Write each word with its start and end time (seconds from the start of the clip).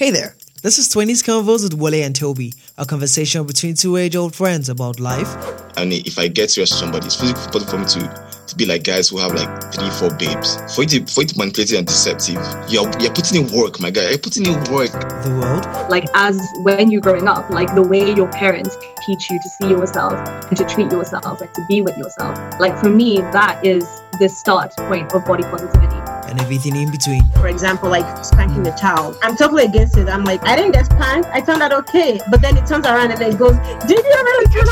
Hey 0.00 0.10
there, 0.10 0.34
this 0.62 0.78
is 0.78 0.88
20s 0.88 1.22
Convos 1.22 1.62
with 1.62 1.74
Wale 1.74 2.02
and 2.02 2.16
Toby, 2.16 2.54
a 2.78 2.86
conversation 2.86 3.46
between 3.46 3.74
two 3.74 3.98
age 3.98 4.16
old 4.16 4.34
friends 4.34 4.70
about 4.70 4.98
life. 4.98 5.28
I 5.76 5.84
mean, 5.84 6.02
if 6.06 6.18
I 6.18 6.26
get 6.26 6.50
serious 6.50 6.70
with 6.70 6.78
somebody, 6.78 7.04
it's 7.04 7.20
physically 7.20 7.42
possible 7.52 7.66
for 7.66 7.76
me 7.76 7.84
to, 7.84 8.44
to 8.46 8.56
be 8.56 8.64
like 8.64 8.82
guys 8.82 9.10
who 9.10 9.18
have 9.18 9.34
like 9.34 9.74
three, 9.74 9.90
four 9.90 10.08
babes. 10.16 10.56
For 10.74 10.84
you 10.84 10.88
to, 10.88 11.04
for 11.04 11.20
you 11.20 11.26
to 11.26 11.36
manipulate 11.36 11.72
and 11.74 11.86
deceptive, 11.86 12.36
you're, 12.70 12.90
you're 12.98 13.12
putting 13.12 13.44
in 13.44 13.52
work, 13.54 13.78
my 13.78 13.90
guy. 13.90 14.08
You're 14.08 14.18
putting 14.18 14.46
in 14.46 14.54
work. 14.72 14.90
The 14.90 15.38
world. 15.38 15.66
like 15.90 16.06
as 16.14 16.40
when 16.62 16.90
you're 16.90 17.02
growing 17.02 17.28
up, 17.28 17.50
like 17.50 17.74
the 17.74 17.82
way 17.82 18.14
your 18.14 18.32
parents 18.32 18.78
teach 19.04 19.28
you 19.28 19.38
to 19.38 19.48
see 19.50 19.68
yourself 19.68 20.14
and 20.48 20.56
to 20.56 20.64
treat 20.64 20.90
yourself 20.90 21.42
and 21.42 21.52
to 21.52 21.66
be 21.68 21.82
with 21.82 21.98
yourself. 21.98 22.58
Like 22.58 22.78
for 22.78 22.88
me, 22.88 23.18
that 23.36 23.60
is 23.62 23.84
the 24.18 24.30
start 24.30 24.74
point 24.78 25.12
of 25.12 25.26
body 25.26 25.42
positivity. 25.42 26.09
And 26.30 26.40
everything 26.40 26.76
in 26.76 26.90
between. 26.90 27.22
for 27.32 27.48
example, 27.48 27.90
like 27.90 28.24
spanking 28.24 28.62
the 28.62 28.70
child. 28.72 29.18
I'm 29.22 29.36
totally 29.36 29.64
against 29.64 29.98
it. 29.98 30.08
I'm 30.08 30.24
like, 30.24 30.42
I 30.44 30.56
didn't 30.56 30.72
get 30.72 30.86
spanked. 30.86 31.28
I 31.28 31.40
turned 31.40 31.60
out 31.62 31.72
okay. 31.72 32.20
But 32.30 32.40
then 32.40 32.56
it 32.56 32.66
turns 32.66 32.86
around 32.86 33.10
and 33.10 33.20
then 33.20 33.32
it 33.32 33.38
goes, 33.38 33.56
Did 33.86 33.98
you 33.98 34.02
really 34.02 34.46
turn 34.46 34.64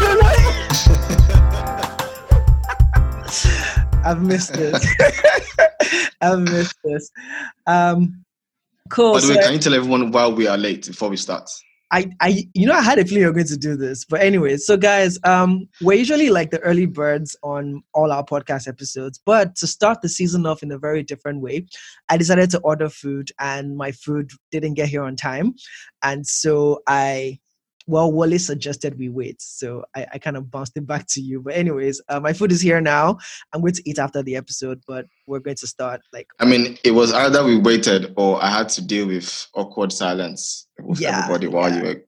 I've 4.04 4.22
missed 4.22 4.54
this. 4.54 4.86
I've 6.20 6.40
missed 6.40 6.76
this. 6.82 7.10
Um, 7.66 8.24
cool. 8.88 9.12
By 9.14 9.20
the 9.20 9.28
way, 9.28 9.42
can 9.42 9.52
you 9.52 9.58
tell 9.58 9.74
everyone 9.74 10.12
why 10.12 10.28
we 10.28 10.46
are 10.46 10.56
late 10.56 10.86
before 10.86 11.10
we 11.10 11.16
start? 11.16 11.50
I, 11.90 12.10
I, 12.20 12.46
you 12.52 12.66
know, 12.66 12.74
I 12.74 12.82
had 12.82 12.98
a 12.98 13.04
feeling 13.04 13.22
you're 13.22 13.32
going 13.32 13.46
to 13.46 13.56
do 13.56 13.76
this, 13.76 14.04
but 14.04 14.20
anyway. 14.20 14.58
So, 14.58 14.76
guys, 14.76 15.18
um, 15.24 15.68
we're 15.80 15.98
usually 15.98 16.28
like 16.28 16.50
the 16.50 16.60
early 16.60 16.84
birds 16.84 17.34
on 17.42 17.82
all 17.94 18.12
our 18.12 18.24
podcast 18.24 18.68
episodes, 18.68 19.18
but 19.24 19.56
to 19.56 19.66
start 19.66 20.02
the 20.02 20.08
season 20.08 20.44
off 20.44 20.62
in 20.62 20.70
a 20.70 20.78
very 20.78 21.02
different 21.02 21.40
way, 21.40 21.66
I 22.08 22.18
decided 22.18 22.50
to 22.50 22.60
order 22.60 22.90
food, 22.90 23.30
and 23.38 23.76
my 23.76 23.92
food 23.92 24.30
didn't 24.50 24.74
get 24.74 24.88
here 24.88 25.02
on 25.02 25.16
time, 25.16 25.54
and 26.02 26.26
so 26.26 26.82
I, 26.86 27.38
well, 27.88 28.12
Wally 28.12 28.38
suggested 28.38 28.98
we 28.98 29.08
wait, 29.08 29.40
so 29.42 29.82
I, 29.96 30.06
I 30.14 30.18
kind 30.18 30.36
of 30.36 30.50
bounced 30.50 30.76
it 30.76 30.86
back 30.86 31.06
to 31.08 31.20
you. 31.20 31.40
But 31.40 31.54
anyways, 31.54 32.00
uh, 32.08 32.20
my 32.20 32.32
food 32.32 32.52
is 32.52 32.60
here 32.60 32.80
now. 32.80 33.18
I'm 33.52 33.60
going 33.62 33.72
to 33.72 33.82
eat 33.90 33.98
after 33.98 34.22
the 34.22 34.36
episode, 34.36 34.80
but 34.86 35.06
we're 35.26 35.40
going 35.40 35.56
to 35.56 35.66
start 35.66 36.00
like 36.12 36.28
I 36.38 36.44
mean, 36.44 36.78
it 36.84 36.92
was 36.92 37.12
either 37.12 37.42
we 37.44 37.56
waited 37.58 38.12
or 38.16 38.40
I 38.44 38.50
had 38.50 38.68
to 38.70 38.82
deal 38.86 39.06
with 39.08 39.46
awkward 39.54 39.92
silence 39.92 40.66
with 40.80 41.00
Yeah, 41.00 41.18
everybody 41.24 41.46
while 41.48 41.70
yeah. 41.70 41.76
you 41.78 41.82
were 41.88 42.04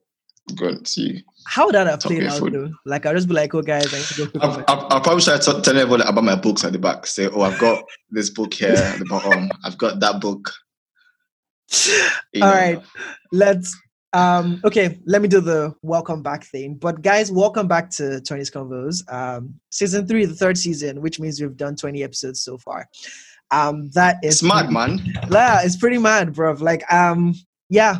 going 0.55 0.83
to. 0.83 1.19
how 1.47 1.65
would 1.65 1.75
that 1.75 1.87
have 1.87 1.99
played 1.99 2.23
out 2.25 2.39
food. 2.39 2.53
though? 2.53 2.69
Like 2.85 3.05
I'll 3.05 3.13
just 3.15 3.27
be 3.27 3.33
like, 3.33 3.53
oh 3.55 3.61
guys, 3.61 3.93
I 3.93 3.97
need 3.97 4.05
to 4.05 4.25
go." 4.27 4.39
I'll, 4.41 4.57
my- 4.57 4.65
I'll, 4.67 4.87
I'll 4.91 5.01
probably 5.01 5.23
try 5.23 5.37
to 5.37 5.61
tell 5.61 5.77
everybody 5.77 6.03
about 6.07 6.23
my 6.23 6.35
books 6.35 6.63
at 6.63 6.73
the 6.73 6.79
back. 6.79 7.05
Say, 7.07 7.27
oh, 7.27 7.41
I've 7.41 7.59
got 7.59 7.83
this 8.09 8.29
book 8.29 8.53
here 8.53 8.73
at 8.73 8.99
the 8.99 9.05
bottom. 9.05 9.49
I've 9.65 9.77
got 9.77 9.99
that 9.99 10.21
book. 10.21 10.51
You 12.33 12.43
All 12.43 12.49
know. 12.49 12.55
right, 12.55 12.81
let's. 13.31 13.75
Um, 14.13 14.59
okay, 14.65 14.99
let 15.05 15.21
me 15.21 15.27
do 15.27 15.39
the 15.39 15.73
welcome 15.81 16.21
back 16.21 16.43
thing. 16.43 16.75
But 16.75 17.01
guys, 17.01 17.31
welcome 17.31 17.67
back 17.67 17.89
to 17.91 18.03
20s 18.21 18.51
Convos. 18.51 19.09
Um, 19.11 19.55
season 19.69 20.05
three, 20.07 20.25
the 20.25 20.33
third 20.35 20.57
season, 20.57 21.01
which 21.01 21.19
means 21.19 21.39
we've 21.39 21.55
done 21.55 21.75
20 21.75 22.03
episodes 22.03 22.41
so 22.43 22.57
far. 22.57 22.87
Um, 23.51 23.89
that 23.91 24.17
is 24.23 24.39
smart, 24.39 24.69
mad, 24.71 24.97
man. 24.97 25.13
Yeah, 25.31 25.61
it's 25.63 25.77
pretty 25.77 25.97
mad, 25.97 26.33
bro. 26.33 26.53
Like, 26.53 26.83
um, 26.91 27.35
yeah, 27.69 27.99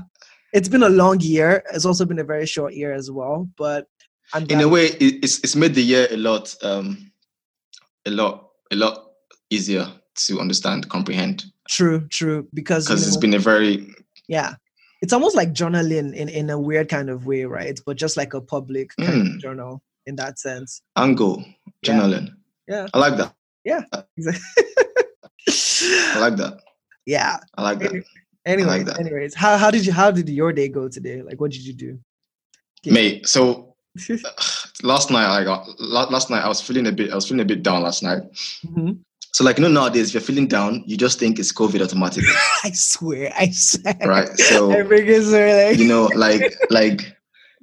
it's 0.54 0.67
been 0.67 0.84
a 0.84 0.89
long 0.89 1.20
year. 1.22 1.64
It's 1.73 1.86
also 1.86 2.06
been 2.06 2.20
a 2.20 2.23
very 2.26 2.45
short 2.45 2.73
year 2.73 2.94
as 2.94 3.09
well. 3.09 3.50
But 3.58 3.88
I'm 4.34 4.45
In 4.50 4.62
a 4.62 4.67
way, 4.67 4.88
it's 5.00 5.39
it's 5.39 5.56
made 5.56 5.76
the 5.76 5.82
year 5.82 6.08
a 6.12 6.17
lot, 6.17 6.56
um, 6.64 7.12
a 8.06 8.12
lot, 8.12 8.50
a 8.72 8.76
lot 8.76 9.12
easier 9.50 9.88
to 10.28 10.39
understand, 10.39 10.88
comprehend, 10.89 11.45
true, 11.70 12.08
true, 12.09 12.48
because 12.54 12.86
you 12.88 12.95
because 12.95 13.08
it's 13.08 13.16
know- 13.16 13.22
been 13.22 13.34
a 13.34 13.39
very 13.39 13.88
Yeah. 14.28 14.56
It's 15.02 15.14
almost 15.14 15.36
like 15.36 15.54
journaling 15.54 16.14
in, 16.16 16.30
in 16.30 16.50
a 16.50 16.60
weird 16.60 16.88
kind 16.90 17.10
of 17.10 17.26
way, 17.26 17.46
right? 17.46 17.80
But 17.86 17.98
just 17.98 18.18
like 18.18 18.34
a 18.34 18.42
public 18.42 18.92
kind 19.00 19.28
Mm. 19.28 19.36
of 19.36 19.42
journal 19.42 19.82
in 20.06 20.16
that 20.18 20.38
sense. 20.40 20.82
angle 20.96 21.44
Yeah. 21.84 21.94
journaling. 21.94 22.30
Yeah. 22.68 22.88
I 22.94 22.98
like 23.00 23.17
that. 23.17 23.34
Yeah. 23.66 23.82
Exactly. 24.17 24.64
I 26.16 26.20
like 26.20 26.36
that. 26.38 26.60
yeah. 27.06 27.38
I 27.58 27.61
like 27.64 27.80
that. 27.80 28.04
Anyway, 28.45 28.84
that. 28.84 29.00
anyways, 29.00 29.34
how, 29.36 29.58
how 29.58 29.70
did 29.72 29.86
you 29.86 29.92
how 29.94 30.11
did 30.11 30.30
your 30.30 30.54
day 30.54 30.67
go 30.70 30.88
today? 30.88 31.22
Like 31.22 31.40
what 31.42 31.52
did 31.52 31.66
you 31.66 31.73
do? 31.73 32.00
Okay. 32.86 32.92
Mate, 32.94 33.28
so 33.28 33.76
last 34.84 35.11
night 35.11 35.28
I 35.28 35.44
got 35.44 35.67
la- 35.80 36.10
last 36.10 36.30
night 36.30 36.44
I 36.44 36.48
was 36.48 36.61
feeling 36.61 36.88
a 36.88 36.92
bit 36.92 37.11
I 37.11 37.16
was 37.16 37.28
feeling 37.28 37.42
a 37.42 37.45
bit 37.45 37.61
down 37.64 37.82
last 37.84 38.04
night. 38.04 38.23
Mhm. 38.66 39.00
So 39.33 39.43
like 39.43 39.58
you 39.58 39.64
know 39.64 39.69
nowadays 39.69 40.09
if 40.09 40.14
you're 40.14 40.21
feeling 40.21 40.47
down, 40.47 40.83
you 40.86 40.97
just 40.97 41.19
think 41.19 41.39
it's 41.39 41.53
COVID 41.53 41.81
automatically, 41.81 42.27
I 42.64 42.71
swear, 42.71 43.31
I 43.37 43.49
swear. 43.52 43.95
right? 44.05 44.30
So 44.37 44.71
I 44.71 44.83
think 44.83 45.08
it's 45.08 45.31
like 45.31 45.77
you 45.80 45.87
know 45.87 46.05
like 46.15 46.53
like 46.69 47.02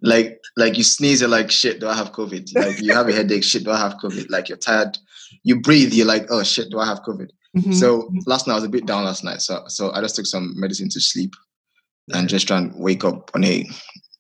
like 0.03 0.41
like 0.57 0.79
you 0.79 0.85
sneeze 0.85 1.21
you're 1.21 1.31
like 1.31 1.51
shit 1.51 1.81
do 1.81 1.89
I 1.89 1.95
have 1.95 2.13
COVID? 2.13 2.55
Like 2.57 2.81
you 2.81 2.95
have 2.95 3.09
a 3.09 3.13
headache, 3.13 3.45
shit 3.45 3.65
do 3.65 3.71
I 3.71 3.79
have 3.79 3.95
COVID? 4.03 4.31
Like 4.31 4.49
you're 4.49 4.59
tired, 4.59 4.97
you 5.43 5.61
breathe, 5.61 5.93
you're 5.93 6.07
like 6.07 6.27
oh 6.31 6.43
shit 6.43 6.71
do 6.71 6.79
I 6.79 6.87
have 6.87 7.03
COVID? 7.03 7.31
Mhm. 7.57 7.75
So 7.75 8.11
last 8.27 8.47
night 8.47 8.55
I 8.55 8.57
was 8.57 8.65
a 8.65 8.69
bit 8.69 8.87
down 8.87 9.05
last 9.05 9.23
night, 9.25 9.43
so 9.43 9.65
so 9.69 9.93
I 9.93 10.01
just 10.01 10.17
took 10.17 10.27
some 10.27 10.55
medicine 10.59 10.89
to 10.91 11.01
sleep 11.01 11.35
and 12.15 12.29
just 12.29 12.47
try 12.47 12.59
and 12.59 12.73
wake 12.77 13.05
up 13.05 13.31
on 13.35 13.45
a 13.45 13.67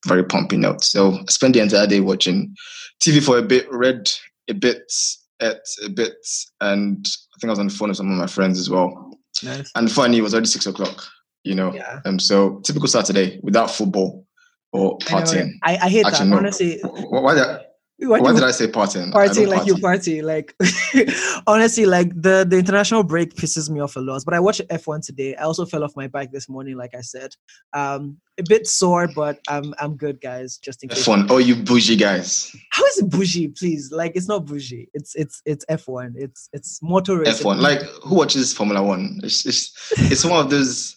very 0.06 0.22
pumping 0.24 0.60
note. 0.60 0.84
So 0.84 1.14
I 1.14 1.24
spent 1.30 1.54
the 1.54 1.60
entire 1.60 1.86
day 1.86 2.00
watching 2.00 2.54
TV 3.00 3.22
for 3.24 3.38
a 3.38 3.42
bit, 3.42 3.66
read 3.72 4.10
a 4.48 4.54
bit, 4.54 4.92
ate 5.40 5.56
a 5.84 5.88
bit, 5.88 6.16
and 6.60 7.06
I 7.06 7.34
think 7.40 7.48
I 7.48 7.52
was 7.52 7.58
on 7.58 7.68
the 7.68 7.74
phone 7.74 7.88
with 7.88 7.96
some 7.98 8.10
of 8.10 8.18
my 8.18 8.26
friends 8.26 8.58
as 8.58 8.68
well. 8.70 9.10
nice. 9.42 9.70
And 9.74 9.90
funny, 9.90 10.18
it 10.18 10.22
was 10.22 10.34
already 10.34 10.48
six 10.48 10.66
o'clock, 10.66 11.04
you 11.44 11.54
know. 11.54 11.72
Yeah. 11.74 12.00
Um, 12.04 12.18
so 12.18 12.60
typical 12.64 12.88
Saturday 12.88 13.40
without 13.42 13.70
football 13.70 14.26
or 14.72 14.98
partying. 14.98 15.52
I, 15.62 15.76
I 15.76 15.88
hate 15.88 16.04
Actually, 16.06 16.26
that. 16.26 16.30
no. 16.30 16.36
Honestly, 16.38 16.78
Wh- 16.82 17.10
Why 17.12 17.34
did, 17.34 17.60
why 18.00 18.20
why 18.20 18.32
did 18.32 18.42
I 18.42 18.50
say 18.52 18.66
partying? 18.66 19.12
Party 19.12 19.44
don't 19.44 19.50
like 19.50 19.66
you 19.66 19.76
party. 19.78 20.20
party 20.20 20.22
like 20.22 20.54
honestly 21.46 21.86
like 21.86 22.10
the 22.10 22.46
the 22.48 22.58
international 22.58 23.02
break 23.02 23.34
pisses 23.34 23.68
me 23.68 23.80
off 23.80 23.96
a 23.96 24.00
lot 24.00 24.22
but 24.24 24.34
i 24.34 24.40
watched 24.40 24.62
f1 24.68 25.04
today 25.04 25.34
i 25.36 25.42
also 25.42 25.66
fell 25.66 25.82
off 25.82 25.96
my 25.96 26.06
bike 26.06 26.30
this 26.30 26.48
morning 26.48 26.76
like 26.76 26.94
i 26.94 27.00
said 27.00 27.34
um 27.72 28.16
a 28.38 28.42
bit 28.48 28.66
sore 28.66 29.08
but 29.14 29.40
i'm 29.48 29.74
i'm 29.80 29.96
good 29.96 30.20
guys 30.20 30.58
just 30.58 30.82
in 30.82 30.88
case 30.88 31.04
Fun. 31.04 31.26
Oh, 31.28 31.38
you 31.38 31.56
bougie 31.56 31.96
guys. 31.96 32.54
how 32.70 32.84
is 32.86 32.98
it 32.98 33.10
bougie 33.10 33.48
please 33.48 33.90
like 33.90 34.12
it's 34.14 34.28
not 34.28 34.46
bougie 34.46 34.88
it's 34.94 35.14
it's 35.16 35.42
it's 35.44 35.64
f1 35.66 36.12
it's 36.16 36.48
it's 36.52 36.80
motor 36.82 37.18
racing 37.18 37.46
F1. 37.46 37.60
Like 37.60 37.82
who 38.04 38.16
watches 38.16 38.52
Formula 38.52 38.82
One? 38.82 39.20
It's 39.22 39.46
it's 39.46 39.92
it's 40.10 40.24
one 40.24 40.44
of 40.44 40.50
those. 40.50 40.96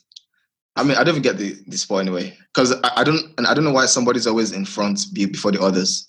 I 0.75 0.83
mean, 0.83 0.95
I 0.97 1.03
don't 1.03 1.15
even 1.15 1.21
get 1.21 1.37
the, 1.37 1.57
the 1.67 1.77
sport 1.77 2.01
anyway 2.01 2.35
because 2.53 2.73
I, 2.83 2.91
I 2.97 3.03
don't 3.03 3.21
and 3.37 3.45
I 3.47 3.53
don't 3.53 3.63
know 3.63 3.71
why 3.71 3.85
somebody's 3.85 4.27
always 4.27 4.51
in 4.51 4.65
front 4.65 5.05
be, 5.13 5.25
before 5.25 5.51
the 5.51 5.61
others. 5.61 6.07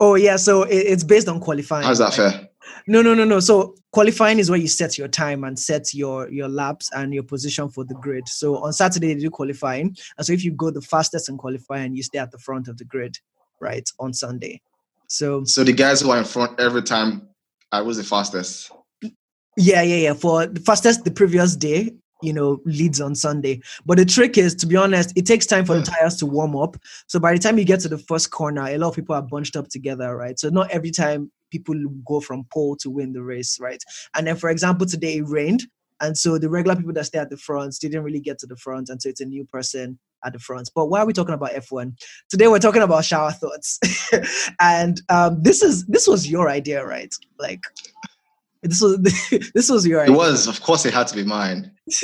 Oh 0.00 0.14
yeah 0.14 0.36
so 0.36 0.62
it, 0.64 0.76
it's 0.76 1.04
based 1.04 1.28
on 1.28 1.40
qualifying 1.40 1.84
How's 1.84 1.98
that 1.98 2.16
right? 2.18 2.32
fair? 2.32 2.48
No, 2.88 3.02
no, 3.02 3.14
no, 3.14 3.24
no. 3.24 3.40
So 3.40 3.74
qualifying 3.92 4.38
is 4.38 4.50
where 4.50 4.58
you 4.58 4.68
set 4.68 4.96
your 4.98 5.08
time 5.08 5.44
and 5.44 5.58
set 5.58 5.92
your 5.94 6.28
your 6.30 6.48
laps 6.48 6.90
and 6.92 7.12
your 7.12 7.22
position 7.22 7.68
for 7.68 7.84
the 7.84 7.94
grid. 7.94 8.28
So 8.28 8.58
on 8.58 8.72
Saturday 8.72 9.14
they 9.14 9.20
do 9.20 9.30
qualifying, 9.30 9.96
and 10.16 10.26
so 10.26 10.32
if 10.32 10.44
you 10.44 10.52
go 10.52 10.70
the 10.70 10.80
fastest 10.80 11.28
in 11.28 11.36
qualifying, 11.36 11.94
you 11.94 12.02
stay 12.02 12.18
at 12.18 12.30
the 12.30 12.38
front 12.38 12.68
of 12.68 12.78
the 12.78 12.84
grid, 12.84 13.18
right? 13.60 13.88
On 13.98 14.12
Sunday. 14.12 14.60
So 15.08 15.44
So 15.44 15.64
the 15.64 15.72
guys 15.72 16.00
who 16.00 16.10
are 16.10 16.18
in 16.18 16.24
front 16.24 16.58
every 16.60 16.82
time, 16.82 17.28
uh, 17.72 17.76
I 17.78 17.82
was 17.82 17.96
the 17.96 18.04
fastest. 18.04 18.70
yeah, 19.56 19.82
yeah, 19.82 19.96
yeah. 19.96 20.14
For 20.14 20.46
the 20.46 20.60
fastest 20.60 21.04
the 21.04 21.10
previous 21.10 21.56
day, 21.56 21.92
you 22.22 22.32
know, 22.32 22.60
leads 22.64 23.00
on 23.00 23.14
Sunday. 23.14 23.60
But 23.84 23.98
the 23.98 24.04
trick 24.04 24.38
is, 24.38 24.54
to 24.56 24.66
be 24.66 24.76
honest, 24.76 25.12
it 25.16 25.26
takes 25.26 25.46
time 25.46 25.64
for 25.64 25.76
the 25.76 25.82
tires 25.82 26.16
to 26.16 26.26
warm 26.26 26.56
up. 26.56 26.76
So 27.06 27.18
by 27.18 27.32
the 27.32 27.38
time 27.38 27.58
you 27.58 27.64
get 27.64 27.80
to 27.80 27.88
the 27.88 27.98
first 27.98 28.30
corner, 28.30 28.66
a 28.66 28.78
lot 28.78 28.88
of 28.88 28.96
people 28.96 29.14
are 29.14 29.22
bunched 29.22 29.56
up 29.56 29.68
together, 29.68 30.16
right? 30.16 30.38
So 30.38 30.48
not 30.48 30.70
every 30.70 30.90
time 30.90 31.30
people 31.50 31.74
go 32.06 32.20
from 32.20 32.44
pole 32.52 32.76
to 32.76 32.90
win 32.90 33.12
the 33.12 33.22
race, 33.22 33.58
right? 33.60 33.82
And 34.14 34.26
then, 34.26 34.36
for 34.36 34.50
example, 34.50 34.86
today 34.86 35.18
it 35.18 35.28
rained. 35.28 35.64
And 36.00 36.16
so 36.16 36.38
the 36.38 36.50
regular 36.50 36.76
people 36.76 36.92
that 36.94 37.06
stay 37.06 37.18
at 37.18 37.30
the 37.30 37.36
front 37.36 37.76
didn't 37.80 38.02
really 38.02 38.20
get 38.20 38.38
to 38.40 38.46
the 38.46 38.56
front. 38.56 38.90
And 38.90 39.00
so 39.00 39.08
it's 39.08 39.20
a 39.20 39.26
new 39.26 39.44
person 39.44 39.98
at 40.24 40.32
the 40.32 40.38
front. 40.38 40.70
But 40.74 40.86
why 40.86 41.00
are 41.00 41.06
we 41.06 41.12
talking 41.12 41.34
about 41.34 41.52
F1? 41.52 41.98
Today 42.28 42.48
we're 42.48 42.58
talking 42.58 42.82
about 42.82 43.04
shower 43.04 43.30
thoughts. 43.30 43.78
and 44.60 45.00
um, 45.08 45.42
this 45.42 45.62
is 45.62 45.86
this 45.86 46.06
was 46.06 46.30
your 46.30 46.50
idea, 46.50 46.84
right? 46.84 47.14
Like 47.38 47.62
this 48.66 48.80
was 48.80 48.98
this 49.54 49.70
was 49.70 49.86
your 49.86 50.00
Idea. 50.02 50.14
It 50.14 50.16
was, 50.16 50.46
of 50.46 50.60
course, 50.62 50.84
it 50.86 50.92
had 50.94 51.06
to 51.08 51.14
be 51.14 51.24
mine. 51.24 51.70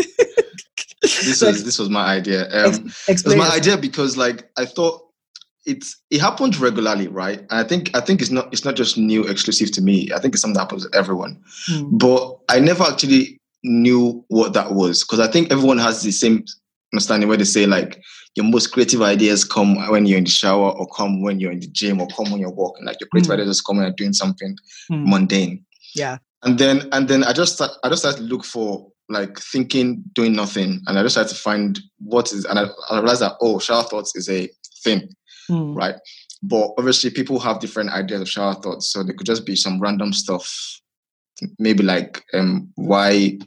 This 1.03 1.43
was 1.43 1.65
this 1.65 1.79
was 1.81 1.91
my 1.91 2.05
idea. 2.05 2.45
Um, 2.53 2.93
it 3.09 3.25
was 3.25 3.35
my 3.37 3.51
idea 3.51 3.77
because 3.77 4.17
like 4.17 4.49
I 4.57 4.65
thought 4.65 5.03
it's 5.67 5.97
it 6.11 6.21
happens 6.21 6.59
regularly, 6.59 7.09
right? 7.09 7.41
And 7.41 7.53
I 7.53 7.65
think 7.65 7.91
I 7.97 8.01
think 8.01 8.21
it's 8.21 8.31
not 8.31 8.53
it's 8.53 8.65
not 8.65 8.77
just 8.77 8.97
new 8.97 9.25
exclusive 9.25 9.73
to 9.73 9.83
me. 9.83 10.11
I 10.15 10.21
think 10.21 10.35
it's 10.35 10.43
something 10.43 10.55
that 10.55 10.61
happens 10.61 10.87
to 10.89 10.97
everyone. 10.97 11.43
Hmm. 11.67 11.97
But 11.97 12.39
I 12.49 12.61
never 12.61 12.85
actually 12.85 13.41
knew 13.65 14.25
what 14.29 14.53
that 14.53 14.75
was 14.75 15.03
because 15.03 15.19
I 15.19 15.27
think 15.29 15.51
everyone 15.51 15.79
has 15.79 16.03
the 16.03 16.13
same 16.13 16.45
understanding 16.93 17.29
where 17.29 17.39
they 17.39 17.45
say 17.45 17.67
like 17.67 18.01
your 18.37 18.47
most 18.47 18.69
creative 18.69 19.03
ideas 19.03 19.45
come 19.45 19.75
when 19.91 20.07
you're 20.07 20.19
in 20.19 20.25
the 20.25 20.31
shower 20.31 20.71
or 20.71 20.87
come 20.97 21.21
when 21.23 21.41
you're 21.41 21.53
in 21.53 21.61
the 21.61 21.67
gym 21.67 22.01
or 22.01 22.07
come 22.17 22.31
when 22.31 22.41
you're 22.41 22.51
walking. 22.51 22.85
Like 22.85 23.01
your 23.01 23.09
creative 23.09 23.31
Mm. 23.31 23.35
ideas 23.35 23.49
just 23.57 23.67
come 23.67 23.77
when 23.79 23.87
you're 23.87 23.95
doing 23.97 24.13
something 24.13 24.57
Hmm. 24.89 25.11
mundane. 25.11 25.65
Yeah. 25.97 26.19
And 26.45 26.59
then 26.59 26.89
and 26.93 27.09
then 27.09 27.25
I 27.25 27.33
just 27.33 27.55
start, 27.55 27.73
I 27.85 27.89
just 27.89 28.03
started 28.03 28.19
to 28.19 28.25
look 28.25 28.45
for 28.45 28.89
like 29.09 29.39
thinking, 29.39 30.03
doing 30.15 30.33
nothing, 30.33 30.81
and 30.87 30.99
I 30.99 31.03
just 31.03 31.15
tried 31.15 31.29
to 31.29 31.35
find 31.35 31.79
what 31.99 32.33
is, 32.33 32.45
and 32.45 32.59
I, 32.59 32.65
I 32.91 32.99
realized 32.99 33.23
that 33.23 33.37
oh, 33.41 33.59
shower 33.59 33.83
thoughts 33.85 34.17
is 34.17 34.29
a 34.29 34.49
thing, 34.83 35.09
Hmm. 35.49 35.75
right? 35.75 35.95
But 36.43 36.71
obviously, 36.79 37.11
people 37.11 37.39
have 37.41 37.61
different 37.61 37.91
ideas 37.91 38.21
of 38.21 38.29
shower 38.29 38.55
thoughts, 38.55 38.93
so 38.93 39.03
they 39.03 39.13
could 39.13 39.27
just 39.27 39.47
be 39.47 39.55
some 39.55 39.81
random 39.81 40.13
stuff, 40.13 40.81
maybe 41.59 41.83
like 41.85 42.25
um, 42.35 42.71
why, 42.75 43.39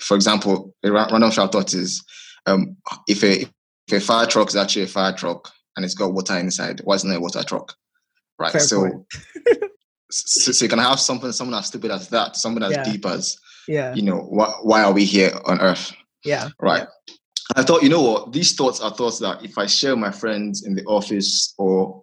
for 0.00 0.16
example, 0.16 0.74
a 0.84 0.90
ra- 0.90 1.08
random 1.10 1.30
shower 1.30 1.48
thought 1.48 1.74
is 1.74 2.02
um, 2.46 2.76
if 3.08 3.22
a 3.22 3.42
if 3.86 3.92
a 3.92 4.00
fire 4.00 4.26
truck 4.26 4.48
is 4.48 4.56
actually 4.56 4.82
a 4.82 4.88
fire 4.88 5.12
truck 5.12 5.52
and 5.76 5.84
it's 5.84 5.94
got 5.94 6.12
water 6.12 6.36
inside, 6.36 6.80
why 6.84 6.94
isn't 6.96 7.10
it 7.10 7.16
a 7.16 7.20
water 7.20 7.42
truck? 7.44 7.74
Right. 8.38 8.52
Fair 8.52 8.60
so. 8.60 9.06
so, 10.10 10.52
so 10.52 10.64
you 10.64 10.68
can 10.68 10.78
have 10.78 11.00
something, 11.00 11.32
someone 11.32 11.58
as 11.58 11.66
stupid 11.66 11.90
as 11.90 12.08
that, 12.08 12.36
someone 12.36 12.62
as 12.62 12.72
Yeah. 12.72 12.84
deep 12.84 13.06
as, 13.06 13.36
Yeah. 13.68 13.94
you 13.94 14.02
know, 14.02 14.18
why, 14.28 14.52
why 14.62 14.82
are 14.82 14.92
we 14.92 15.04
here 15.04 15.32
on 15.46 15.60
earth? 15.60 15.92
Yeah. 16.24 16.48
Right. 16.60 16.86
I 17.56 17.62
thought, 17.62 17.82
you 17.82 17.88
know 17.88 18.02
what, 18.02 18.32
these 18.32 18.52
thoughts 18.54 18.80
are 18.80 18.90
thoughts 18.94 19.18
that 19.20 19.44
if 19.44 19.58
I 19.58 19.66
share 19.66 19.90
with 19.92 20.00
my 20.00 20.10
friends 20.12 20.64
in 20.64 20.74
the 20.74 20.84
office 20.84 21.54
or 21.58 22.00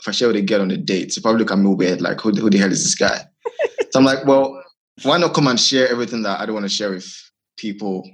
if 0.00 0.08
I 0.08 0.10
share 0.12 0.28
with 0.28 0.36
a 0.36 0.42
girl 0.42 0.62
on 0.62 0.70
a 0.70 0.76
date, 0.76 1.12
she 1.12 1.20
probably 1.20 1.40
look 1.40 1.50
at 1.52 1.58
me 1.58 1.74
weird, 1.74 2.00
like, 2.00 2.20
who, 2.20 2.32
the- 2.32 2.40
who 2.40 2.50
the 2.50 2.58
hell 2.58 2.72
is 2.72 2.82
this 2.82 2.94
guy? 2.94 3.18
so 3.90 3.98
I'm 4.00 4.04
like, 4.04 4.24
well, 4.26 4.62
why 5.02 5.18
not 5.18 5.34
come 5.34 5.46
and 5.48 5.60
share 5.60 5.88
everything 5.88 6.22
that 6.22 6.40
I 6.40 6.46
don't 6.46 6.54
want 6.54 6.64
to 6.64 6.70
share 6.70 6.90
with 6.90 7.06
people, 7.58 8.08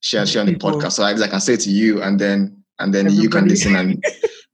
share, 0.00 0.24
share 0.26 0.40
on 0.40 0.46
the 0.46 0.52
People. 0.52 0.72
podcast. 0.72 0.92
So 0.92 1.02
I, 1.02 1.10
I 1.20 1.28
can 1.28 1.40
say 1.40 1.56
to 1.56 1.70
you 1.70 2.02
and 2.02 2.18
then 2.20 2.62
and 2.78 2.92
then 2.94 3.10
you 3.12 3.28
can 3.28 3.46
listen 3.48 3.74
and 3.76 4.04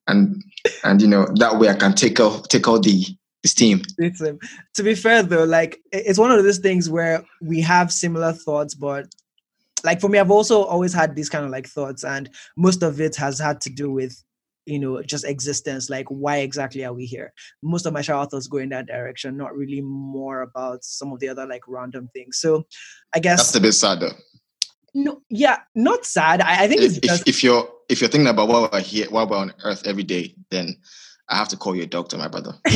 and 0.06 0.42
and 0.84 1.00
you 1.02 1.08
know 1.08 1.26
that 1.36 1.58
way 1.58 1.68
I 1.68 1.74
can 1.74 1.94
take 1.94 2.20
out 2.20 2.48
take 2.50 2.66
out 2.68 2.82
the 2.82 3.04
the 3.42 3.48
steam. 3.48 3.82
It's, 3.98 4.20
um, 4.20 4.38
to 4.74 4.82
be 4.82 4.94
fair 4.94 5.22
though, 5.22 5.44
like 5.44 5.78
it's 5.92 6.18
one 6.18 6.30
of 6.30 6.42
those 6.42 6.58
things 6.58 6.90
where 6.90 7.24
we 7.40 7.60
have 7.60 7.92
similar 7.92 8.32
thoughts, 8.32 8.74
but 8.74 9.06
like 9.84 10.00
for 10.00 10.08
me, 10.08 10.18
I've 10.18 10.30
also 10.30 10.64
always 10.64 10.92
had 10.92 11.14
these 11.14 11.28
kind 11.28 11.44
of 11.44 11.50
like 11.50 11.68
thoughts, 11.68 12.04
and 12.04 12.28
most 12.56 12.82
of 12.82 13.00
it 13.00 13.14
has 13.16 13.38
had 13.38 13.60
to 13.62 13.70
do 13.70 13.90
with 13.92 14.20
you 14.66 14.78
know 14.78 15.00
just 15.02 15.24
existence. 15.24 15.88
Like, 15.88 16.06
why 16.08 16.38
exactly 16.38 16.84
are 16.84 16.92
we 16.92 17.06
here? 17.06 17.32
Most 17.62 17.86
of 17.86 17.92
my 17.92 18.02
shower 18.02 18.26
thoughts 18.26 18.48
go 18.48 18.58
in 18.58 18.70
that 18.70 18.86
direction, 18.86 19.36
not 19.36 19.54
really 19.56 19.80
more 19.80 20.42
about 20.42 20.84
some 20.84 21.12
of 21.12 21.20
the 21.20 21.28
other 21.28 21.46
like 21.46 21.62
random 21.68 22.08
things. 22.12 22.38
So, 22.38 22.66
I 23.14 23.20
guess 23.20 23.38
That's 23.38 23.54
a 23.54 23.60
bit 23.60 23.72
sad 23.72 24.00
though. 24.00 24.12
no, 24.94 25.22
yeah, 25.30 25.58
not 25.76 26.04
sad. 26.04 26.40
I, 26.40 26.64
I 26.64 26.68
think 26.68 26.82
it's 26.82 26.96
If, 26.96 27.02
just 27.02 27.22
if, 27.28 27.36
if 27.36 27.44
you're 27.44 27.68
if 27.88 28.00
you're 28.00 28.10
thinking 28.10 28.28
about 28.28 28.48
why 28.48 28.68
we're 28.72 28.80
here, 28.80 29.06
why 29.10 29.22
we're 29.24 29.36
on 29.36 29.54
earth 29.62 29.86
every 29.86 30.02
day, 30.02 30.34
then 30.50 30.76
I 31.28 31.36
have 31.36 31.48
to 31.48 31.56
call 31.56 31.76
you 31.76 31.84
a 31.84 31.86
doctor, 31.86 32.18
my 32.18 32.28
brother. 32.28 32.54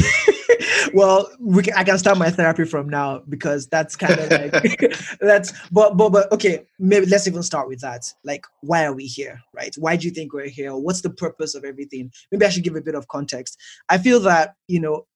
well, 0.95 1.31
we 1.41 1.63
can, 1.63 1.75
I 1.75 1.85
can 1.85 1.99
start 1.99 2.19
my 2.19 2.31
therapy 2.31 2.65
from 2.65 2.89
now 2.89 3.23
because 3.29 3.67
that's 3.69 3.97
kind 3.97 4.19
of 4.19 4.31
like 4.31 4.97
that's 5.21 5.53
but 5.71 5.97
but 5.97 6.11
but 6.11 6.31
okay, 6.33 6.65
maybe 6.79 7.07
let's 7.07 7.27
even 7.27 7.43
start 7.43 7.69
with 7.69 7.81
that. 7.81 8.13
Like, 8.25 8.45
why 8.61 8.85
are 8.85 8.95
we 8.95 9.05
here, 9.05 9.41
right? 9.55 9.75
Why 9.77 9.97
do 9.97 10.07
you 10.07 10.13
think 10.13 10.33
we're 10.33 10.49
here? 10.49 10.77
What's 10.77 11.03
the 11.03 11.11
purpose 11.11 11.55
of 11.55 11.65
everything? 11.65 12.11
Maybe 12.31 12.47
I 12.47 12.49
should 12.49 12.65
give 12.65 12.77
a 12.77 12.81
bit 12.81 12.95
of 12.95 13.09
context. 13.09 13.59
I 13.89 13.99
feel 13.99 14.21
that 14.21 14.55
you 14.69 14.81
know, 14.81 15.07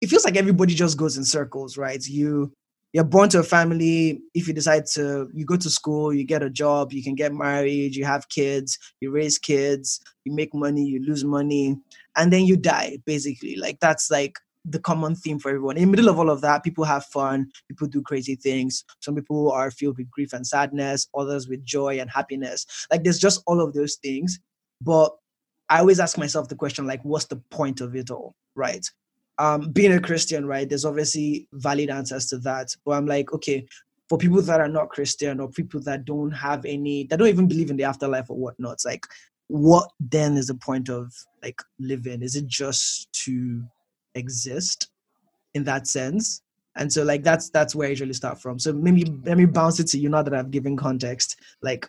it 0.00 0.08
feels 0.08 0.24
like 0.24 0.36
everybody 0.36 0.74
just 0.74 0.98
goes 0.98 1.16
in 1.16 1.24
circles, 1.24 1.76
right? 1.76 2.04
You 2.06 2.52
you're 2.94 3.02
born 3.02 3.28
to 3.30 3.40
a 3.40 3.42
family. 3.42 4.22
If 4.34 4.46
you 4.46 4.54
decide 4.54 4.86
to, 4.94 5.28
you 5.34 5.44
go 5.44 5.56
to 5.56 5.68
school, 5.68 6.14
you 6.14 6.24
get 6.24 6.44
a 6.44 6.48
job, 6.48 6.92
you 6.92 7.02
can 7.02 7.16
get 7.16 7.34
married, 7.34 7.96
you 7.96 8.04
have 8.04 8.28
kids, 8.28 8.78
you 9.00 9.10
raise 9.10 9.36
kids, 9.36 10.00
you 10.24 10.32
make 10.32 10.54
money, 10.54 10.84
you 10.84 11.04
lose 11.04 11.24
money, 11.24 11.76
and 12.16 12.32
then 12.32 12.44
you 12.46 12.56
die. 12.56 12.98
Basically, 13.04 13.56
like 13.56 13.80
that's 13.80 14.12
like 14.12 14.38
the 14.64 14.78
common 14.78 15.14
theme 15.14 15.38
for 15.38 15.50
everyone. 15.50 15.76
In 15.76 15.84
the 15.84 15.90
middle 15.90 16.08
of 16.08 16.18
all 16.18 16.30
of 16.30 16.40
that, 16.40 16.64
people 16.64 16.84
have 16.84 17.04
fun, 17.06 17.50
people 17.68 17.86
do 17.86 18.00
crazy 18.02 18.34
things. 18.34 18.84
Some 19.00 19.14
people 19.14 19.52
are 19.52 19.70
filled 19.70 19.98
with 19.98 20.10
grief 20.10 20.32
and 20.32 20.46
sadness, 20.46 21.08
others 21.14 21.48
with 21.48 21.64
joy 21.64 22.00
and 22.00 22.10
happiness. 22.10 22.86
Like 22.90 23.04
there's 23.04 23.18
just 23.18 23.42
all 23.46 23.60
of 23.60 23.74
those 23.74 23.96
things. 23.96 24.40
But 24.80 25.14
I 25.68 25.80
always 25.80 26.00
ask 26.00 26.18
myself 26.18 26.48
the 26.48 26.56
question, 26.56 26.86
like, 26.86 27.04
what's 27.04 27.26
the 27.26 27.36
point 27.50 27.80
of 27.80 27.94
it 27.94 28.10
all? 28.10 28.34
Right. 28.54 28.86
Um, 29.38 29.70
being 29.70 29.92
a 29.92 30.00
Christian, 30.00 30.46
right? 30.46 30.68
There's 30.68 30.84
obviously 30.84 31.48
valid 31.52 31.90
answers 31.90 32.26
to 32.28 32.38
that. 32.38 32.74
But 32.84 32.92
I'm 32.92 33.06
like, 33.06 33.32
okay, 33.32 33.66
for 34.08 34.18
people 34.18 34.40
that 34.42 34.60
are 34.60 34.68
not 34.68 34.90
Christian 34.90 35.40
or 35.40 35.48
people 35.48 35.80
that 35.82 36.04
don't 36.04 36.30
have 36.30 36.64
any, 36.64 37.04
that 37.04 37.18
don't 37.18 37.28
even 37.28 37.48
believe 37.48 37.70
in 37.70 37.76
the 37.76 37.84
afterlife 37.84 38.30
or 38.30 38.36
whatnot, 38.36 38.74
it's 38.74 38.84
like, 38.84 39.06
what 39.48 39.90
then 40.00 40.36
is 40.36 40.46
the 40.46 40.54
point 40.54 40.88
of 40.88 41.12
like 41.42 41.60
living? 41.78 42.22
Is 42.22 42.36
it 42.36 42.46
just 42.46 43.12
to 43.24 43.62
exist 44.14 44.88
in 45.54 45.64
that 45.64 45.86
sense 45.86 46.42
and 46.76 46.92
so 46.92 47.02
like 47.04 47.22
that's 47.22 47.50
that's 47.50 47.74
where 47.74 47.86
i 47.86 47.90
usually 47.90 48.12
start 48.12 48.40
from 48.40 48.58
so 48.58 48.72
maybe 48.72 49.04
let 49.24 49.36
me 49.36 49.44
bounce 49.46 49.78
it 49.80 49.86
to 49.86 49.98
you 49.98 50.08
now 50.08 50.22
that 50.22 50.34
i've 50.34 50.50
given 50.50 50.76
context 50.76 51.36
like 51.62 51.88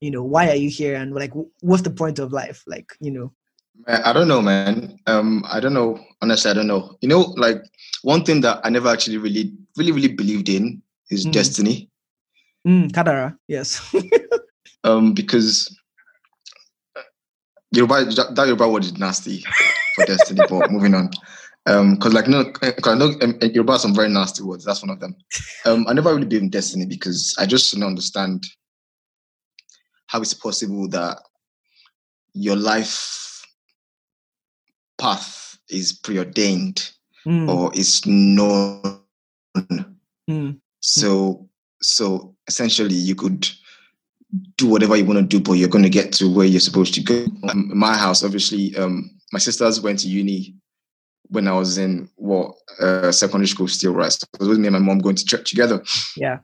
you 0.00 0.10
know 0.10 0.22
why 0.22 0.48
are 0.48 0.54
you 0.56 0.70
here 0.70 0.96
and 0.96 1.14
like 1.14 1.32
what's 1.60 1.82
the 1.82 1.90
point 1.90 2.18
of 2.18 2.32
life 2.32 2.62
like 2.66 2.92
you 3.00 3.10
know 3.10 3.32
I 3.88 4.12
don't 4.12 4.28
know, 4.28 4.42
man. 4.42 4.98
Um, 5.06 5.42
I 5.48 5.58
don't 5.58 5.72
know. 5.72 5.98
Honestly, 6.20 6.50
I 6.50 6.54
don't 6.54 6.66
know. 6.66 6.98
You 7.00 7.08
know, 7.08 7.20
like 7.38 7.56
one 8.02 8.22
thing 8.22 8.42
that 8.42 8.60
I 8.64 8.68
never 8.70 8.88
actually 8.88 9.16
really, 9.16 9.50
really, 9.78 9.92
really 9.92 10.08
believed 10.12 10.50
in 10.50 10.82
is 11.10 11.26
Mm. 11.26 11.32
destiny. 11.32 11.88
mm, 12.68 12.92
kadara 12.92 13.34
yes 13.48 13.80
Um, 14.84 15.14
because 15.14 15.74
Yoruba, 17.72 18.04
that 18.04 18.34
that 18.34 18.46
Yoruba 18.46 18.68
word 18.68 18.84
is 18.84 18.98
nasty 18.98 19.42
for 19.94 20.02
destiny. 20.04 20.42
but 20.42 20.70
moving 20.70 20.94
on. 20.94 21.10
Um, 21.66 21.94
because 21.94 22.12
like 22.12 22.26
no, 22.26 22.44
because 22.44 22.92
I 22.92 22.98
know 22.98 23.12
um, 23.22 23.38
Yoruba 23.40 23.72
has 23.72 23.82
some 23.82 23.94
very 23.94 24.08
nasty 24.08 24.42
words. 24.42 24.64
That's 24.64 24.82
one 24.82 24.90
of 24.90 24.98
them. 25.00 25.14
Um, 25.64 25.86
I 25.88 25.92
never 25.92 26.12
really 26.12 26.26
believed 26.26 26.42
in 26.44 26.50
destiny 26.50 26.86
because 26.86 27.36
I 27.38 27.46
just 27.46 27.72
don't 27.72 27.84
understand 27.84 28.44
how 30.08 30.20
it's 30.20 30.34
possible 30.34 30.88
that 30.88 31.18
your 32.34 32.56
life 32.56 33.46
path 34.98 35.58
is 35.68 35.92
preordained 35.92 36.90
Mm, 37.24 37.48
or 37.48 37.70
is 37.74 38.04
known. 38.04 38.98
mm, 40.28 40.58
So 40.80 41.48
so 41.80 42.34
essentially 42.48 42.96
you 42.96 43.14
could 43.14 43.48
do 44.56 44.66
whatever 44.66 44.96
you 44.96 45.04
want 45.04 45.18
to 45.18 45.24
do, 45.24 45.38
but 45.38 45.52
you're 45.52 45.68
going 45.68 45.84
to 45.84 45.90
get 45.90 46.12
to 46.14 46.28
where 46.28 46.46
you're 46.46 46.58
supposed 46.58 46.94
to 46.94 47.00
go. 47.00 47.26
Um, 47.48 47.70
my 47.78 47.96
house, 47.96 48.24
obviously, 48.24 48.74
um, 48.76 49.08
my 49.32 49.38
sisters 49.38 49.80
went 49.80 50.00
to 50.00 50.08
uni 50.08 50.56
when 51.32 51.48
I 51.48 51.52
was 51.52 51.78
in 51.78 52.08
what 52.16 52.54
uh, 52.80 53.10
secondary 53.10 53.48
school 53.48 53.68
still, 53.68 53.94
right? 53.94 54.12
So 54.12 54.26
it 54.34 54.40
was 54.40 54.48
with 54.50 54.58
me 54.58 54.68
and 54.68 54.74
my 54.74 54.80
mom 54.80 54.98
going 54.98 55.16
to 55.16 55.24
church 55.24 55.50
together. 55.50 55.82
yeah 56.16 56.38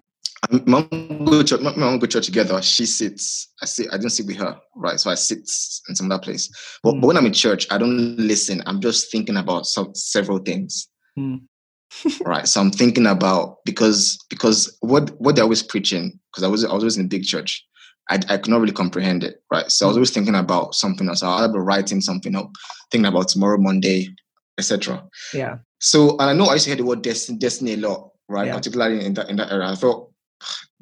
And 0.51 0.67
my 0.67 0.87
mom 0.91 1.25
go 1.27 1.43
to 1.43 1.45
church, 1.45 1.61
my 1.61 1.75
mom 1.77 1.99
go 1.99 2.07
to 2.07 2.13
church 2.15 2.27
together. 2.27 2.61
She 2.63 2.87
sits. 2.87 3.53
I 3.63 3.67
sit. 3.67 3.89
I 3.93 3.99
don't 3.99 4.11
sit 4.11 4.27
with 4.27 4.37
her, 4.39 4.57
right? 4.75 4.99
So 4.99 5.11
I 5.11 5.15
sit 5.17 5.41
in 5.89 5.95
some 5.95 6.11
other 6.11 6.23
place. 6.23 6.49
But, 6.83 6.95
Mm. 6.95 7.01
but 7.01 7.07
when 7.09 7.17
I'm 7.19 7.27
in 7.27 7.33
church, 7.35 7.67
I 7.71 7.77
don't 7.79 8.17
listen. 8.17 8.63
I'm 8.67 8.81
just 8.81 9.11
thinking 9.13 9.37
about 9.37 9.67
some 9.67 9.95
several 9.95 10.39
things, 10.39 10.89
Mm. 11.19 11.43
right? 12.25 12.47
So 12.49 12.61
I'm 12.61 12.71
thinking 12.71 13.07
about 13.07 13.57
because 13.65 14.17
because 14.31 14.77
what 14.81 15.11
what 15.21 15.35
they're 15.35 15.45
always 15.49 15.63
preaching 15.63 16.19
because 16.31 16.45
I 16.45 16.49
was 16.49 16.65
I 16.65 16.73
was 16.73 16.83
always 16.83 16.97
in 16.97 17.05
a 17.07 17.09
big 17.09 17.25
church. 17.25 17.65
I, 18.11 18.15
I 18.31 18.39
could 18.39 18.49
not 18.49 18.61
really 18.63 18.73
comprehend 18.73 19.23
it, 19.23 19.43
right? 19.51 19.71
So 19.71 19.85
I 19.85 19.89
was 19.89 19.97
always 19.99 20.11
thinking 20.13 20.35
about 20.35 20.75
something 20.75 21.09
else. 21.11 21.23
I'll 21.23 21.53
be 21.53 21.59
writing 21.59 22.01
something 22.01 22.35
up, 22.35 22.51
thinking 22.91 23.05
about 23.13 23.29
tomorrow, 23.29 23.59
Monday, 23.59 24.09
etc. 24.59 25.07
yeah 25.33 25.59
So, 25.79 26.11
and 26.19 26.31
I 26.31 26.33
know 26.33 26.47
I 26.47 26.55
used 26.55 26.65
to 26.65 26.71
hear 26.71 26.77
the 26.77 26.85
word 26.85 27.03
destiny, 27.03 27.39
destiny 27.39 27.75
a 27.75 27.77
lot, 27.77 28.11
right? 28.29 28.49
Yeah. 28.49 28.55
Particularly 28.55 29.05
in 29.05 29.15
that 29.15 29.31
in 29.31 29.37
that 29.37 29.53
era. 29.53 29.71
I 29.71 29.75
thought, 29.75 30.11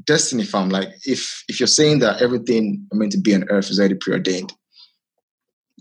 destiny, 0.04 0.44
fam. 0.44 0.70
Like, 0.70 0.88
if 1.04 1.44
if 1.48 1.60
you're 1.60 1.66
saying 1.66 2.00
that 2.00 2.22
everything 2.22 2.86
I 2.92 2.96
meant 2.96 3.12
to 3.12 3.20
be 3.20 3.34
on 3.34 3.48
earth 3.50 3.70
is 3.70 3.78
already 3.78 3.96
preordained, 3.96 4.52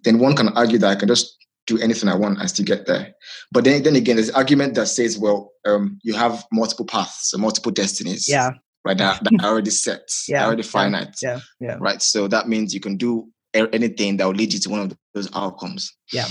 then 0.04 0.20
one 0.20 0.36
can 0.36 0.50
argue 0.50 0.78
that 0.80 0.92
I 0.92 0.96
can 0.96 1.08
just 1.08 1.38
do 1.68 1.80
anything 1.80 2.10
I 2.10 2.16
want 2.16 2.40
and 2.40 2.50
still 2.50 2.66
get 2.66 2.86
there. 2.86 3.14
But 3.52 3.64
then, 3.64 3.82
then 3.82 3.96
again, 3.96 4.18
there's 4.18 4.30
an 4.30 4.36
argument 4.36 4.76
that 4.76 4.86
says, 4.86 5.18
well, 5.18 5.52
um, 5.66 5.98
you 6.04 6.14
have 6.14 6.46
multiple 6.52 6.86
paths, 6.86 7.32
so 7.32 7.40
multiple 7.40 7.72
destinies, 7.72 8.30
yeah 8.30 8.52
right? 8.86 8.98
That, 8.98 9.24
that 9.24 9.44
are 9.44 9.50
already 9.50 9.72
set, 9.72 10.08
Yeah, 10.28 10.38
yeah, 10.38 10.46
already 10.46 10.64
finite, 10.64 11.16
yeah 11.22 11.40
yeah 11.60 11.78
right? 11.80 12.02
So 12.02 12.28
that 12.28 12.48
means 12.48 12.74
you 12.74 12.80
can 12.80 12.96
do 12.96 13.28
anything 13.56 14.18
that 14.18 14.26
will 14.26 14.34
lead 14.34 14.54
you 14.54 14.60
to 14.60 14.70
one 14.70 14.82
of 14.82 14.98
those 15.14 15.34
outcomes. 15.36 15.96
Yeah. 16.14 16.28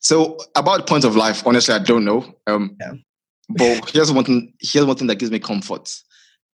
So 0.00 0.38
about 0.54 0.78
the 0.78 0.82
point 0.84 1.04
of 1.04 1.16
life, 1.16 1.46
honestly, 1.46 1.74
I 1.74 1.78
don't 1.78 2.04
know. 2.04 2.34
Um, 2.46 2.76
Yeah. 2.80 2.92
but 3.48 3.90
here's 3.90 4.12
one 4.12 4.24
thing. 4.24 4.54
Here's 4.60 4.84
one 4.84 4.96
thing 4.96 5.06
that 5.08 5.16
gives 5.18 5.30
me 5.32 5.38
comfort. 5.38 5.92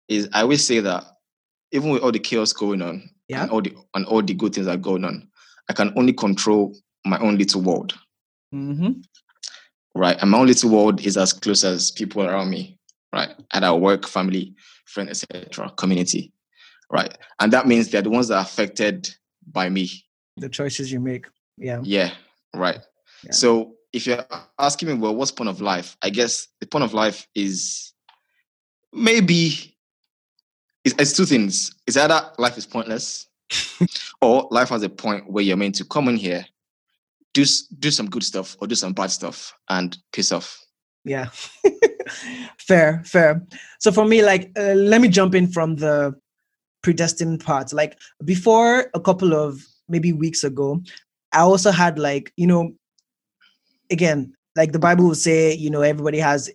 Is 0.08 0.28
I 0.32 0.42
always 0.42 0.64
say 0.66 0.80
that 0.80 1.04
even 1.72 1.90
with 1.90 2.02
all 2.02 2.12
the 2.12 2.18
chaos 2.18 2.52
going 2.52 2.82
on, 2.82 3.08
Yeah. 3.28 3.42
and 3.42 3.50
all 3.50 3.62
the 3.62 3.74
and 3.94 4.06
all 4.06 4.22
the 4.22 4.34
good 4.34 4.54
things 4.54 4.66
that 4.66 4.74
are 4.74 4.78
going 4.82 5.04
on, 5.04 5.28
I 5.68 5.72
can 5.72 5.92
only 5.96 6.12
control 6.12 6.76
my 7.04 7.18
own 7.18 7.38
little 7.38 7.62
world, 7.62 7.94
mm-hmm. 8.54 9.00
right? 9.94 10.16
And 10.20 10.30
my 10.30 10.38
own 10.38 10.46
little 10.46 10.70
world 10.70 11.04
is 11.06 11.16
as 11.16 11.32
close 11.32 11.64
as 11.64 11.90
people 11.92 12.22
around 12.22 12.50
me, 12.50 12.78
right? 13.12 13.30
At 13.52 13.64
our 13.64 13.76
work, 13.78 14.06
family, 14.06 14.54
friends, 14.86 15.24
etc., 15.24 15.70
community, 15.76 16.32
right? 16.90 17.16
And 17.40 17.52
that 17.52 17.66
means 17.66 17.88
they're 17.88 18.02
the 18.02 18.10
ones 18.10 18.28
that 18.28 18.36
are 18.36 18.42
affected 18.42 19.08
by 19.50 19.68
me. 19.70 19.88
the 20.36 20.48
choices 20.48 20.90
you 20.92 21.00
make 21.00 21.26
yeah 21.58 21.80
Yeah, 21.82 22.10
right. 22.54 22.80
Yeah. 23.24 23.32
So 23.32 23.74
if 23.92 24.06
you're 24.06 24.24
asking 24.58 24.88
me, 24.88 24.94
well, 24.94 25.14
what's 25.14 25.30
point 25.30 25.50
of 25.50 25.60
life? 25.60 25.96
I 26.02 26.10
guess 26.10 26.48
the 26.60 26.66
point 26.66 26.84
of 26.84 26.94
life 26.94 27.26
is 27.34 27.92
maybe 28.92 29.76
it's, 30.84 30.94
it's 30.98 31.12
two 31.12 31.26
things. 31.26 31.74
It's 31.86 31.96
either 31.96 32.30
life 32.38 32.56
is 32.56 32.66
pointless, 32.66 33.26
or 34.22 34.48
life 34.50 34.70
has 34.70 34.82
a 34.82 34.88
point 34.88 35.30
where 35.30 35.44
you're 35.44 35.56
meant 35.56 35.74
to 35.76 35.84
come 35.84 36.08
in 36.08 36.16
here, 36.16 36.46
do 37.34 37.44
do 37.78 37.90
some 37.90 38.08
good 38.08 38.24
stuff 38.24 38.56
or 38.60 38.66
do 38.66 38.74
some 38.74 38.92
bad 38.92 39.10
stuff, 39.10 39.52
and 39.68 39.96
piss 40.12 40.32
off. 40.32 40.58
Yeah. 41.04 41.30
fair, 42.58 43.02
fair. 43.04 43.42
So 43.78 43.92
for 43.92 44.04
me, 44.04 44.22
like, 44.22 44.50
uh, 44.58 44.74
let 44.74 45.00
me 45.00 45.08
jump 45.08 45.34
in 45.34 45.48
from 45.48 45.76
the 45.76 46.14
predestined 46.82 47.42
part. 47.42 47.72
Like, 47.72 47.98
before 48.24 48.90
a 48.94 49.00
couple 49.00 49.34
of 49.34 49.64
maybe 49.88 50.12
weeks 50.12 50.44
ago, 50.44 50.82
I 51.32 51.40
also 51.40 51.70
had, 51.70 51.98
like, 51.98 52.32
you 52.36 52.46
know, 52.46 52.72
again, 53.90 54.34
like 54.56 54.72
the 54.72 54.78
Bible 54.78 55.06
will 55.06 55.14
say, 55.14 55.54
you 55.54 55.70
know, 55.70 55.82
everybody 55.82 56.18
has 56.18 56.50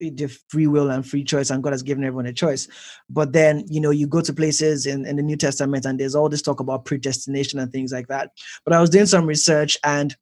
the 0.00 0.34
free 0.48 0.66
will 0.66 0.90
and 0.90 1.06
free 1.06 1.22
choice, 1.24 1.50
and 1.50 1.62
God 1.62 1.72
has 1.72 1.82
given 1.82 2.04
everyone 2.04 2.26
a 2.26 2.32
choice. 2.32 2.68
But 3.10 3.32
then, 3.32 3.64
you 3.68 3.80
know, 3.80 3.90
you 3.90 4.06
go 4.06 4.22
to 4.22 4.32
places 4.32 4.86
in, 4.86 5.04
in 5.06 5.16
the 5.16 5.22
New 5.22 5.36
Testament 5.36 5.84
and 5.84 6.00
there's 6.00 6.14
all 6.14 6.28
this 6.28 6.42
talk 6.42 6.60
about 6.60 6.86
predestination 6.86 7.58
and 7.58 7.70
things 7.70 7.92
like 7.92 8.08
that. 8.08 8.30
But 8.64 8.72
I 8.72 8.80
was 8.80 8.90
doing 8.90 9.06
some 9.06 9.26
research 9.26 9.76
and 9.84 10.16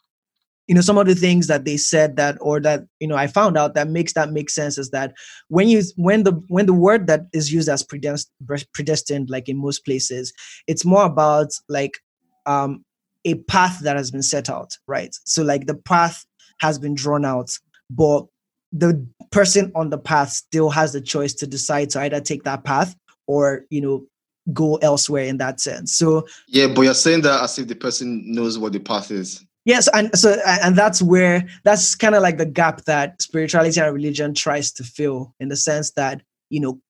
you 0.69 0.75
know 0.75 0.83
some 0.83 0.99
of 0.99 1.07
the 1.07 1.15
things 1.15 1.47
that 1.47 1.65
they 1.65 1.77
said 1.77 2.17
that 2.17 2.37
or 2.41 2.61
that 2.61 2.85
you 3.01 3.09
know 3.09 3.17
i 3.17 3.27
found 3.27 3.57
out 3.57 3.75
that 3.75 3.89
makes 3.89 4.13
that 4.13 4.33
make 4.33 4.51
sense 4.51 4.77
is 4.77 4.91
that 4.91 5.15
when 5.49 5.67
you 5.67 5.83
when 5.97 6.23
the 6.23 6.33
when 6.49 6.67
the 6.67 6.75
word 6.75 7.07
that 7.07 7.23
is 7.33 7.53
used 7.53 7.69
as 7.69 7.83
predestined, 7.83 8.67
predestined 8.75 9.31
like 9.31 9.49
in 9.49 9.57
most 9.57 9.85
places 9.85 10.33
it's 10.67 10.85
more 10.85 11.05
about 11.05 11.49
like 11.69 11.99
um 12.47 12.85
a 13.25 13.35
path 13.35 13.81
that 13.81 13.97
has 13.97 14.11
been 14.11 14.23
set 14.23 14.49
out 14.49 14.77
right 14.87 15.17
so 15.25 15.43
like 15.43 15.67
the 15.67 15.75
path 15.75 16.25
has 16.61 16.79
been 16.79 16.95
drawn 16.95 17.25
out 17.25 17.51
but 17.91 18.27
the 18.73 19.07
person 19.31 19.73
on 19.75 19.91
the 19.91 19.99
path 19.99 20.31
still 20.31 20.71
has 20.71 20.93
the 20.93 21.01
choice 21.01 21.33
to 21.35 21.47
decide 21.47 21.91
to 21.91 22.01
either 22.01 22.21
take 22.21 22.45
that 22.45 22.65
path 22.65 22.95
or 23.27 23.65
you 23.71 23.81
know 23.81 24.05
go 24.53 24.77
elsewhere 24.77 25.25
in 25.25 25.37
that 25.39 25.61
sense 25.61 25.93
so 25.93 26.27
Yeah, 26.49 26.69
but 26.69 26.83
you're 26.83 26.95
saying 26.95 27.23
that 27.23 27.43
as 27.43 27.59
if 27.59 27.69
the 27.69 27.75
person 27.75 28.23
knows 28.33 28.59
what 28.59 28.73
the 28.73 28.81
path 28.81 29.11
is. 29.11 29.45
Yes, 29.65 29.87
and 29.93 30.17
so 30.19 30.41
and 30.47 30.77
that's 30.77 31.03
where 31.03 31.47
that's 31.63 31.95
kind 31.95 32.15
of 32.15 32.23
like 32.23 32.39
the 32.39 32.47
gap 32.47 32.85
that 32.87 33.21
spirituality 33.21 33.79
and 33.79 33.95
religion 33.95 34.33
tries 34.33 34.73
to 34.73 34.85
fill 34.85 35.35
in 35.41 35.49
the 35.49 35.57
sense 35.57 35.91
that 35.91 36.23
you 36.49 36.61
know 36.61 36.81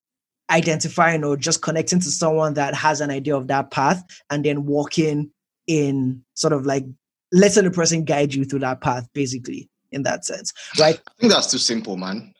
identifying 0.51 1.25
or 1.25 1.37
just 1.37 1.61
connecting 1.61 1.99
to 1.99 2.11
someone 2.11 2.55
that 2.55 2.75
has 2.75 3.01
an 3.01 3.11
idea 3.11 3.37
of 3.37 3.49
that 3.49 3.73
path 3.73 4.05
and 4.31 4.45
then 4.45 4.65
walking 4.65 5.31
in 5.67 6.23
sort 6.35 6.53
of 6.53 6.67
like 6.67 6.85
letting 7.33 7.65
the 7.65 7.71
person 7.71 8.05
guide 8.05 8.35
you 8.35 8.45
through 8.45 8.61
that 8.61 8.81
path 8.81 9.09
basically 9.15 9.69
in 9.93 10.03
that 10.03 10.25
sense 10.25 10.53
right 10.79 11.01
I 11.07 11.13
think 11.21 11.33
that's 11.33 11.51
too 11.51 11.59
simple, 11.59 11.97
man. 11.97 12.33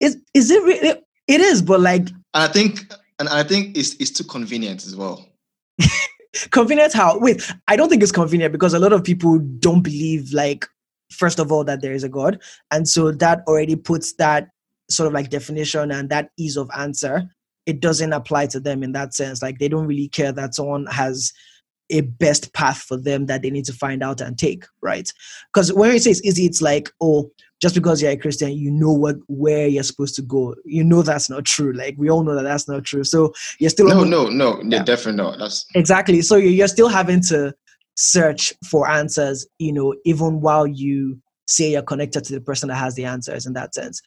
is 0.00 0.16
is 0.34 0.50
it 0.50 0.62
really 0.62 1.00
it 1.28 1.40
is 1.40 1.62
but 1.62 1.80
like 1.80 2.08
And 2.34 2.44
I 2.44 2.48
think 2.48 2.80
and 3.18 3.28
I 3.28 3.42
think 3.42 3.76
it's 3.76 3.94
it's 3.94 4.10
too 4.10 4.24
convenient 4.24 4.84
as 4.86 4.96
well. 4.96 5.28
convenient 6.50 6.92
how 6.92 7.18
wait 7.18 7.48
i 7.68 7.76
don't 7.76 7.88
think 7.88 8.02
it's 8.02 8.10
convenient 8.12 8.52
because 8.52 8.74
a 8.74 8.78
lot 8.78 8.92
of 8.92 9.04
people 9.04 9.38
don't 9.60 9.82
believe 9.82 10.32
like 10.32 10.66
first 11.12 11.38
of 11.38 11.52
all 11.52 11.62
that 11.62 11.80
there 11.80 11.92
is 11.92 12.02
a 12.02 12.08
god 12.08 12.40
and 12.72 12.88
so 12.88 13.12
that 13.12 13.42
already 13.46 13.76
puts 13.76 14.14
that 14.14 14.48
sort 14.90 15.06
of 15.06 15.12
like 15.12 15.30
definition 15.30 15.90
and 15.92 16.10
that 16.10 16.30
ease 16.36 16.56
of 16.56 16.68
answer 16.76 17.22
it 17.66 17.80
doesn't 17.80 18.12
apply 18.12 18.46
to 18.46 18.58
them 18.60 18.82
in 18.82 18.92
that 18.92 19.14
sense 19.14 19.42
like 19.42 19.58
they 19.58 19.68
don't 19.68 19.86
really 19.86 20.08
care 20.08 20.32
that 20.32 20.54
someone 20.54 20.86
has 20.86 21.32
a 21.90 22.00
best 22.02 22.52
path 22.54 22.78
for 22.78 22.96
them 22.96 23.26
that 23.26 23.42
they 23.42 23.50
need 23.50 23.64
to 23.66 23.72
find 23.72 24.02
out 24.02 24.20
and 24.20 24.38
take 24.38 24.64
right 24.80 25.12
because 25.52 25.72
when 25.72 25.90
we 25.90 25.98
say 25.98 26.10
it's 26.10 26.24
easy 26.24 26.46
it's 26.46 26.62
like 26.62 26.90
oh 27.00 27.30
just 27.60 27.74
because 27.74 28.00
you're 28.00 28.10
a 28.10 28.16
christian 28.16 28.52
you 28.52 28.70
know 28.70 28.92
what 28.92 29.16
where 29.28 29.66
you're 29.66 29.82
supposed 29.82 30.14
to 30.14 30.22
go 30.22 30.54
you 30.64 30.82
know 30.82 31.02
that's 31.02 31.28
not 31.28 31.44
true 31.44 31.72
like 31.74 31.94
we 31.98 32.08
all 32.08 32.22
know 32.24 32.34
that 32.34 32.42
that's 32.42 32.66
not 32.68 32.84
true 32.84 33.04
so 33.04 33.32
you're 33.60 33.70
still 33.70 33.86
No, 33.88 34.02
no, 34.04 34.28
no, 34.28 34.58
Yeah. 34.62 34.78
yeah. 34.78 34.82
definitely 34.82 35.22
not. 35.22 35.38
That's 35.38 35.66
exactly 35.74 36.22
so 36.22 36.36
you- 36.36 36.48
you're 36.50 36.68
still 36.68 36.88
having 36.88 37.20
to 37.24 37.54
search 37.96 38.52
for 38.68 38.88
answers 38.90 39.46
you 39.58 39.72
know 39.72 39.94
even 40.04 40.40
while 40.40 40.66
you 40.66 41.20
say 41.46 41.70
you're 41.72 41.82
connected 41.82 42.24
to 42.24 42.32
the 42.32 42.40
person 42.40 42.68
that 42.70 42.76
has 42.76 42.94
the 42.94 43.04
answers 43.04 43.46
in 43.46 43.52
that 43.52 43.72
sense 43.74 44.00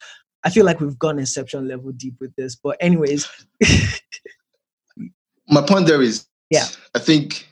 i 0.44 0.50
feel 0.50 0.66
like 0.66 0.80
we've 0.80 0.98
gone 0.98 1.18
inception 1.18 1.66
level 1.68 1.90
deep 1.92 2.14
with 2.20 2.34
this 2.36 2.54
but 2.54 2.76
anyways 2.80 3.26
my 5.48 5.62
point 5.62 5.86
there 5.86 6.02
is 6.02 6.26
Yeah. 6.50 6.66
I 6.94 6.98
think 6.98 7.47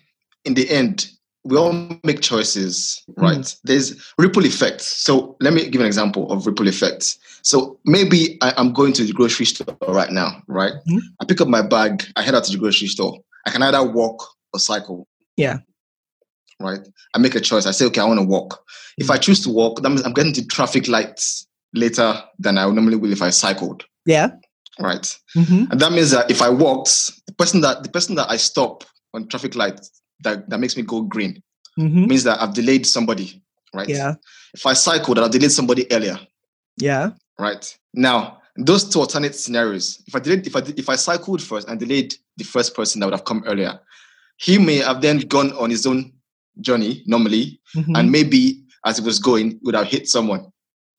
in 0.47 0.55
the 0.55 0.69
end, 0.71 1.11
we 1.45 1.57
all 1.57 1.73
make 2.03 2.21
choices, 2.23 3.05
right? 3.17 3.39
Mm. 3.39 3.61
There's 3.65 4.13
ripple 4.19 4.45
effects. 4.45 4.87
So 4.87 5.37
let 5.41 5.53
me 5.53 5.69
give 5.69 5.81
an 5.81 5.87
example 5.87 6.31
of 6.33 6.47
ripple 6.47 6.67
effects. 6.67 7.19
So 7.43 7.79
maybe 7.85 8.39
I, 8.43 8.53
am 8.57 8.73
going 8.73 8.93
to 8.95 9.05
the 9.05 9.13
grocery 9.13 9.47
store 9.47 9.77
right 9.87 10.11
now, 10.11 10.43
right? 10.49 10.73
Mhm. 10.91 11.01
I 11.21 11.25
pick 11.25 11.41
up 11.41 11.49
my 11.49 11.63
bag, 11.63 12.05
I 12.17 12.23
head 12.23 12.35
out 12.35 12.45
to 12.45 12.53
the 12.53 12.59
grocery 12.59 12.89
store. 12.89 13.19
I 13.47 13.51
can 13.51 13.63
either 13.63 13.83
walk 13.83 14.27
or 14.53 14.59
cycle. 14.59 15.07
Yeah. 15.37 15.59
Right. 16.59 16.81
I 17.15 17.19
make 17.19 17.35
a 17.35 17.41
choice. 17.41 17.67
I 17.67 17.71
say, 17.71 17.85
okay, 17.87 18.01
I 18.01 18.05
want 18.07 18.19
to 18.19 18.27
walk. 18.27 18.65
If 18.99 19.11
I 19.11 19.19
choose 19.19 19.43
to 19.45 19.51
walk, 19.51 19.83
that 19.83 19.91
means 19.91 20.03
I'm 20.03 20.15
getting 20.15 20.33
to 20.33 20.47
traffic 20.47 20.89
lights 20.89 21.47
later 21.75 22.21
than 22.39 22.57
I 22.59 22.65
normally 22.65 22.97
will 22.97 23.13
if 23.13 23.23
I 23.23 23.31
cycled. 23.31 23.85
yeah 24.07 24.31
Right. 24.79 25.07
hmm 25.35 25.65
And 25.71 25.81
that 25.81 25.93
means 25.93 26.11
that 26.11 26.31
if 26.31 26.43
I 26.43 26.49
walked, 26.51 27.11
the 27.27 27.33
person 27.35 27.61
that 27.63 27.83
the 27.83 27.89
person 27.89 28.15
that 28.17 28.29
I 28.31 28.37
stop 28.37 28.85
on 29.15 29.29
traffic 29.29 29.55
light 29.55 29.81
that, 30.21 30.49
that 30.51 30.59
makes 30.59 30.77
me 30.77 30.83
go 30.83 31.03
green 31.03 31.43
hmm 31.77 32.07
means 32.07 32.25
that 32.25 32.41
I've 32.41 32.55
delayed 32.55 32.87
somebody, 32.87 33.43
right? 33.75 33.89
yeah 33.89 34.15
If 34.55 34.65
I 34.65 34.73
cycle, 34.73 35.15
that 35.15 35.25
I've 35.25 35.31
delayed 35.31 35.53
somebody 35.53 35.91
earlier, 35.93 36.19
yeah 36.79 37.11
right? 37.39 37.79
Now, 37.93 38.41
those 38.57 38.89
two 38.89 39.01
alternate 39.01 39.35
scenarios, 39.35 40.03
if 40.07 40.15
I 40.17 40.21
delayed, 40.21 40.47
if 40.47 40.57
I 40.57 40.61
did- 40.63 40.79
if 40.79 40.89
I 40.89 40.97
cycled 40.97 41.43
first 41.43 41.69
and 41.69 41.79
delayed 41.79 42.15
the 42.39 42.45
first 42.45 42.75
person 42.75 43.01
that 43.01 43.07
would 43.07 43.13
have 43.15 43.27
come 43.27 43.43
earlier, 43.47 43.79
he 44.39 44.57
may 44.59 44.77
have 44.77 45.03
then 45.03 45.19
gone 45.21 45.53
on 45.53 45.69
his 45.71 45.85
own 45.87 46.13
journey 46.63 47.03
normally, 47.07 47.61
Mhm. 47.75 47.99
and 47.99 48.11
maybe 48.11 48.65
as 48.87 48.97
he 48.99 49.05
was 49.05 49.19
going, 49.19 49.59
would 49.65 49.75
have 49.75 49.87
hit 49.87 50.09
someone, 50.09 50.47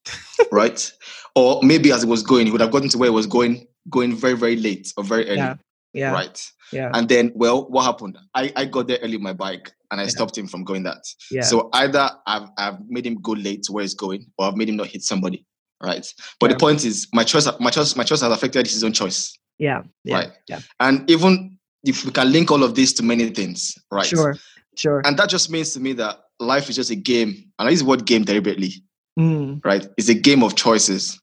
right? 0.51 0.91
Or 1.35 1.61
maybe 1.63 1.91
as 1.91 2.03
he 2.03 2.07
was 2.09 2.21
going, 2.21 2.45
he 2.45 2.51
would 2.51 2.61
have 2.61 2.71
gotten 2.71 2.89
to 2.89 2.97
where 2.99 3.09
he 3.09 3.15
was 3.15 3.25
going, 3.27 3.65
going 3.89 4.15
very, 4.15 4.35
very 4.37 4.57
late 4.57 4.93
or 4.97 5.03
very 5.03 5.25
early, 5.29 5.37
Yeah. 5.37 5.55
Yeah 5.93 6.11
right? 6.11 6.51
yeah 6.71 6.91
And 6.93 7.07
then, 7.07 7.31
well, 7.35 7.67
what 7.69 7.85
happened? 7.85 8.17
I, 8.35 8.51
I 8.55 8.65
got 8.65 8.87
there 8.87 8.99
early 9.01 9.17
with 9.17 9.23
my 9.23 9.33
bike 9.33 9.71
and 9.91 9.99
I 10.01 10.03
Yeah. 10.03 10.09
stopped 10.09 10.37
him 10.37 10.47
from 10.47 10.63
going 10.63 10.83
that. 10.83 11.03
yeah 11.31 11.41
So 11.43 11.69
either 11.73 12.09
I've, 12.25 12.49
I've 12.57 12.79
made 12.87 13.05
him 13.05 13.15
go 13.21 13.31
late 13.33 13.63
to 13.63 13.71
where 13.73 13.83
he's 13.83 13.93
going 13.93 14.25
or 14.37 14.47
I've 14.47 14.57
made 14.57 14.69
him 14.69 14.75
not 14.75 14.87
hit 14.87 15.03
somebody, 15.03 15.45
right? 15.81 16.05
But 16.39 16.49
Yeah. 16.49 16.53
the 16.55 16.59
point 16.59 16.83
is, 16.85 17.07
my 17.13 17.23
choice, 17.23 17.47
my 17.59 17.69
choice, 17.69 17.95
my 17.95 18.03
choice 18.03 18.21
has 18.21 18.31
affected 18.31 18.67
his 18.67 18.83
own 18.83 18.91
choice, 18.93 19.37
yeah 19.59 19.83
yeah 20.03 20.17
right? 20.17 20.31
yeah 20.47 20.59
And 20.79 21.09
even 21.09 21.57
if 21.83 22.05
we 22.05 22.11
can 22.11 22.31
link 22.31 22.51
all 22.51 22.63
of 22.63 22.75
this 22.75 22.93
to 22.93 23.03
many 23.03 23.29
things, 23.29 23.75
right? 23.91 24.05
sure 24.05 24.35
sure 24.75 25.01
And 25.05 25.17
that 25.17 25.29
just 25.29 25.49
means 25.49 25.73
to 25.73 25.79
me 25.79 25.93
that 25.93 26.19
life 26.39 26.69
is 26.69 26.75
just 26.75 26.91
a 26.91 26.95
game. 26.95 27.51
And 27.57 27.67
I 27.67 27.71
use 27.71 27.79
the 27.79 27.85
word 27.85 28.05
game 28.05 28.23
deliberately, 28.23 28.73
Mm, 29.17 29.61
right? 29.65 29.87
It's 29.97 30.09
a 30.09 30.13
game 30.13 30.43
of 30.43 30.55
choices, 30.55 31.19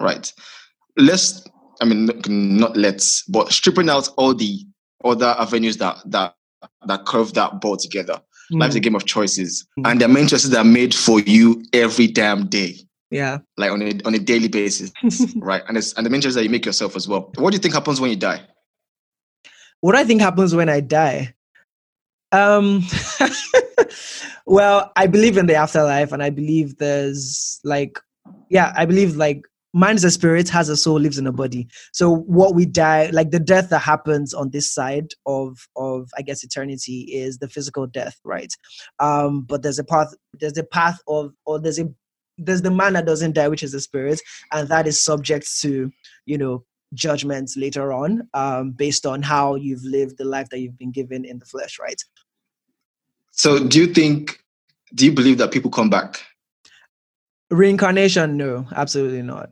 right? 0.00 0.30
Let's, 0.98 1.44
I 1.82 1.84
mean, 1.84 2.08
not- 2.58 2.76
let's, 2.76 3.22
but 3.24 3.52
stripping 3.52 3.90
out 3.90 4.08
all 4.16 4.34
the 4.34 4.60
other 5.04 5.34
avenues 5.38 5.76
that 5.78 5.98
that 6.06 6.34
that 6.86 7.04
curve 7.06 7.34
that 7.34 7.60
ball 7.60 7.76
together. 7.76 8.20
Life's 8.52 8.74
a 8.76 8.80
mm, 8.80 8.82
game 8.84 8.94
of 8.94 9.04
choices, 9.04 9.66
Mm. 9.78 9.90
and 9.90 10.00
the 10.00 10.08
main 10.08 10.28
choices 10.28 10.50
that 10.50 10.58
are 10.58 10.64
made 10.64 10.94
for 10.94 11.20
you 11.20 11.64
every 11.72 12.06
damn 12.06 12.46
day, 12.46 12.76
yeah 13.10 13.38
like 13.56 13.70
on 13.72 13.82
a 13.82 13.92
on 14.04 14.14
a 14.14 14.18
daily 14.18 14.48
basis, 14.48 14.92
right? 15.36 15.62
And 15.68 15.76
it's 15.76 15.92
and 15.94 16.04
the 16.06 16.10
main 16.10 16.20
choices 16.20 16.34
that 16.36 16.44
you 16.44 16.50
make 16.50 16.64
yourself 16.66 16.94
as 16.94 17.08
well. 17.08 17.32
What 17.36 17.50
do 17.50 17.56
you 17.56 17.60
think 17.60 17.74
happens 17.74 18.00
when 18.00 18.10
you 18.10 18.16
die? 18.16 18.42
what 19.80 19.96
I 19.96 20.04
think 20.04 20.20
happens 20.20 20.54
when 20.54 20.68
I 20.68 20.78
die. 20.80 21.34
Um, 22.30 22.82
well, 24.46 24.92
I 24.96 25.06
believe 25.08 25.36
in 25.36 25.46
the 25.46 25.56
afterlife, 25.56 26.12
and 26.12 26.22
I 26.22 26.30
believe 26.30 26.78
there's 26.78 27.60
like, 27.64 27.98
yeah, 28.48 28.72
I 28.76 28.84
believe 28.86 29.16
like 29.16 29.42
man 29.74 29.96
is 29.96 30.04
a 30.04 30.10
spirit, 30.10 30.48
has 30.48 30.68
a 30.68 30.76
soul, 30.76 31.00
lives 31.00 31.18
in 31.18 31.26
a 31.26 31.32
body. 31.32 31.68
So 31.92 32.14
what 32.14 32.54
we 32.54 32.66
die, 32.66 33.10
like 33.12 33.30
the 33.30 33.40
death 33.40 33.70
that 33.70 33.80
happens 33.80 34.34
on 34.34 34.50
this 34.50 34.72
side 34.72 35.12
of 35.26 35.66
of 35.76 36.10
I 36.16 36.22
guess 36.22 36.44
eternity, 36.44 37.02
is 37.12 37.38
the 37.38 37.48
physical 37.48 37.86
death, 37.86 38.18
right? 38.24 38.52
Um, 38.98 39.42
but 39.42 39.62
there's 39.62 39.78
a 39.78 39.84
path, 39.84 40.14
there's 40.38 40.58
a 40.58 40.64
path 40.64 41.00
of, 41.08 41.32
or 41.46 41.58
there's 41.58 41.78
a 41.78 41.88
there's 42.38 42.62
the 42.62 42.70
man 42.70 42.94
that 42.94 43.06
doesn't 43.06 43.34
die, 43.34 43.48
which 43.48 43.62
is 43.62 43.72
the 43.72 43.80
spirit, 43.80 44.20
and 44.52 44.68
that 44.68 44.86
is 44.86 45.02
subject 45.02 45.46
to, 45.60 45.90
you 46.26 46.38
know, 46.38 46.64
judgments 46.94 47.56
later 47.56 47.92
on 47.92 48.28
um, 48.34 48.72
based 48.72 49.06
on 49.06 49.22
how 49.22 49.54
you've 49.54 49.84
lived 49.84 50.18
the 50.18 50.24
life 50.24 50.48
that 50.50 50.58
you've 50.60 50.78
been 50.78 50.92
given 50.92 51.24
in 51.24 51.38
the 51.38 51.46
flesh, 51.46 51.78
right? 51.78 52.02
So, 53.30 53.66
do 53.66 53.80
you 53.80 53.86
think? 53.86 54.38
Do 54.94 55.06
you 55.06 55.12
believe 55.12 55.38
that 55.38 55.52
people 55.52 55.70
come 55.70 55.88
back? 55.88 56.22
Reincarnation, 57.50 58.36
no, 58.36 58.66
absolutely 58.74 59.22
not. 59.22 59.50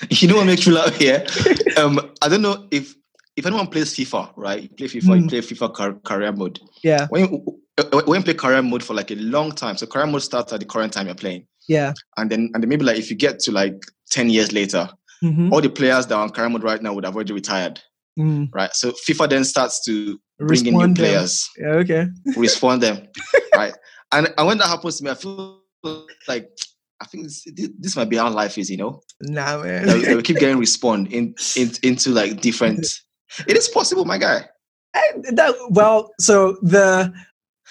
You 0.10 0.28
know 0.28 0.36
what 0.36 0.46
makes 0.46 0.66
me 0.66 0.72
laugh 0.72 0.94
here? 0.96 1.24
Um, 1.76 2.00
I 2.22 2.28
don't 2.28 2.42
know 2.42 2.66
if 2.70 2.94
if 3.36 3.44
anyone 3.46 3.66
plays 3.66 3.94
FIFA, 3.94 4.32
right? 4.36 4.62
You 4.62 4.68
play 4.70 4.86
FIFA, 4.86 5.02
Mm. 5.02 5.22
you 5.22 5.28
play 5.28 5.38
FIFA 5.40 5.74
car- 5.74 6.00
career 6.04 6.32
mode. 6.32 6.58
Yeah, 6.82 7.06
When 7.10 7.22
you, 7.24 7.60
uh, 7.76 8.02
when 8.06 8.20
you 8.20 8.24
play 8.24 8.34
career 8.34 8.62
mode 8.62 8.82
for 8.82 8.94
like 8.94 9.10
a 9.10 9.14
long 9.16 9.52
time, 9.52 9.76
so 9.76 9.86
career 9.86 10.06
mode 10.06 10.22
starts 10.22 10.52
at 10.54 10.60
the 10.60 10.66
current 10.66 10.92
time 10.94 11.06
you're 11.06 11.14
playing, 11.14 11.46
yeah. 11.68 11.92
and 12.16 12.30
then 12.30 12.50
and 12.54 12.62
then 12.62 12.68
maybe 12.68 12.84
like 12.84 12.96
if 12.98 13.10
you 13.10 13.16
get 13.16 13.38
to 13.40 13.52
like 13.52 13.74
ten 14.10 14.30
years 14.30 14.52
later, 14.52 14.88
hmm 15.20 15.52
all 15.52 15.60
the 15.60 15.68
players 15.70 16.06
that 16.06 16.14
are 16.14 16.22
on 16.22 16.30
career 16.30 16.48
mode 16.48 16.62
right 16.62 16.82
now 16.82 16.94
would 16.94 17.04
have 17.04 17.14
already 17.14 17.32
retired. 17.34 17.80
Mm. 18.18 18.48
right? 18.54 18.74
So 18.74 18.92
FIFA 18.92 19.28
then 19.28 19.44
starts 19.44 19.84
to 19.84 20.18
bring 20.38 20.64
in 20.66 20.72
new 20.72 20.80
them. 20.80 20.94
players, 20.94 21.46
Yeah, 21.58 21.74
okay. 21.82 22.06
respawn 22.28 22.80
them, 22.80 23.06
right? 23.54 23.74
And 24.12 24.32
and 24.38 24.46
when 24.46 24.56
that 24.58 24.68
happens 24.68 24.96
to 24.98 25.04
me, 25.04 25.10
I 25.10 25.14
feel 25.14 25.60
like 26.26 26.48
I 27.00 27.06
think 27.06 27.24
this, 27.24 27.46
this- 27.78 27.96
might 27.96 28.08
be 28.08 28.16
how 28.16 28.30
life 28.30 28.56
is, 28.58 28.70
you 28.70 28.76
know. 28.78 29.02
Nah, 29.20 29.62
man. 29.62 29.86
That 29.86 30.16
we, 30.16 30.22
keep 30.22 30.38
getting 30.38 30.56
respawn 30.62 31.10
in, 31.12 31.34
in 31.56 31.70
into 31.82 32.10
like 32.10 32.40
different. 32.40 32.86
It 33.46 33.56
is 33.56 33.68
possible, 33.68 34.04
my 34.04 34.18
guy. 34.18 34.48
that, 35.32 35.54
well, 35.70 36.10
so 36.18 36.56
the, 36.62 37.12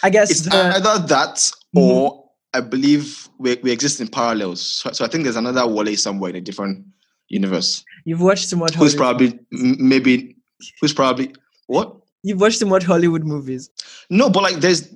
I 0.03 0.09
guess 0.09 0.29
It's 0.31 0.41
the, 0.41 0.55
either 0.55 1.07
that 1.07 1.35
Mhm. 1.75 1.81
or 1.81 2.29
I 2.53 2.61
believe 2.61 3.27
we, 3.39 3.55
we 3.63 3.71
exist 3.71 3.99
in 3.99 4.07
parallels. 4.07 4.61
So, 4.61 4.91
so 4.91 5.05
I 5.05 5.07
think 5.07 5.23
there's 5.23 5.35
another 5.35 5.65
Wale 5.67 5.95
somewhere 5.97 6.29
in 6.29 6.35
a 6.37 6.41
different 6.41 6.85
universe 7.27 7.83
you've 8.05 8.21
watched 8.21 8.51
too 8.51 8.55
much. 8.55 8.75
who's 8.75 8.93
Hollywood. 8.95 9.39
probably 9.51 9.75
maybe 9.79 10.37
who's 10.79 10.93
probably 10.93 11.33
what? 11.65 11.95
You've 12.21 12.39
watched 12.39 12.59
too 12.59 12.67
much 12.67 12.83
Hollywood 12.83 13.23
movies. 13.23 13.69
No, 14.11 14.29
but 14.29 14.43
like 14.43 14.57
there's 14.57 14.87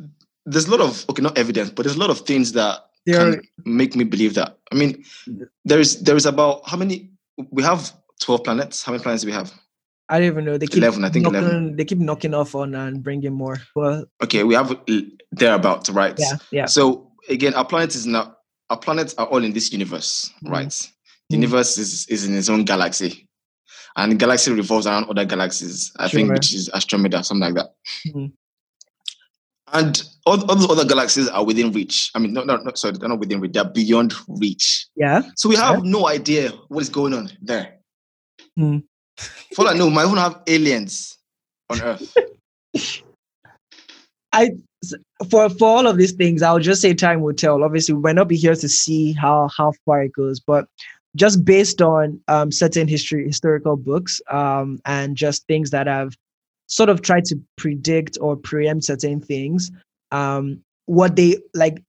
there's 0.45 0.67
a 0.67 0.71
lot 0.71 0.79
of 0.81 1.05
okay, 1.09 1.23
not 1.23 1.37
evidence, 1.37 1.71
but 1.71 1.83
there's 1.83 1.95
a 1.95 1.99
lot 1.99 2.11
of 2.11 2.19
things 2.21 2.51
that 2.53 2.79
Can 3.17 3.41
make 3.65 3.95
me 3.95 4.03
believe 4.03 4.33
that. 4.35 4.57
I 4.71 4.75
mean, 4.75 5.03
there's 5.65 6.01
there 6.01 6.15
is 6.15 6.25
about 6.25 6.67
how 6.69 6.77
many 6.77 7.11
we 7.51 7.63
have 7.63 7.91
twelve 8.21 8.43
planets. 8.43 8.83
How 8.83 8.91
many 8.91 9.01
planets 9.03 9.23
do 9.23 9.27
we 9.27 9.33
have? 9.33 9.51
I 10.11 10.17
don't 10.19 10.27
even 10.27 10.45
know. 10.45 10.57
They 10.57 10.65
keep 10.65 10.77
11, 10.81 11.05
I 11.05 11.09
think 11.09 11.23
knocking, 11.25 11.39
11. 11.39 11.75
They 11.75 11.85
keep 11.85 11.99
knocking 11.99 12.33
off 12.33 12.55
on 12.55 12.73
and 12.73 13.03
bringing 13.03 13.31
more. 13.33 13.57
Well, 13.75 14.05
Okay, 14.23 14.43
we 14.43 14.55
have 14.55 14.71
l- 14.89 15.01
thereabout, 15.31 15.87
right? 15.89 16.15
yeah, 16.17 16.37
yeah. 16.51 16.65
So 16.65 17.11
again, 17.29 17.53
our 17.53 17.63
planet 17.65 17.93
is 17.93 18.07
not 18.07 18.37
our 18.71 18.77
planets 18.77 19.13
are 19.19 19.27
all 19.27 19.43
in 19.43 19.53
this 19.53 19.71
universe, 19.71 20.31
Mhm. 20.43 20.49
right? 20.51 20.89
The 21.29 21.35
Mhm. 21.37 21.41
universe 21.41 21.77
is, 21.77 22.07
is 22.07 22.25
in 22.25 22.35
its 22.35 22.49
own 22.49 22.63
galaxy. 22.65 23.27
And 23.95 24.11
the 24.11 24.15
galaxy 24.15 24.51
revolves 24.51 24.87
around 24.87 25.05
other 25.09 25.25
galaxies, 25.25 25.91
I 25.97 26.07
think, 26.07 26.31
which 26.31 26.53
is 26.53 26.69
Andromeda, 26.69 27.23
something 27.23 27.53
like 27.53 27.55
that. 27.55 27.73
Mhm. 28.07 28.31
And 29.73 30.03
all, 30.29 30.49
all 30.49 30.55
those 30.55 30.69
other 30.69 30.85
galaxies 30.85 31.27
are 31.27 31.43
within 31.43 31.71
reach. 31.71 32.11
I 32.15 32.19
mean, 32.19 32.33
no, 32.33 32.43
no, 32.43 32.57
no, 32.57 32.71
sorry, 32.75 32.95
they're 32.97 33.09
not 33.09 33.19
within 33.19 33.39
reach, 33.39 33.53
they're 33.53 33.63
beyond 33.63 34.13
reach. 34.27 34.87
Yeah. 34.95 35.23
So 35.35 35.49
we 35.49 35.55
have 35.55 35.83
no 35.83 36.07
idea 36.07 36.51
what 36.67 36.81
is 36.81 36.89
going 36.89 37.13
on 37.13 37.29
there. 37.41 37.79
Hmm. 38.55 38.79
For 39.53 39.63
all 39.63 39.69
I 39.69 39.73
know, 39.73 39.87
we 39.87 39.93
might 39.93 40.05
even 40.05 40.17
have 40.17 40.41
aliens 40.47 41.17
on 41.69 41.81
Earth. 41.81 42.15
I 44.31 44.51
For 45.29 45.49
for 45.49 45.67
all 45.67 45.87
of 45.87 45.97
these 45.97 46.11
things, 46.11 46.41
I'll 46.41 46.59
just 46.59 46.81
say 46.81 46.93
time 46.93 47.21
will 47.21 47.33
tell. 47.33 47.63
Obviously, 47.63 47.95
we 47.95 48.01
might 48.01 48.15
not 48.15 48.27
be 48.27 48.37
here 48.37 48.55
to 48.55 48.69
see 48.69 49.13
how 49.13 49.49
how 49.55 49.73
far 49.85 50.03
it 50.03 50.13
goes, 50.13 50.39
but 50.39 50.67
just 51.15 51.43
based 51.43 51.81
on 51.81 52.21
um, 52.27 52.51
certain 52.51 52.87
history 52.87 53.25
historical 53.25 53.75
books 53.75 54.21
um, 54.29 54.79
and 54.85 55.17
just 55.17 55.47
things 55.47 55.71
that 55.71 55.87
have 55.87 56.15
sort 56.67 56.89
of 56.89 57.01
tried 57.01 57.25
to 57.25 57.35
predict 57.57 58.17
or 58.21 58.35
preempt 58.35 58.85
certain 58.85 59.19
things, 59.19 59.71
um, 60.11 60.63
what 60.85 61.15
they 61.15 61.37
like 61.53 61.83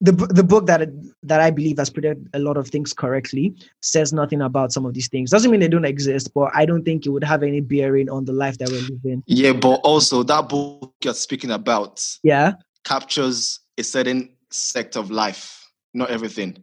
the 0.00 0.12
the 0.12 0.44
book 0.44 0.66
that 0.66 0.88
that 1.22 1.40
I 1.40 1.50
believe 1.50 1.78
has 1.78 1.88
predicted 1.90 2.28
a 2.34 2.38
lot 2.38 2.56
of 2.56 2.68
things 2.68 2.92
correctly 2.92 3.56
says 3.80 4.12
nothing 4.12 4.42
about 4.42 4.72
some 4.72 4.84
of 4.84 4.92
these 4.92 5.08
things. 5.08 5.30
Doesn't 5.30 5.50
mean 5.50 5.60
they 5.60 5.68
don't 5.68 5.86
exist, 5.86 6.32
but 6.34 6.50
I 6.54 6.66
don't 6.66 6.84
think 6.84 7.06
it 7.06 7.08
would 7.10 7.24
have 7.24 7.42
any 7.42 7.60
bearing 7.60 8.10
on 8.10 8.24
the 8.26 8.32
life 8.32 8.58
that 8.58 8.70
we're 8.70 8.82
living. 8.82 9.22
yeah, 9.26 9.52
but 9.52 9.76
also 9.76 10.22
that 10.24 10.48
book 10.48 10.92
you're 11.02 11.14
speaking 11.14 11.50
about 11.50 12.04
Yeah. 12.22 12.52
captures 12.84 13.60
a 13.78 13.82
certain 13.82 14.30
sect 14.50 14.96
of 14.96 15.10
life, 15.10 15.66
not 15.94 16.10
everything. 16.10 16.62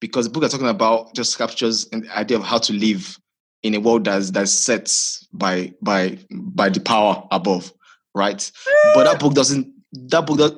Because 0.00 0.26
the 0.26 0.30
book 0.32 0.44
I'm 0.44 0.50
talking 0.50 0.68
about 0.68 1.14
just 1.14 1.38
captures 1.38 1.88
an 1.92 2.08
idea 2.14 2.36
of 2.36 2.44
how 2.44 2.58
to 2.58 2.72
live 2.74 3.18
in 3.62 3.74
a 3.74 3.80
world 3.80 4.04
that's 4.04 4.30
that's 4.30 4.52
set 4.52 4.92
by 5.32 5.72
by 5.80 6.18
by 6.30 6.68
the 6.68 6.80
power 6.80 7.26
above, 7.30 7.72
right? 8.14 8.50
But 8.94 9.04
that 9.04 9.18
book 9.18 9.32
doesn't 9.32 9.72
that 10.08 10.26
book 10.26 10.38
does, 10.38 10.52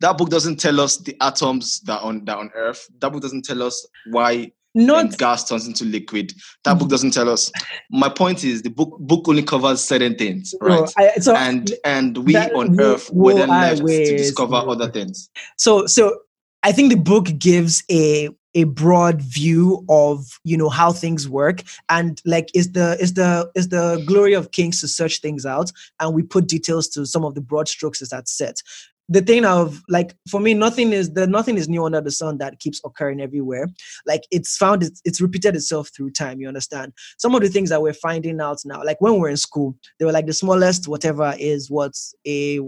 that 0.00 0.18
book 0.18 0.28
doesn't 0.30 0.58
tell 0.58 0.80
us 0.80 0.98
the 0.98 1.16
atoms 1.20 1.80
that 1.80 2.00
on 2.02 2.24
that 2.24 2.38
on 2.38 2.50
Earth. 2.54 2.86
That 3.00 3.12
book 3.12 3.22
doesn't 3.22 3.44
tell 3.44 3.62
us 3.62 3.86
why 4.10 4.52
Not 4.74 5.18
gas 5.18 5.48
turns 5.48 5.66
into 5.66 5.84
liquid. 5.84 6.32
That 6.64 6.78
book 6.78 6.88
doesn't 6.88 7.12
tell 7.12 7.28
us. 7.28 7.52
My 7.90 8.08
point 8.08 8.42
is 8.42 8.62
the 8.62 8.70
book 8.70 8.98
book 8.98 9.28
only 9.28 9.42
covers 9.42 9.84
certain 9.84 10.16
things, 10.16 10.54
right? 10.60 10.80
No, 10.80 10.88
I, 10.98 11.20
so 11.20 11.34
and 11.34 11.72
and 11.84 12.18
we 12.18 12.32
that 12.32 12.52
on 12.54 12.80
earth 12.80 13.10
were 13.12 13.34
then 13.34 13.48
left 13.48 13.86
to 13.86 14.16
discover 14.16 14.56
other 14.56 14.90
things 14.90 15.30
so 15.56 15.86
so 15.86 16.18
I 16.62 16.72
think 16.72 16.90
the 16.90 16.98
book 16.98 17.28
gives 17.38 17.84
a 17.90 18.30
a 18.54 18.64
broad 18.64 19.20
view 19.20 19.84
of 19.88 20.38
you 20.44 20.56
know 20.56 20.68
how 20.68 20.92
things 20.92 21.28
work. 21.28 21.62
And 21.88 22.20
like 22.24 22.50
is 22.54 22.72
the 22.72 22.96
is 23.00 23.14
the 23.14 23.50
is 23.54 23.68
the 23.68 24.02
glory 24.06 24.34
of 24.34 24.52
kings 24.52 24.80
to 24.80 24.88
search 24.88 25.20
things 25.20 25.44
out. 25.44 25.72
And 26.00 26.14
we 26.14 26.22
put 26.22 26.48
details 26.48 26.88
to 26.90 27.06
some 27.06 27.24
of 27.24 27.34
the 27.34 27.40
broad 27.40 27.68
strokes 27.68 28.00
is 28.02 28.10
that 28.10 28.28
set. 28.28 28.62
The 29.10 29.20
thing 29.20 29.44
of 29.44 29.82
like 29.88 30.16
for 30.30 30.40
me 30.40 30.54
nothing 30.54 30.94
is 30.94 31.12
the 31.12 31.26
nothing 31.26 31.58
is 31.58 31.68
new 31.68 31.84
under 31.84 32.00
the 32.00 32.10
sun 32.10 32.38
that 32.38 32.58
keeps 32.58 32.80
occurring 32.86 33.20
everywhere. 33.20 33.66
Like 34.06 34.22
it's 34.30 34.56
found 34.56 34.82
it's, 34.82 35.02
it's 35.04 35.20
repeated 35.20 35.54
itself 35.54 35.90
through 35.94 36.12
time 36.12 36.40
you 36.40 36.48
understand? 36.48 36.94
Some 37.18 37.34
of 37.34 37.42
the 37.42 37.50
things 37.50 37.68
that 37.68 37.82
we're 37.82 37.92
finding 37.92 38.40
out 38.40 38.60
now 38.64 38.82
like 38.82 39.00
when 39.00 39.14
we 39.14 39.18
we're 39.18 39.28
in 39.28 39.36
school 39.36 39.76
they 39.98 40.06
were 40.06 40.12
like 40.12 40.26
the 40.26 40.32
smallest 40.32 40.88
whatever 40.88 41.34
is 41.38 41.70
what's 41.70 42.14
a 42.26 42.60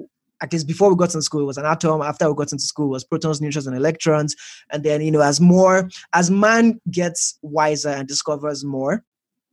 at 0.42 0.52
least 0.52 0.66
before 0.66 0.90
we 0.90 0.96
got 0.96 1.14
into 1.14 1.22
school, 1.22 1.42
it 1.42 1.46
was 1.46 1.58
an 1.58 1.66
atom. 1.66 2.02
After 2.02 2.28
we 2.28 2.36
got 2.36 2.52
into 2.52 2.64
school, 2.64 2.86
it 2.86 2.90
was 2.90 3.04
protons, 3.04 3.40
neutrons, 3.40 3.66
and 3.66 3.76
electrons. 3.76 4.36
And 4.70 4.84
then, 4.84 5.00
you 5.00 5.10
know, 5.10 5.22
as 5.22 5.40
more, 5.40 5.88
as 6.12 6.30
man 6.30 6.80
gets 6.90 7.38
wiser 7.42 7.90
and 7.90 8.06
discovers 8.06 8.64
more, 8.64 9.02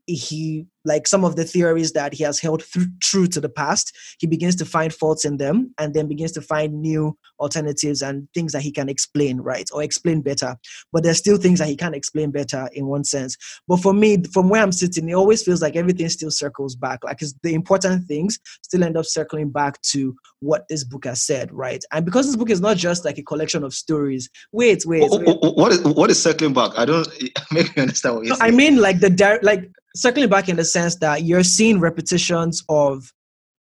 he 0.05 0.65
like 0.85 1.07
some 1.07 1.23
of 1.23 1.37
the 1.37 1.45
theories 1.45 1.93
that 1.93 2.13
he 2.13 2.23
has 2.25 2.39
held 2.39 2.61
through, 2.61 2.87
true 3.01 3.25
to 3.25 3.39
the 3.39 3.47
past 3.47 3.95
he 4.19 4.27
begins 4.27 4.55
to 4.55 4.65
find 4.65 4.93
faults 4.93 5.23
in 5.23 5.37
them 5.37 5.73
and 5.79 5.93
then 5.93 6.09
begins 6.09 6.33
to 6.33 6.41
find 6.41 6.81
new 6.81 7.17
alternatives 7.39 8.01
and 8.01 8.27
things 8.33 8.51
that 8.51 8.61
he 8.61 8.71
can 8.71 8.89
explain 8.89 9.39
right 9.39 9.69
or 9.73 9.81
explain 9.81 10.21
better. 10.21 10.57
But 10.91 11.03
there's 11.03 11.17
still 11.17 11.37
things 11.37 11.59
that 11.59 11.69
he 11.69 11.77
can't 11.77 11.95
explain 11.95 12.31
better 12.31 12.67
in 12.73 12.87
one 12.87 13.05
sense. 13.05 13.37
But 13.67 13.77
for 13.77 13.93
me 13.93 14.23
from 14.33 14.49
where 14.49 14.61
i'm 14.61 14.71
sitting 14.71 15.07
it 15.07 15.13
always 15.13 15.43
feels 15.43 15.61
like 15.61 15.75
everything 15.75 16.09
still 16.09 16.31
circles 16.31 16.75
back. 16.75 17.03
Like 17.03 17.21
it's 17.21 17.33
the 17.41 17.53
important 17.53 18.07
things 18.07 18.39
still 18.61 18.83
end 18.83 18.97
up 18.97 19.05
circling 19.05 19.51
back 19.51 19.81
to 19.93 20.15
what 20.41 20.67
this 20.67 20.83
book 20.83 21.05
has 21.05 21.23
said 21.23 21.49
right? 21.53 21.83
And 21.93 22.05
because 22.05 22.25
this 22.25 22.35
book 22.35 22.49
is 22.49 22.59
not 22.59 22.75
just 22.75 23.05
like 23.05 23.17
a 23.17 23.23
collection 23.23 23.63
of 23.63 23.73
stories 23.73 24.29
wait 24.51 24.85
wait, 24.85 25.03
wait. 25.09 25.37
what 25.55 25.71
is 25.71 25.81
what 25.83 26.09
is 26.09 26.21
circling 26.21 26.53
back? 26.53 26.71
I 26.77 26.85
don't 26.85 27.07
make 27.51 27.75
me 27.75 27.83
understand 27.83 28.15
what 28.15 28.25
you're 28.25 28.37
No, 28.37 28.45
I 28.45 28.51
mean, 28.51 28.77
like 28.77 28.99
the 28.99 29.09
di- 29.09 29.39
like 29.41 29.71
circling 29.95 30.29
back 30.29 30.49
in 30.49 30.55
the 30.55 30.65
sense 30.65 30.95
that 30.97 31.23
you're 31.23 31.43
seeing 31.43 31.79
repetitions 31.79 32.63
of 32.69 33.11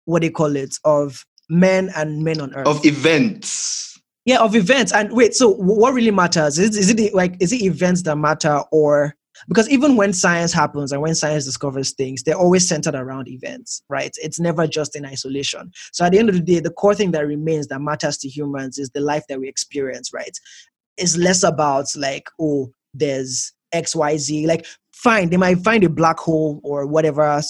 what 0.06 0.22
they 0.22 0.30
call 0.30 0.56
it 0.56 0.76
of 0.84 1.26
men 1.50 1.92
and 1.96 2.24
men 2.24 2.42
on 2.42 2.54
earth. 2.56 2.68
of 2.68 2.86
events 2.86 3.86
yeah, 4.26 4.40
of 4.40 4.56
events. 4.56 4.92
And 4.92 5.12
wait, 5.14 5.36
so 5.36 5.54
what 5.54 5.94
really 5.94 6.12
matters 6.12 6.58
is 6.58 6.76
is 6.76 6.90
it 6.90 7.14
like 7.14 7.38
is 7.40 7.54
it 7.54 7.62
events 7.62 8.02
that 8.04 8.16
matter 8.18 8.62
or 8.72 9.16
because 9.48 9.70
even 9.70 9.98
when 9.98 10.14
science 10.14 10.52
happens 10.52 10.92
and 10.92 11.02
when 11.02 11.14
science 11.14 11.46
discovers 11.46 11.92
things, 11.92 12.24
they're 12.24 12.38
always 12.38 12.68
centered 12.68 12.96
around 12.96 13.28
events, 13.28 13.84
right? 13.90 14.16
It's 14.24 14.40
never 14.40 14.66
just 14.66 14.96
in 14.96 15.06
isolation. 15.06 15.72
So 15.92 16.06
at 16.06 16.14
the 16.14 16.20
end 16.20 16.30
of 16.30 16.36
the 16.36 16.42
day, 16.42 16.60
the 16.60 16.72
core 16.72 16.96
thing 16.96 17.12
that 17.12 17.28
remains 17.28 17.68
that 17.68 17.82
matters 17.82 18.18
to 18.20 18.30
humans 18.30 18.80
is 18.80 18.90
the 18.92 19.02
life 19.02 19.24
that 19.28 19.40
we 19.40 19.48
experience, 19.48 20.14
right? 20.14 20.36
It's 20.98 21.18
less 21.18 21.44
about 21.44 21.86
like, 21.98 22.28
oh, 22.40 22.72
there's 22.94 23.52
XYZ. 23.74 24.48
Like, 24.48 24.66
fine, 24.96 25.30
they 25.30 25.38
might 25.38 25.60
find 25.60 25.84
a 25.84 25.90
black 25.90 26.20
hole 26.20 26.60
or 26.64 26.86
whatever 26.86 27.42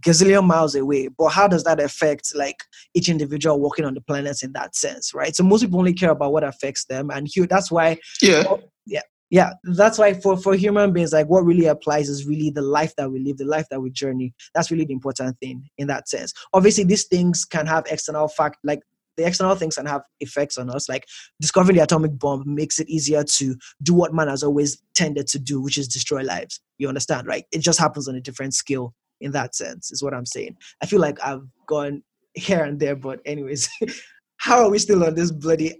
gazillion 0.00 0.46
miles 0.46 0.74
away, 0.74 1.08
but 1.16 1.28
how 1.28 1.48
does 1.48 1.64
that 1.64 1.80
affect 1.80 2.34
like 2.34 2.56
each 2.94 3.08
individual 3.08 3.58
walking 3.60 3.84
on 3.84 3.94
the 3.94 4.00
planet 4.02 4.42
in 4.42 4.52
that 4.52 4.76
sense, 4.76 5.14
right? 5.14 5.34
So 5.34 5.42
most 5.44 5.62
people 5.62 5.78
only 5.78 5.94
care 5.94 6.10
about 6.10 6.32
what 6.32 6.44
affects 6.44 6.84
them, 6.86 7.10
and 7.10 7.26
hu- 7.34 7.46
that's 7.46 7.70
why 7.70 7.96
yeah 8.20 8.44
yeah 8.86 9.00
Yeah. 9.30 9.52
that's 9.64 9.96
why 9.98 10.12
for 10.12 10.36
for 10.36 10.54
human 10.54 10.92
beings 10.92 11.12
like 11.14 11.26
what 11.26 11.44
really 11.44 11.64
applies 11.66 12.08
is 12.10 12.26
really 12.26 12.50
the 12.50 12.60
life 12.78 12.92
that 12.96 13.10
we 13.10 13.18
live 13.20 13.38
the 13.38 13.46
life 13.46 13.66
that 13.70 13.80
we 13.80 13.90
journey 13.90 14.34
that's 14.54 14.70
really 14.70 14.84
the 14.84 14.92
important 14.92 15.38
thing 15.40 15.70
in 15.78 15.86
that 15.86 16.06
sense 16.08 16.34
obviously 16.52 16.84
these 16.84 17.04
things 17.04 17.46
can 17.46 17.66
have 17.66 17.84
external 17.90 18.28
fact 18.28 18.58
like 18.62 18.80
the 19.16 19.26
external 19.26 19.54
things 19.54 19.76
can 19.76 19.86
have 19.86 20.02
effects 20.20 20.58
on 20.58 20.70
us. 20.70 20.88
Like 20.88 21.06
discovering 21.40 21.76
the 21.76 21.82
atomic 21.82 22.18
bomb 22.18 22.42
makes 22.46 22.78
it 22.78 22.88
easier 22.88 23.24
to 23.24 23.56
do 23.82 23.94
what 23.94 24.14
man 24.14 24.28
has 24.28 24.42
always 24.42 24.82
tended 24.94 25.26
to 25.28 25.38
do 25.38 25.60
which 25.60 25.78
is 25.78 25.88
destroy 25.88 26.22
lives. 26.22 26.60
You 26.78 26.88
understand 26.88 27.26
right? 27.26 27.44
It 27.52 27.58
just 27.58 27.78
happens 27.78 28.08
on 28.08 28.14
a 28.14 28.20
different 28.20 28.54
scale 28.54 28.94
in 29.20 29.32
that 29.32 29.54
sense 29.54 29.90
is 29.92 30.02
what 30.02 30.12
i'm 30.12 30.26
saying. 30.26 30.56
I 30.82 30.86
feel 30.86 31.00
like 31.00 31.18
i've 31.24 31.46
gone 31.66 32.02
here 32.34 32.64
and 32.64 32.78
there 32.78 32.96
but 32.96 33.20
anyways 33.24 33.68
how 34.36 34.64
are 34.64 34.70
we 34.70 34.78
still 34.78 35.04
on 35.04 35.14
this 35.14 35.30
bloody 35.30 35.78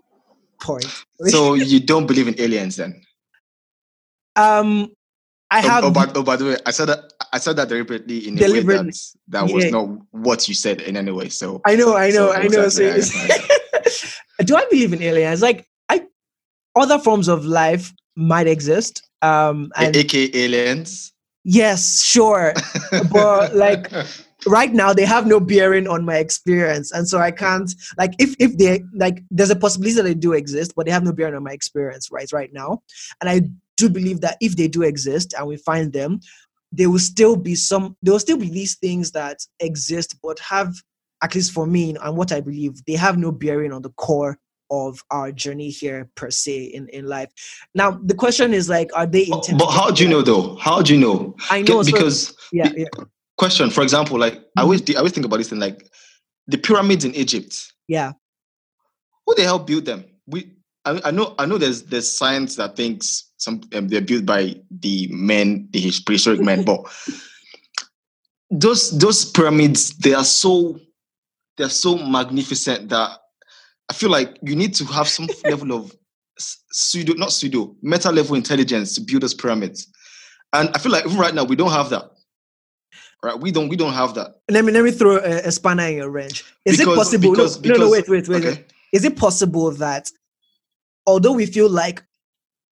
point? 0.60 0.86
So 1.26 1.54
you 1.72 1.80
don't 1.80 2.06
believe 2.06 2.28
in 2.28 2.40
aliens 2.40 2.76
then? 2.76 3.02
Um 4.36 4.92
i 5.50 5.58
oh, 5.58 5.68
have 5.68 5.84
oh, 5.84 5.90
by, 5.90 6.06
oh, 6.14 6.22
by 6.22 6.36
the 6.36 6.44
way 6.46 6.56
i 6.64 6.70
said 6.70 6.86
that 6.86 7.12
i 7.32 7.38
said 7.38 7.56
that 7.56 7.68
deliberately 7.68 8.28
in 8.28 8.34
a 8.34 8.40
way 8.40 8.46
Deliberately. 8.46 8.90
that 9.28 9.46
that 9.46 9.52
was 9.52 9.64
Yeah. 9.64 9.70
not 9.70 9.88
what 10.10 10.48
you 10.48 10.54
said 10.54 10.80
in 10.82 10.96
any 10.96 11.12
way 11.12 11.28
so 11.28 11.60
I 11.64 11.76
know, 11.76 11.96
I 11.96 12.08
know, 12.10 12.28
So 12.28 12.32
I 12.32 12.42
know. 12.48 12.68
So 12.68 12.82
it's- 12.82 14.20
do 14.44 14.56
I 14.56 14.64
believe 14.70 14.92
in 14.92 15.02
aliens? 15.02 15.42
Like, 15.42 15.66
I 15.88 16.06
other 16.76 16.98
forms 16.98 17.28
of 17.28 17.44
life 17.44 17.92
might 18.16 18.46
exist. 18.46 19.02
Um, 19.22 19.70
and 19.76 19.96
aka 19.96 20.30
aliens 20.34 21.12
yes, 21.44 22.02
sure, 22.02 22.52
but 23.10 23.54
like 23.56 23.90
right 24.46 24.72
now 24.72 24.92
they 24.92 25.04
have 25.04 25.26
no 25.26 25.38
bearing 25.40 25.86
on 25.88 26.04
my 26.04 26.16
experience 26.16 26.90
and 26.92 27.08
so 27.08 27.18
i 27.18 27.30
can't 27.30 27.72
like 27.96 28.12
if 28.18 28.34
if 28.40 28.58
they 28.58 28.82
like 28.94 29.22
there's 29.30 29.50
a 29.50 29.56
possibility 29.56 29.94
that 29.94 30.02
they 30.02 30.14
do 30.14 30.32
exist 30.32 30.72
but 30.74 30.84
they 30.84 30.90
have 30.90 31.04
no 31.04 31.12
bearing 31.12 31.34
on 31.36 31.44
my 31.44 31.52
experience 31.52 32.10
right 32.10 32.30
right 32.32 32.52
now 32.52 32.82
and 33.20 33.30
i 33.30 33.40
do 33.76 33.88
believe 33.88 34.20
that 34.20 34.36
if 34.40 34.56
they 34.56 34.66
do 34.66 34.82
exist 34.82 35.32
and 35.38 35.46
we 35.46 35.56
find 35.56 35.92
them 35.92 36.18
there 36.72 36.90
will 36.90 36.98
still 36.98 37.36
be 37.36 37.54
some 37.54 37.96
there 38.02 38.12
will 38.12 38.18
still 38.18 38.38
be 38.38 38.50
these 38.50 38.76
things 38.76 39.12
that 39.12 39.38
exist 39.60 40.16
but 40.22 40.38
have 40.38 40.74
at 41.22 41.34
least 41.34 41.52
for 41.52 41.66
me 41.66 41.94
and 42.02 42.16
what 42.16 42.32
i 42.32 42.40
believe 42.40 42.84
they 42.86 42.94
have 42.94 43.18
no 43.18 43.30
bearing 43.30 43.72
on 43.72 43.82
the 43.82 43.90
core 43.90 44.38
of 44.72 45.04
our 45.10 45.30
journey 45.30 45.68
here 45.68 46.08
per 46.16 46.30
se 46.30 46.64
in, 46.64 46.88
in 46.88 47.06
life. 47.06 47.30
Now 47.74 48.00
the 48.02 48.14
question 48.14 48.54
is 48.54 48.68
like 48.68 48.90
are 48.96 49.06
they 49.06 49.26
but, 49.28 49.48
but 49.58 49.70
how 49.70 49.90
do 49.90 50.02
you 50.02 50.08
know 50.08 50.22
though? 50.22 50.56
How 50.56 50.80
do 50.82 50.94
you 50.94 51.00
know? 51.00 51.36
I 51.50 51.60
know 51.62 51.84
because 51.84 52.28
so, 52.28 52.34
yeah, 52.52 52.72
yeah. 52.74 52.86
question 53.36 53.70
for 53.70 53.82
example 53.82 54.18
like 54.18 54.34
mm-hmm. 54.34 54.58
i 54.58 54.62
always 54.62 54.82
i 54.90 54.94
always 54.94 55.12
think 55.12 55.26
about 55.26 55.36
this 55.36 55.50
thing 55.50 55.60
like 55.60 55.86
the 56.48 56.56
pyramids 56.56 57.04
in 57.04 57.14
egypt. 57.14 57.72
Yeah. 57.86 58.12
Who 59.26 59.34
the 59.34 59.42
hell 59.42 59.58
built 59.58 59.84
them? 59.84 60.06
We 60.26 60.52
I, 60.84 61.00
I 61.04 61.10
know 61.10 61.34
i 61.38 61.46
know 61.46 61.58
there's 61.58 61.82
there's 61.82 62.10
science 62.10 62.56
that 62.56 62.74
thinks 62.74 63.30
some 63.42 63.60
um, 63.74 63.88
they're 63.88 64.00
built 64.00 64.24
by 64.24 64.54
the 64.70 65.08
men 65.10 65.68
the 65.72 65.92
prehistoric 66.06 66.40
men 66.40 66.64
but 66.70 66.80
those 68.50 68.96
those 68.98 69.24
pyramids 69.24 69.96
they 69.98 70.14
are 70.14 70.24
so 70.24 70.78
they're 71.56 71.68
so 71.68 71.98
magnificent 71.98 72.88
that 72.88 73.18
i 73.90 73.92
feel 73.92 74.10
like 74.10 74.38
you 74.42 74.54
need 74.54 74.74
to 74.74 74.84
have 74.84 75.08
some 75.08 75.26
level 75.44 75.72
of 75.72 75.94
pseudo 76.38 77.14
not 77.14 77.32
pseudo 77.32 77.74
meta 77.82 78.10
level 78.10 78.36
intelligence 78.36 78.94
to 78.94 79.00
build 79.00 79.22
those 79.22 79.34
pyramids 79.34 79.88
and 80.52 80.70
i 80.74 80.78
feel 80.78 80.92
like 80.92 81.04
even 81.04 81.18
right 81.18 81.34
now 81.34 81.44
we 81.44 81.56
don't 81.56 81.72
have 81.72 81.90
that 81.90 82.10
right? 83.24 83.38
We 83.38 83.52
don't 83.52 83.68
we 83.68 83.76
don't 83.76 83.92
have 83.92 84.14
that. 84.14 84.40
Let 84.50 84.64
me 84.64 84.72
let 84.72 84.82
me 84.82 84.90
throw 84.90 85.18
a, 85.18 85.46
a 85.46 85.52
spanner 85.52 85.84
in 85.84 85.94
your 85.98 86.10
wrench. 86.10 86.44
Is 86.64 86.76
because, 86.76 86.92
it 86.92 86.96
possible? 86.96 87.30
Because, 87.30 87.56
no, 87.56 87.62
because, 87.62 87.78
no, 87.78 87.84
no, 87.84 87.90
wait, 87.92 88.08
wait, 88.08 88.28
wait, 88.28 88.44
okay. 88.44 88.48
wait. 88.48 88.72
Is 88.92 89.04
it 89.04 89.16
possible 89.16 89.70
that 89.72 90.10
although 91.06 91.32
we 91.32 91.46
feel 91.46 91.70
like 91.70 92.02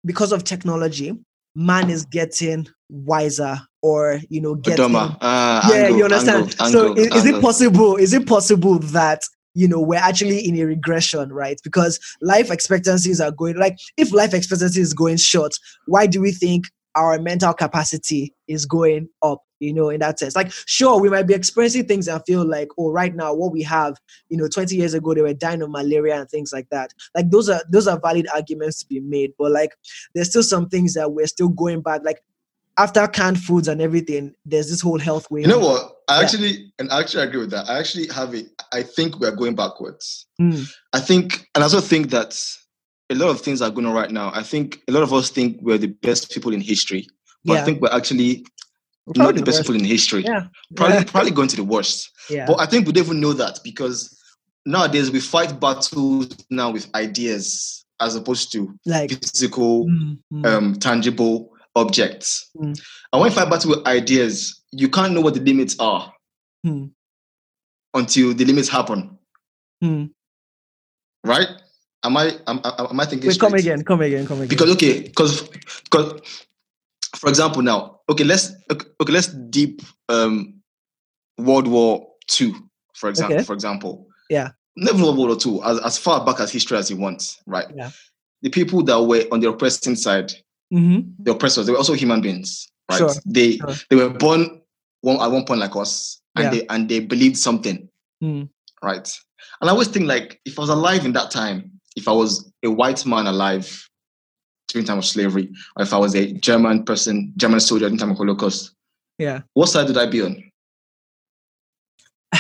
because 0.05 0.33
of 0.33 0.45
technology, 0.45 1.13
man 1.55 1.91
is 1.91 2.05
getting 2.05 2.67
wiser 2.89 3.61
or 3.83 4.21
you 4.31 4.41
know 4.41 4.55
getting 4.55 4.95
uh, 4.95 5.17
yeah, 5.21 5.71
angle, 5.75 5.97
you 5.97 6.05
understand. 6.05 6.55
Angle, 6.61 6.71
so 6.71 6.89
angle, 6.89 6.99
is, 6.99 7.15
is 7.15 7.27
it 7.27 7.43
possible? 7.43 7.97
Is 7.97 8.13
it 8.13 8.27
possible 8.27 8.79
that 8.79 9.23
you 9.55 9.67
know 9.67 9.81
we're 9.81 9.99
actually 9.99 10.47
in 10.47 10.59
a 10.59 10.65
regression 10.65 11.33
right 11.33 11.61
because 11.65 11.99
life 12.21 12.51
expectancies 12.51 13.21
are 13.21 13.33
going 13.33 13.57
like 13.57 13.77
if 13.97 14.13
life 14.13 14.35
expectancy 14.35 14.81
is 14.81 14.95
going 14.95 15.17
short 15.17 15.53
why 15.87 16.07
do 16.07 16.21
we 16.21 16.31
think 16.31 16.67
our 16.95 17.19
mental 17.19 17.53
capacity 17.55 18.35
is 18.47 18.67
going 18.67 19.09
up 19.23 19.43
you 19.61 19.73
know 19.73 19.89
in 19.89 20.01
that 20.01 20.19
sense 20.19 20.37
like 20.37 20.53
sure 20.67 21.01
we 21.01 21.09
might 21.09 21.27
be 21.27 21.35
experiencing 21.35 21.87
things 21.87 22.09
and 22.09 22.23
feel 22.27 22.45
like 22.45 22.69
oh 22.79 22.91
right 22.91 23.15
now 23.15 23.33
what 23.33 23.53
we 23.53 23.63
have 23.63 23.97
you 24.29 24.37
know 24.37 24.49
20 24.49 24.77
years 24.77 24.95
ago 24.95 25.15
they 25.15 25.23
were 25.23 25.35
dying 25.35 25.63
of 25.63 25.71
malaria 25.71 26.21
and 26.21 26.29
things 26.29 26.53
like 26.53 26.69
that 26.71 26.93
like 27.15 27.31
those 27.31 27.49
are 27.49 27.63
those 27.71 27.87
are 27.89 28.01
valid 28.01 28.27
arguments 28.35 28.81
to 28.81 28.87
be 28.87 29.01
made 29.01 29.33
but 29.39 29.51
like 29.51 29.73
there's 30.15 30.29
still 30.29 30.43
some 30.43 30.69
things 30.69 30.95
that 30.95 31.13
we're 31.13 31.27
still 31.27 31.49
going 31.49 31.81
back 31.81 32.03
like 32.05 32.23
after 32.77 33.07
canned 33.09 33.41
foods 33.41 33.67
and 33.67 33.81
everything 33.81 34.33
there's 34.45 34.71
this 34.71 34.81
whole 34.81 34.99
health 34.99 35.31
way 35.31 35.41
you 35.41 35.49
know 35.49 35.59
what 35.59 35.97
i 36.09 36.19
yeah. 36.19 36.25
actually 36.25 36.73
and 36.79 36.91
I 36.91 37.01
actually 37.01 37.25
agree 37.25 37.41
with 37.41 37.51
that 37.51 37.69
i 37.69 37.79
actually 37.79 38.07
have 38.09 38.35
it 38.35 38.47
i 38.73 38.83
think 38.83 39.19
we're 39.19 39.35
going 39.35 39.57
backwards 39.57 40.27
mm. 40.41 40.69
i 40.93 41.01
think 41.01 41.49
and 41.55 41.63
i 41.63 41.67
also 41.67 41.81
think 41.81 42.11
that 42.11 42.39
a 43.11 43.15
lot 43.15 43.31
of 43.31 43.41
things 43.41 43.63
are 43.63 43.71
going 43.71 43.87
on 43.87 43.95
right 43.95 44.11
now. 44.11 44.31
I 44.35 44.43
think 44.43 44.83
a 44.89 44.93
lot 44.93 45.03
of 45.03 45.13
us 45.13 45.31
think 45.31 45.59
we're 45.63 45.79
the 45.79 45.89
best 45.89 46.31
people 46.31 46.53
in 46.53 46.61
history, 46.61 47.07
but 47.45 47.55
yeah. 47.55 47.61
I 47.61 47.65
think 47.65 47.81
we're 47.81 47.93
actually 47.93 48.47
not 49.17 49.35
the, 49.35 49.41
the 49.41 49.47
best 49.47 49.63
people 49.63 49.75
in 49.77 49.85
history. 49.85 50.25
Yeah. 50.25 50.47
Probably 50.77 50.97
yeah. 50.97 51.05
probably 51.05 51.31
going 51.31 51.49
to 51.49 51.57
the 51.57 51.65
worst. 51.65 52.11
Yeah. 52.29 52.47
But 52.47 52.61
I 52.61 52.67
think 52.67 52.87
we 52.87 52.93
don't 52.93 53.05
even 53.05 53.21
know 53.21 53.33
that 53.33 53.61
because 53.65 54.17
nowadays 54.67 55.11
we 55.11 55.21
fight 55.21 55.59
battles 55.61 56.29
now 56.51 56.71
with 56.71 56.89
ideas 56.95 57.85
as 58.01 58.15
opposed 58.15 58.53
to 58.53 58.75
like 58.87 59.11
physical, 59.11 59.87
mm, 59.87 60.19
um, 60.45 60.75
tangible 60.75 61.51
objects. 61.75 62.51
Mm. 62.57 62.79
And 63.13 63.21
when 63.21 63.31
you 63.31 63.37
fight 63.37 63.51
battle 63.51 63.71
with 63.71 63.87
ideas, 63.87 64.63
you 64.73 64.89
can't 64.89 65.13
know 65.15 65.21
what 65.21 65.35
the 65.35 65.41
limits 65.41 65.77
are 65.81 66.13
mm. 66.67 66.91
until 67.95 68.35
the 68.35 68.45
limits 68.45 68.69
happen. 68.69 69.19
Hmm. 69.81 70.07
Right? 71.25 71.49
am 72.05 72.17
I 72.17 72.33
am, 72.47 72.61
am 72.65 73.01
I 73.01 73.05
thinking? 73.05 73.29
Wait, 73.29 73.39
come 73.39 73.55
again, 73.55 73.83
come 73.85 74.01
again, 74.01 74.27
come 74.27 74.39
again. 74.39 74.49
Because 74.49 74.71
okay, 74.73 75.03
because 75.03 75.49
because 75.85 76.21
for 77.19 77.29
example, 77.29 77.63
now 77.63 78.01
okay, 78.09 78.25
let's 78.25 78.53
okay, 78.71 79.13
let's 79.13 79.29
deep 79.29 79.83
um 80.09 80.55
World 81.39 81.67
War 81.67 82.09
Two, 82.29 82.55
for 82.95 83.09
example, 83.09 83.37
okay. 83.37 83.45
for 83.45 83.53
example. 83.53 84.07
Yeah. 84.31 84.51
Never 84.77 85.03
World 85.03 85.19
War 85.19 85.37
Two, 85.37 85.63
as, 85.65 85.81
as 85.81 85.99
far 85.99 86.25
back 86.25 86.41
as 86.41 86.53
history 86.53 86.79
as 86.79 86.91
you 86.91 86.97
want, 86.97 87.37
right? 87.47 87.67
Yeah. 87.75 87.91
The 88.43 88.51
people 88.51 88.83
that 88.85 89.03
were 89.03 89.25
on 89.33 89.41
the 89.41 89.49
oppressing 89.49 89.97
side, 89.97 90.33
mm-hmm. 90.73 91.11
the 91.19 91.33
oppressors, 91.33 91.67
they 91.67 91.73
were 91.73 91.79
also 91.79 91.95
human 91.95 92.21
beings, 92.21 92.71
right? 92.91 92.99
Sure. 92.99 93.11
They 93.27 93.57
sure. 93.57 93.75
they 93.91 93.97
were 93.97 94.11
born 94.11 94.61
one, 95.01 95.21
at 95.21 95.31
one 95.31 95.45
point 95.45 95.61
like 95.61 95.75
us, 95.75 96.21
and 96.37 96.45
yeah. 96.45 96.51
they 96.51 96.67
and 96.69 96.89
they 96.89 97.01
believed 97.01 97.37
something, 97.37 97.89
mm. 98.23 98.49
right? 98.83 99.13
And 99.61 99.69
I 99.69 99.73
always 99.73 99.89
think 99.89 100.07
like 100.07 100.41
if 100.45 100.59
I 100.59 100.63
was 100.63 100.71
alive 100.71 101.05
in 101.05 101.13
that 101.13 101.33
time, 101.33 101.73
if 101.97 102.07
I 102.07 102.13
was 102.13 102.53
a 102.65 102.71
white 102.71 103.05
man 103.05 103.27
alive 103.27 103.88
during 104.69 104.87
time 104.87 104.99
of 104.99 105.05
slavery, 105.05 105.51
or 105.77 105.83
if 105.83 105.93
I 105.93 105.99
was 105.99 106.15
a 106.15 106.33
German 106.33 106.85
person, 106.85 107.33
German 107.37 107.61
soldier 107.61 107.87
during 107.87 107.99
time 107.99 108.11
of 108.11 108.19
Holocaust, 108.19 108.73
yeah, 109.19 109.41
what 109.55 109.69
side 109.69 109.89
would 109.89 109.99
I 109.99 110.07
be 110.07 110.23
on? 110.23 110.43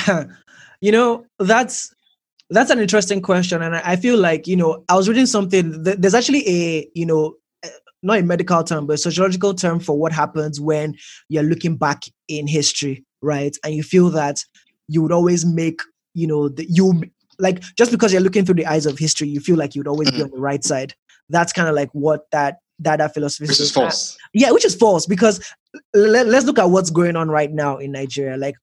you 0.81 0.93
know, 0.93 1.25
that's 1.38 1.95
that's 2.51 2.71
an 2.71 2.79
interesting 2.79 3.21
question, 3.21 3.62
and 3.62 3.77
I 3.77 3.97
feel 3.97 4.19
like 4.19 4.47
you 4.47 4.57
know, 4.57 4.85
I 4.88 4.97
was 4.97 5.09
reading 5.09 5.27
something. 5.27 5.83
There's 5.83 6.14
actually 6.14 6.49
a 6.49 6.88
you 6.95 7.07
know, 7.07 7.35
eh, 7.62 7.71
not 8.03 8.19
a 8.19 8.23
medical 8.23 8.62
term, 8.62 8.87
but 8.87 8.95
a 8.95 8.99
sociological 8.99 9.55
term 9.55 9.81
for 9.81 9.99
what 9.99 10.12
happens 10.12 10.61
when 10.61 10.95
you're 11.29 11.43
looking 11.43 11.77
back 11.77 12.05
in 12.29 12.47
history, 12.47 13.05
right? 13.23 13.57
And 13.64 13.75
you 13.75 13.83
feel 13.83 14.11
that 14.11 14.45
you 14.88 15.03
would 15.03 15.12
always 15.12 15.45
make 15.45 15.81
you 16.14 16.27
know 16.27 16.49
the, 16.49 16.67
you 16.71 17.03
like 17.38 17.61
just 17.77 17.91
because 17.91 18.12
you're 18.12 18.23
looking 18.23 18.45
through 18.45 18.57
the 18.57 18.67
eyes 18.67 18.87
of 18.87 18.99
history, 18.99 19.29
you 19.29 19.41
feel 19.41 19.57
like 19.57 19.75
you'd 19.75 19.88
always 19.88 20.11
be 20.11 20.23
on 20.23 20.31
the 20.31 20.38
right 20.38 20.64
side. 20.64 20.95
That's 21.29 21.53
kind 21.53 21.69
of 21.69 21.75
like 21.75 21.91
what 21.93 22.31
that 22.33 22.59
that 22.81 22.99
that 22.99 23.14
philosophy 23.14 23.47
which 23.47 23.61
is 23.61 23.73
false. 23.73 24.17
Yeah, 24.35 24.51
which 24.51 24.64
is 24.64 24.75
false 24.75 25.07
because 25.07 25.55
let, 25.95 26.27
let's 26.27 26.47
look 26.47 26.59
at 26.59 26.71
what's 26.71 26.91
going 26.91 27.17
on 27.17 27.29
right 27.29 27.51
now 27.51 27.79
in 27.79 27.93
Nigeria. 27.93 28.37
Like 28.37 28.55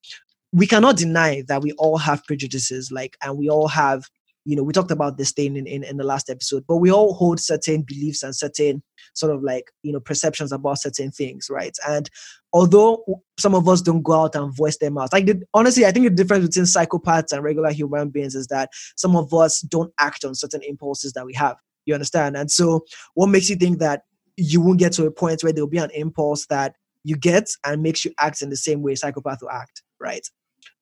we 0.51 0.67
cannot 0.67 0.97
deny 0.97 1.43
that 1.47 1.61
we 1.61 1.73
all 1.73 1.97
have 1.97 2.23
prejudices, 2.25 2.91
like, 2.91 3.17
and 3.23 3.37
we 3.37 3.49
all 3.49 3.67
have 3.67 4.05
you 4.45 4.55
know, 4.55 4.61
we 4.61 4.73
talked 4.73 4.91
about 4.91 5.17
this 5.17 5.31
thing 5.31 5.57
in, 5.57 5.65
in, 5.65 5.83
in, 5.83 5.97
the 5.97 6.03
last 6.03 6.29
episode, 6.29 6.63
but 6.67 6.77
we 6.77 6.91
all 6.91 7.15
hold 7.15 7.39
certain 7.39 7.81
beliefs 7.81 8.21
and 8.21 8.35
certain 8.35 8.81
sort 9.15 9.33
of 9.33 9.41
like, 9.41 9.71
you 9.81 9.91
know, 9.91 9.99
perceptions 9.99 10.51
about 10.51 10.79
certain 10.79 11.11
things, 11.11 11.47
right? 11.49 11.75
And 11.87 12.07
although 12.53 13.03
some 13.39 13.55
of 13.55 13.67
us 13.67 13.81
don't 13.81 14.03
go 14.03 14.13
out 14.13 14.35
and 14.35 14.55
voice 14.55 14.77
them 14.77 14.99
out, 14.99 15.11
like, 15.11 15.25
the, 15.25 15.41
honestly, 15.55 15.85
I 15.85 15.91
think 15.91 16.05
the 16.05 16.11
difference 16.11 16.45
between 16.45 16.65
psychopaths 16.65 17.33
and 17.33 17.43
regular 17.43 17.71
human 17.71 18.09
beings 18.09 18.35
is 18.35 18.45
that 18.47 18.69
some 18.95 19.15
of 19.15 19.33
us 19.33 19.61
don't 19.61 19.91
act 19.99 20.23
on 20.23 20.35
certain 20.35 20.61
impulses 20.61 21.13
that 21.13 21.25
we 21.25 21.33
have. 21.33 21.57
You 21.85 21.93
understand? 21.93 22.35
And 22.37 22.51
so, 22.51 22.85
what 23.13 23.27
makes 23.27 23.49
you 23.49 23.55
think 23.55 23.79
that 23.79 24.03
you 24.37 24.61
won't 24.61 24.79
get 24.79 24.91
to 24.93 25.05
a 25.05 25.11
point 25.11 25.43
where 25.43 25.53
there'll 25.53 25.69
be 25.69 25.77
an 25.77 25.91
impulse 25.91 26.45
that 26.47 26.75
you 27.03 27.15
get 27.15 27.49
and 27.63 27.81
makes 27.81 28.03
you 28.03 28.11
act 28.19 28.41
in 28.41 28.49
the 28.49 28.57
same 28.57 28.81
way 28.81 28.95
psychopath 28.95 29.41
will 29.41 29.51
act, 29.51 29.83
right? 29.99 30.27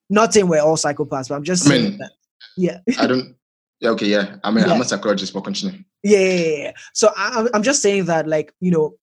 Not 0.10 0.34
saying 0.34 0.48
we're 0.48 0.62
all 0.62 0.78
psychopaths, 0.78 1.30
but 1.30 1.36
I'm 1.36 1.44
just 1.44 1.68
I 1.70 1.78
mean, 1.78 1.98
that, 1.98 2.12
yeah. 2.58 2.80
I 3.00 3.08
don't 3.08 3.36
yeah, 3.84 3.90
okay, 3.90 4.08
yeah. 4.08 4.38
I 4.46 4.50
mean, 4.50 4.66
yeah. 4.66 4.74
I'm 4.74 4.80
a 4.80 4.86
psychologist, 4.86 5.34
but 5.34 5.42
continue. 5.42 5.78
Yeah, 6.04 6.20
yeah, 6.20 6.56
yeah. 6.58 6.72
So 6.94 7.12
I, 7.18 7.48
I'm 7.54 7.64
just 7.64 7.82
saying 7.82 8.06
that, 8.06 8.30
like, 8.30 8.54
you 8.62 8.72
know, 8.72 8.96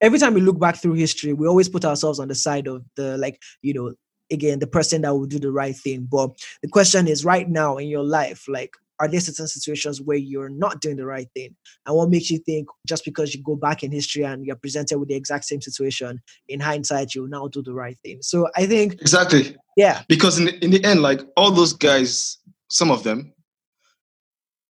every 0.00 0.18
time 0.18 0.32
we 0.32 0.40
look 0.40 0.58
back 0.58 0.76
through 0.76 0.94
history, 0.94 1.34
we 1.34 1.46
always 1.46 1.68
put 1.68 1.84
ourselves 1.84 2.18
on 2.18 2.28
the 2.28 2.34
side 2.34 2.68
of 2.68 2.82
the, 2.96 3.18
like, 3.18 3.38
you 3.60 3.74
know, 3.74 3.92
again, 4.30 4.60
the 4.60 4.66
person 4.66 5.02
that 5.02 5.12
will 5.12 5.26
do 5.26 5.38
the 5.38 5.50
right 5.50 5.76
thing. 5.76 6.08
But 6.10 6.30
the 6.62 6.68
question 6.68 7.06
is, 7.06 7.22
right 7.22 7.46
now 7.50 7.76
in 7.76 7.88
your 7.88 8.02
life, 8.02 8.46
like, 8.48 8.76
are 9.00 9.08
there 9.08 9.20
certain 9.20 9.48
situations 9.48 10.00
where 10.00 10.16
you're 10.16 10.48
not 10.48 10.80
doing 10.80 10.96
the 10.96 11.06
right 11.06 11.28
thing? 11.34 11.54
And 11.86 11.96
what 11.96 12.10
makes 12.10 12.30
you 12.30 12.38
think 12.38 12.68
just 12.86 13.04
because 13.04 13.34
you 13.34 13.42
go 13.42 13.56
back 13.56 13.82
in 13.82 13.92
history 13.92 14.24
and 14.24 14.44
you're 14.44 14.56
presented 14.56 14.98
with 14.98 15.08
the 15.08 15.14
exact 15.14 15.44
same 15.44 15.60
situation, 15.60 16.20
in 16.48 16.60
hindsight, 16.60 17.14
you'll 17.14 17.28
now 17.28 17.48
do 17.48 17.62
the 17.62 17.74
right 17.74 17.96
thing? 18.04 18.18
So 18.22 18.48
I 18.56 18.66
think. 18.66 18.94
Exactly. 19.00 19.56
Yeah. 19.76 20.02
Because 20.08 20.38
in 20.38 20.46
the, 20.46 20.64
in 20.64 20.70
the 20.70 20.84
end, 20.84 21.02
like, 21.02 21.20
all 21.36 21.50
those 21.50 21.72
guys, 21.72 22.38
some 22.68 22.90
of 22.90 23.04
them, 23.04 23.32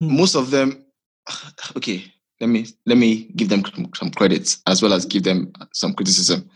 Hmm. 0.03 0.17
most 0.17 0.35
of 0.35 0.51
them 0.51 0.85
okay 1.77 2.03
let 2.41 2.47
me 2.47 2.65
let 2.85 2.97
me 2.97 3.31
give 3.35 3.49
them 3.49 3.63
some 3.95 4.11
credits 4.11 4.61
as 4.67 4.81
well 4.81 4.93
as 4.93 5.05
give 5.05 5.23
them 5.23 5.51
some 5.73 5.93
criticism 5.93 6.49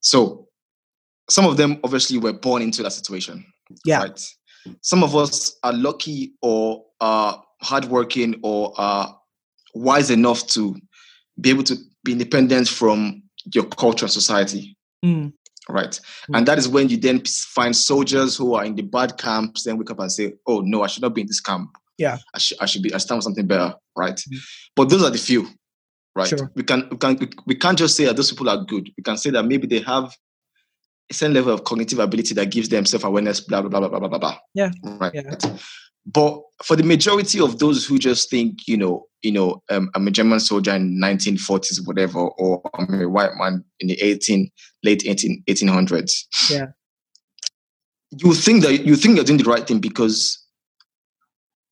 so 0.00 0.48
some 1.28 1.46
of 1.46 1.56
them 1.56 1.80
obviously 1.84 2.18
were 2.18 2.32
born 2.32 2.62
into 2.62 2.82
that 2.82 2.92
situation 2.92 3.44
yeah 3.84 3.98
right 3.98 4.26
some 4.80 5.02
of 5.02 5.14
us 5.14 5.58
are 5.62 5.72
lucky 5.72 6.32
or 6.40 6.82
are 7.00 7.42
hardworking 7.62 8.40
or 8.42 8.72
are 8.76 9.18
wise 9.74 10.10
enough 10.10 10.46
to 10.48 10.76
be 11.40 11.50
able 11.50 11.64
to 11.64 11.76
be 12.04 12.12
independent 12.12 12.68
from 12.68 13.22
your 13.52 13.64
culture 13.64 14.04
and 14.04 14.12
society. 14.12 14.76
Mm. 15.04 15.32
Right. 15.68 15.98
Mm. 16.28 16.38
And 16.38 16.48
that 16.48 16.58
is 16.58 16.68
when 16.68 16.88
you 16.88 16.96
then 16.96 17.22
find 17.24 17.74
soldiers 17.74 18.36
who 18.36 18.54
are 18.54 18.64
in 18.64 18.74
the 18.74 18.82
bad 18.82 19.18
camps, 19.18 19.64
then 19.64 19.78
wake 19.78 19.90
up 19.90 20.00
and 20.00 20.12
say, 20.12 20.34
oh, 20.46 20.60
no, 20.60 20.82
I 20.82 20.86
should 20.86 21.02
not 21.02 21.14
be 21.14 21.22
in 21.22 21.26
this 21.26 21.40
camp. 21.40 21.70
Yeah. 21.96 22.18
I, 22.34 22.38
sh- 22.38 22.52
I 22.60 22.66
should 22.66 22.82
be, 22.82 22.92
I 22.92 22.98
stand 22.98 23.18
for 23.18 23.22
something 23.22 23.46
better. 23.46 23.74
Right. 23.96 24.16
Mm. 24.16 24.38
But 24.76 24.90
those 24.90 25.02
are 25.02 25.10
the 25.10 25.18
few. 25.18 25.48
Right. 26.14 26.28
Sure. 26.28 26.50
We, 26.54 26.62
can, 26.62 26.86
we, 26.90 26.96
can, 26.96 27.18
we 27.46 27.54
can't 27.56 27.78
just 27.78 27.96
say 27.96 28.04
that 28.04 28.16
those 28.16 28.30
people 28.30 28.48
are 28.48 28.62
good. 28.64 28.88
We 28.96 29.02
can 29.02 29.16
say 29.16 29.30
that 29.30 29.44
maybe 29.44 29.66
they 29.66 29.80
have 29.80 30.14
a 31.10 31.14
certain 31.14 31.34
level 31.34 31.52
of 31.52 31.64
cognitive 31.64 31.98
ability 31.98 32.34
that 32.34 32.50
gives 32.50 32.68
them 32.68 32.86
self 32.86 33.04
awareness, 33.04 33.40
blah, 33.40 33.62
blah, 33.62 33.68
blah, 33.68 33.88
blah, 33.88 33.98
blah, 33.98 34.08
blah, 34.08 34.18
blah. 34.18 34.38
Yeah. 34.54 34.70
Right. 34.84 35.12
Yeah. 35.14 35.56
But 36.06 36.40
for 36.62 36.76
the 36.76 36.82
majority 36.82 37.40
of 37.40 37.58
those 37.58 37.86
who 37.86 37.98
just 37.98 38.30
think, 38.30 38.66
you 38.66 38.76
know, 38.76 39.06
you 39.22 39.32
know, 39.32 39.62
um, 39.70 39.90
I'm 39.94 40.06
a 40.06 40.10
German 40.10 40.38
soldier 40.38 40.74
in 40.74 41.00
1940s, 41.00 41.86
whatever, 41.86 42.20
or 42.20 42.62
I'm 42.74 43.00
a 43.00 43.08
white 43.08 43.34
man 43.36 43.64
in 43.80 43.88
the 43.88 44.00
18 44.00 44.50
late 44.82 45.06
18, 45.06 45.44
1800s. 45.48 46.12
Yeah. 46.50 46.66
You 48.10 48.34
think 48.34 48.62
that 48.62 48.84
you 48.84 48.96
think 48.96 49.16
you're 49.16 49.24
doing 49.24 49.38
the 49.38 49.50
right 49.50 49.66
thing 49.66 49.80
because, 49.80 50.44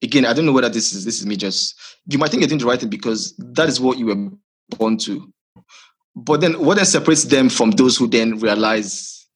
again, 0.03 0.25
I 0.25 0.33
don't 0.33 0.47
know 0.47 0.53
whether 0.53 0.71
this 0.71 0.93
is 0.93 1.05
this 1.05 1.21
is 1.21 1.27
me 1.27 1.37
just. 1.37 1.79
You 2.07 2.19
might 2.19 2.31
think 2.31 2.41
you're 2.41 2.49
doing 2.49 2.59
the 2.59 2.67
right 2.67 2.81
thing 2.81 2.89
because 2.89 3.35
that 3.39 3.69
is 3.69 3.81
what 3.81 3.99
you 3.99 4.07
were 4.07 4.31
born 4.77 4.97
to. 4.99 5.33
But 6.17 6.41
then, 6.41 6.55
what 6.55 6.77
then 6.77 6.85
separates 6.85 7.25
them 7.25 7.49
from 7.49 7.71
those 7.73 7.97
who 7.97 8.09
then 8.09 8.41
realize 8.41 9.29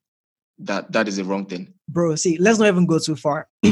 that 0.58 0.90
that 0.90 1.06
is 1.06 1.16
the 1.16 1.24
wrong 1.24 1.46
thing? 1.46 1.72
bro 1.88 2.14
see 2.14 2.36
let's 2.38 2.58
not 2.58 2.68
even 2.68 2.86
go 2.86 2.98
too 2.98 3.16
far 3.16 3.48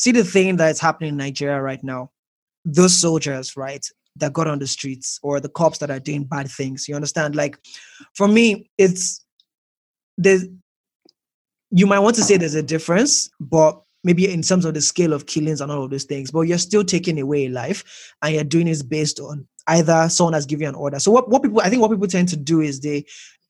see 0.00 0.12
the 0.12 0.24
thing 0.24 0.56
that's 0.56 0.80
happening 0.80 1.10
in 1.10 1.16
nigeria 1.16 1.60
right 1.60 1.82
now? 1.84 2.10
Those 2.64 2.96
soldiers 2.96 3.56
right 3.56 3.84
that 4.16 4.32
got 4.32 4.48
on 4.48 4.58
the 4.58 4.66
streets 4.66 5.18
or 5.22 5.40
the 5.40 5.48
cops 5.48 5.78
that 5.78 5.90
are 5.90 6.00
doing 6.00 6.24
bad 6.24 6.48
things 6.48 6.88
you 6.88 6.94
understand? 6.94 7.36
Like 7.36 7.58
for 8.14 8.26
me 8.28 8.70
it's 8.78 9.24
there's 10.16 10.46
you 11.70 11.86
might 11.86 12.00
want 12.00 12.16
to 12.16 12.22
say 12.22 12.36
there's 12.36 12.54
a 12.54 12.62
difference 12.62 13.30
but 13.38 13.80
maybe 14.02 14.30
in 14.32 14.42
terms 14.42 14.64
of 14.64 14.74
the 14.74 14.80
scale 14.80 15.12
of 15.12 15.26
killings 15.26 15.60
and 15.60 15.70
all 15.70 15.84
of 15.84 15.90
those 15.90 16.04
things 16.04 16.30
but 16.30 16.42
you're 16.42 16.58
still 16.58 16.84
taking 16.84 17.20
away 17.20 17.48
life 17.48 18.12
and 18.22 18.34
you're 18.34 18.44
doing 18.44 18.66
this 18.66 18.82
based 18.82 19.20
on 19.20 19.46
either 19.68 20.08
someone 20.08 20.32
has 20.32 20.46
given 20.46 20.62
you 20.62 20.68
an 20.70 20.74
order. 20.74 20.98
So 20.98 21.10
what, 21.10 21.28
what 21.28 21.42
people 21.42 21.60
i 21.60 21.68
think 21.68 21.82
what 21.82 21.90
people 21.90 22.06
tend 22.06 22.28
to 22.30 22.36
do 22.36 22.60
is 22.60 22.80
they 22.80 23.04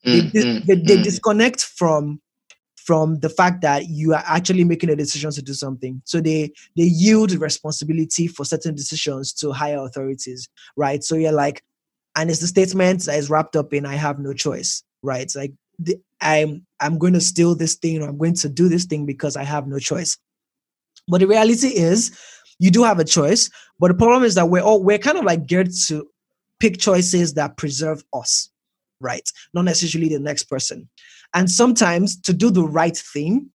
they, 0.04 0.20
Mm, 0.20 0.32
mm, 0.32 0.66
they, 0.66 0.74
they 0.76 0.96
mm. 0.96 1.02
disconnect 1.02 1.62
from 1.62 2.20
from 2.90 3.20
the 3.20 3.28
fact 3.28 3.60
that 3.60 3.88
you 3.88 4.12
are 4.12 4.24
actually 4.26 4.64
making 4.64 4.90
a 4.90 4.96
decision 4.96 5.30
to 5.30 5.40
do 5.40 5.54
something. 5.54 6.02
So 6.06 6.20
they 6.20 6.50
they 6.76 6.90
yield 7.04 7.30
responsibility 7.30 8.26
for 8.26 8.44
certain 8.44 8.74
decisions 8.74 9.32
to 9.34 9.52
higher 9.52 9.78
authorities 9.78 10.48
right? 10.76 11.04
So 11.04 11.14
you're 11.14 11.30
like 11.30 11.62
and 12.16 12.28
it's 12.30 12.40
the 12.40 12.48
statement 12.48 13.04
that 13.04 13.16
is 13.16 13.30
wrapped 13.30 13.54
up 13.54 13.72
in 13.72 13.86
i 13.86 13.94
have 13.94 14.18
no 14.18 14.32
choice 14.32 14.82
right? 15.04 15.22
It's 15.22 15.36
like 15.36 15.52
the, 15.78 16.00
i'm 16.20 16.66
i'm 16.80 16.98
going 16.98 17.12
to 17.12 17.20
steal 17.20 17.54
this 17.54 17.76
thing 17.76 18.02
or 18.02 18.08
i'm 18.08 18.18
going 18.18 18.34
to 18.34 18.48
do 18.48 18.68
this 18.68 18.86
thing 18.86 19.06
because 19.06 19.36
i 19.36 19.44
have 19.44 19.68
no 19.68 19.78
choice. 19.78 20.18
But 21.06 21.20
the 21.20 21.28
reality 21.28 21.68
is 21.68 22.10
you 22.58 22.72
do 22.72 22.82
have 22.82 22.98
a 22.98 23.04
choice 23.04 23.50
but 23.78 23.86
the 23.86 23.98
problem 24.02 24.24
is 24.24 24.34
that 24.34 24.48
we're 24.48 24.66
all 24.68 24.82
we're 24.82 24.98
kind 24.98 25.16
of 25.16 25.24
like 25.24 25.46
geared 25.46 25.70
to 25.86 26.08
pick 26.58 26.78
choices 26.78 27.34
that 27.34 27.56
preserve 27.56 28.02
us 28.12 28.50
right? 29.00 29.26
Not 29.54 29.64
necessarily 29.64 30.08
the 30.10 30.18
next 30.18 30.44
person 30.44 30.88
and 31.34 31.50
sometimes 31.50 32.20
to 32.20 32.32
do 32.32 32.50
the 32.50 32.64
right 32.64 32.96
thing 32.96 33.50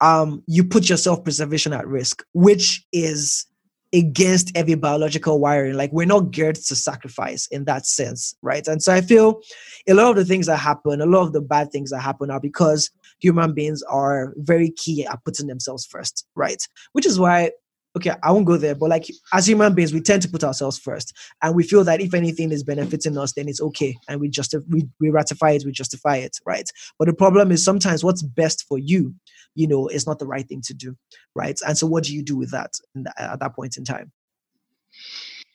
um 0.00 0.42
you 0.46 0.64
put 0.64 0.88
your 0.88 0.98
self-preservation 0.98 1.72
at 1.72 1.86
risk 1.86 2.24
which 2.32 2.84
is 2.92 3.46
against 3.94 4.50
every 4.56 4.74
biological 4.74 5.38
wiring. 5.38 5.74
Like 5.74 5.92
we're 5.92 6.04
not 6.04 6.32
geared 6.32 6.56
to 6.56 6.74
sacrifice 6.74 7.46
in 7.48 7.64
that 7.66 7.86
sense 7.86 8.34
right? 8.42 8.66
And 8.66 8.82
so 8.82 8.92
i 8.92 9.00
feel 9.00 9.40
a 9.88 9.94
lot 9.94 10.10
of 10.10 10.16
the 10.16 10.24
things 10.24 10.46
that 10.46 10.56
happen 10.56 11.00
a 11.00 11.06
lot 11.06 11.22
of 11.22 11.32
the 11.32 11.40
bad 11.40 11.70
things 11.70 11.90
that 11.90 12.00
happen 12.00 12.30
are 12.30 12.40
because 12.40 12.90
human 13.20 13.54
beings 13.54 13.82
are 13.82 14.34
very 14.36 14.70
key 14.70 15.06
at 15.06 15.24
putting 15.24 15.46
themselves 15.46 15.86
first 15.86 16.26
right? 16.34 16.66
Which 16.92 17.06
is 17.06 17.18
why 17.18 17.52
okay 17.96 18.12
i 18.22 18.30
won't 18.30 18.46
go 18.46 18.56
there 18.56 18.74
but 18.74 18.88
like 18.88 19.06
as 19.32 19.46
human 19.48 19.74
beings 19.74 19.92
we 19.92 20.00
tend 20.00 20.22
to 20.22 20.28
put 20.28 20.44
ourselves 20.44 20.78
first 20.78 21.12
and 21.42 21.54
we 21.54 21.62
feel 21.62 21.84
that 21.84 22.00
if 22.00 22.14
anything 22.14 22.50
is 22.50 22.62
benefiting 22.62 23.16
us 23.18 23.32
then 23.32 23.48
it's 23.48 23.60
okay 23.60 23.96
and 24.08 24.20
we 24.20 24.28
just 24.28 24.54
we, 24.68 24.88
we 25.00 25.10
ratify 25.10 25.50
it 25.50 25.64
we 25.64 25.72
justify 25.72 26.16
it 26.16 26.36
right 26.46 26.70
but 26.98 27.06
the 27.06 27.14
problem 27.14 27.50
is 27.50 27.64
sometimes 27.64 28.04
what's 28.04 28.22
best 28.22 28.64
for 28.68 28.78
you 28.78 29.14
you 29.54 29.66
know 29.66 29.88
is 29.88 30.06
not 30.06 30.18
the 30.18 30.26
right 30.26 30.48
thing 30.48 30.60
to 30.60 30.74
do 30.74 30.96
right 31.34 31.58
and 31.66 31.78
so 31.78 31.86
what 31.86 32.04
do 32.04 32.14
you 32.14 32.22
do 32.22 32.36
with 32.36 32.50
that 32.50 32.72
at 33.18 33.38
that 33.40 33.54
point 33.54 33.76
in 33.76 33.84
time 33.84 34.10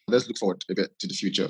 let's 0.10 0.28
look 0.28 0.38
forward 0.38 0.64
a 0.70 0.76
bit 0.76 0.98
to 1.00 1.08
the 1.08 1.14
future. 1.14 1.50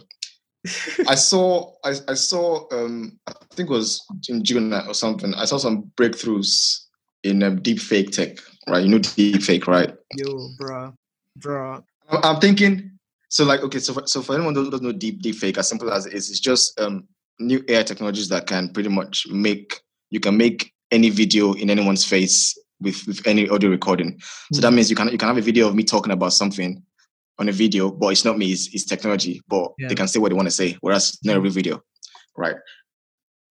I 1.08 1.16
saw, 1.16 1.74
I, 1.86 1.96
I 2.10 2.14
saw, 2.16 2.68
um, 2.72 3.18
I 3.28 3.34
think 3.54 3.70
it 3.70 3.74
was 3.74 4.06
in 4.28 4.44
June 4.44 4.74
or 4.74 4.94
something. 4.94 5.34
I 5.34 5.46
saw 5.46 5.58
some 5.58 5.92
breakthroughs 5.96 6.86
in 7.24 7.44
um, 7.44 7.62
deep 7.62 7.80
fake 7.80 8.12
tech, 8.12 8.38
right? 8.68 8.84
You 8.84 8.90
know, 8.90 9.00
deep 9.00 9.44
fake, 9.44 9.68
right? 9.68 9.94
yo 10.16 10.50
bro 10.58 10.94
bro 11.38 11.84
I'm, 12.10 12.40
thinking, 12.40 12.92
so 13.30 13.46
like, 13.46 13.62
okay, 13.62 13.78
so 13.78 13.94
for, 13.94 14.08
so 14.08 14.24
for 14.24 14.34
anyone 14.34 14.56
who 14.56 14.72
doesn't 14.72 14.86
know 14.86 14.92
deep 14.92 15.22
deep 15.22 15.36
fake, 15.36 15.58
as 15.58 15.68
simple 15.68 15.92
as 15.92 16.06
it 16.06 16.14
is, 16.14 16.30
it's 16.30 16.40
just 16.40 16.80
um, 16.80 17.08
new 17.40 17.64
AI 17.68 17.84
technologies 17.84 18.30
that 18.30 18.48
can 18.48 18.74
pretty 18.74 18.90
much 18.90 19.28
make 19.28 19.82
you 20.10 20.20
can 20.20 20.36
make 20.36 20.74
any 20.92 21.10
video 21.10 21.54
in 21.54 21.70
anyone's 21.70 22.04
face 22.04 22.58
with 22.80 23.06
with 23.06 23.26
any 23.28 23.48
audio 23.50 23.70
recording. 23.70 24.20
So 24.54 24.62
that 24.62 24.74
means 24.74 24.90
you 24.90 24.96
can 24.96 25.10
you 25.10 25.18
can 25.18 25.28
have 25.28 25.38
a 25.38 25.42
video 25.42 25.68
of 25.68 25.76
me 25.76 25.84
talking 25.84 26.12
about 26.12 26.34
something 26.34 26.82
on 27.38 27.48
a 27.48 27.52
video, 27.54 27.90
but 27.90 28.08
it's 28.08 28.26
not 28.26 28.38
me, 28.38 28.52
it's, 28.52 28.74
it's 28.74 28.86
technology. 28.86 29.42
But 29.48 29.72
Yeah. 29.78 29.88
they 29.90 29.96
can 29.96 30.08
say 30.08 30.20
what 30.20 30.30
they 30.30 30.36
want 30.36 30.48
to 30.48 30.54
say, 30.54 30.78
whereas 30.82 31.18
not 31.24 31.38
a 31.38 31.42
real 31.42 31.54
video, 31.54 31.82
right? 32.36 32.56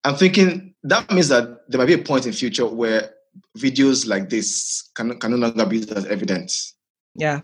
I'm 0.03 0.15
thinking 0.15 0.73
that 0.83 1.11
means 1.11 1.27
that 1.29 1.69
there 1.69 1.77
might 1.77 1.85
be 1.85 1.93
a 1.93 1.99
point 1.99 2.25
in 2.25 2.33
future 2.33 2.65
where 2.65 3.11
videos 3.57 4.07
like 4.07 4.29
this 4.29 4.89
can, 4.95 5.17
can 5.19 5.31
no 5.31 5.37
longer 5.37 5.65
be 5.65 5.77
used 5.77 5.91
as 5.91 6.05
evidence. 6.05 6.75
yeah 7.15 7.41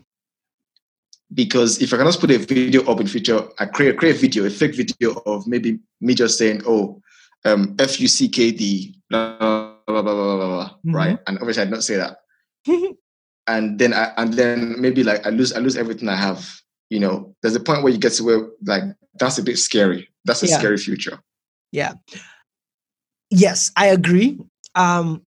Because 1.32 1.82
if 1.82 1.92
I 1.92 1.96
can 1.96 2.06
just 2.06 2.20
put 2.20 2.30
a 2.30 2.38
video 2.38 2.84
up 2.86 3.00
in 3.00 3.06
future, 3.08 3.40
I 3.58 3.66
create 3.66 3.96
create 3.98 4.16
a 4.16 4.18
video, 4.18 4.44
a 4.44 4.50
fake 4.50 4.74
video 4.76 5.14
of 5.26 5.46
maybe 5.46 5.78
me 6.00 6.14
just 6.14 6.38
saying, 6.38 6.62
"Oh, 6.66 7.00
um, 7.44 7.74
F 7.78 7.98
U 8.00 8.06
C 8.08 8.28
K 8.28 8.52
D," 8.52 8.94
blah 9.10 9.38
blah 9.38 9.74
blah 9.86 10.02
blah 10.02 10.14
blah, 10.14 10.36
blah, 10.36 10.46
blah 10.46 10.70
Mhm. 10.86 10.94
right? 10.94 11.18
And 11.26 11.38
obviously, 11.38 11.62
I'd 11.62 11.70
not 11.72 11.82
say 11.82 11.96
that. 11.96 12.18
and 13.48 13.78
then 13.80 13.92
I, 13.94 14.12
and 14.16 14.34
then 14.34 14.78
maybe 14.80 15.02
like 15.02 15.26
I 15.26 15.30
lose 15.30 15.52
I 15.52 15.58
lose 15.58 15.76
everything 15.76 16.08
I 16.08 16.16
have. 16.16 16.46
You 16.90 17.00
know, 17.00 17.34
there's 17.42 17.56
a 17.56 17.60
point 17.60 17.82
where 17.82 17.92
you 17.92 17.98
get 17.98 18.12
to 18.20 18.22
where 18.24 18.46
like 18.66 18.84
that's 19.18 19.38
a 19.38 19.42
bit 19.42 19.58
scary. 19.58 20.08
That's 20.26 20.42
a 20.44 20.46
Yeah. 20.46 20.58
scary 20.58 20.78
future. 20.78 21.18
Yeah. 21.72 21.94
Yes, 23.30 23.72
I 23.76 23.86
agree. 23.86 24.38
Um, 24.76 25.24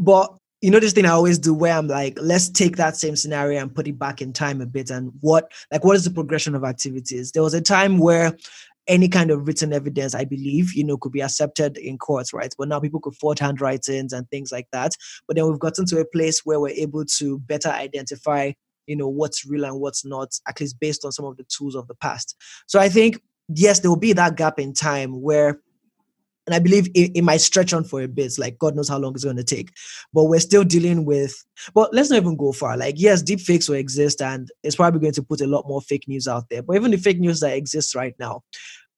but 0.00 0.34
you 0.60 0.70
know 0.70 0.80
this 0.80 0.92
thing 0.92 1.06
I 1.06 1.10
always 1.10 1.38
do 1.38 1.54
where 1.54 1.76
I'm 1.76 1.88
like, 1.88 2.18
let's 2.20 2.48
take 2.48 2.76
that 2.76 2.96
same 2.96 3.16
scenario 3.16 3.60
and 3.60 3.74
put 3.74 3.86
it 3.86 3.98
back 3.98 4.20
in 4.20 4.32
time 4.32 4.60
a 4.60 4.66
bit 4.66 4.90
and 4.90 5.12
what 5.20 5.50
like 5.70 5.84
what 5.84 5.96
is 5.96 6.04
the 6.04 6.10
progression 6.10 6.54
of 6.54 6.64
activities? 6.64 7.32
There 7.32 7.42
was 7.42 7.54
a 7.54 7.62
time 7.62 7.98
where 7.98 8.36
any 8.86 9.08
kind 9.08 9.30
of 9.30 9.46
written 9.46 9.72
evidence, 9.72 10.14
I 10.14 10.24
believe, 10.24 10.74
you 10.74 10.84
know, 10.84 10.96
could 10.96 11.12
be 11.12 11.22
accepted 11.22 11.76
in 11.78 11.96
courts, 11.96 12.32
right? 12.32 12.52
But 12.58 12.68
now 12.68 12.80
people 12.80 13.00
could 13.00 13.14
forge 13.14 13.38
handwritings 13.38 14.12
and 14.12 14.28
things 14.30 14.50
like 14.50 14.66
that. 14.72 14.96
But 15.28 15.36
then 15.36 15.46
we've 15.46 15.60
gotten 15.60 15.86
to 15.86 16.00
a 16.00 16.04
place 16.04 16.40
where 16.44 16.58
we're 16.58 16.70
able 16.70 17.04
to 17.04 17.38
better 17.38 17.68
identify, 17.68 18.52
you 18.86 18.96
know, 18.96 19.08
what's 19.08 19.46
real 19.46 19.64
and 19.64 19.80
what's 19.80 20.04
not, 20.04 20.30
at 20.48 20.60
least 20.60 20.80
based 20.80 21.04
on 21.04 21.12
some 21.12 21.24
of 21.24 21.36
the 21.36 21.44
tools 21.44 21.76
of 21.76 21.86
the 21.86 21.94
past. 21.94 22.36
So 22.66 22.80
I 22.80 22.88
think 22.88 23.22
yes, 23.54 23.80
there 23.80 23.90
will 23.90 23.96
be 23.96 24.12
that 24.12 24.36
gap 24.36 24.58
in 24.58 24.72
time 24.72 25.20
where 25.20 25.60
and 26.46 26.54
I 26.54 26.58
believe 26.58 26.88
it, 26.94 27.12
it 27.14 27.22
might 27.22 27.40
stretch 27.40 27.72
on 27.72 27.84
for 27.84 28.02
a 28.02 28.08
bit. 28.08 28.32
Like 28.38 28.58
God 28.58 28.74
knows 28.74 28.88
how 28.88 28.98
long 28.98 29.14
it's 29.14 29.24
going 29.24 29.36
to 29.36 29.44
take, 29.44 29.70
but 30.12 30.24
we're 30.24 30.40
still 30.40 30.64
dealing 30.64 31.04
with. 31.04 31.34
But 31.74 31.92
let's 31.94 32.10
not 32.10 32.16
even 32.16 32.36
go 32.36 32.52
far. 32.52 32.76
Like 32.76 32.94
yes, 32.98 33.22
deep 33.22 33.40
fakes 33.40 33.68
will 33.68 33.76
exist, 33.76 34.20
and 34.22 34.48
it's 34.62 34.76
probably 34.76 35.00
going 35.00 35.12
to 35.14 35.22
put 35.22 35.40
a 35.40 35.46
lot 35.46 35.66
more 35.68 35.80
fake 35.82 36.08
news 36.08 36.26
out 36.26 36.44
there. 36.50 36.62
But 36.62 36.76
even 36.76 36.90
the 36.90 36.96
fake 36.96 37.20
news 37.20 37.40
that 37.40 37.56
exists 37.56 37.94
right 37.94 38.14
now, 38.18 38.42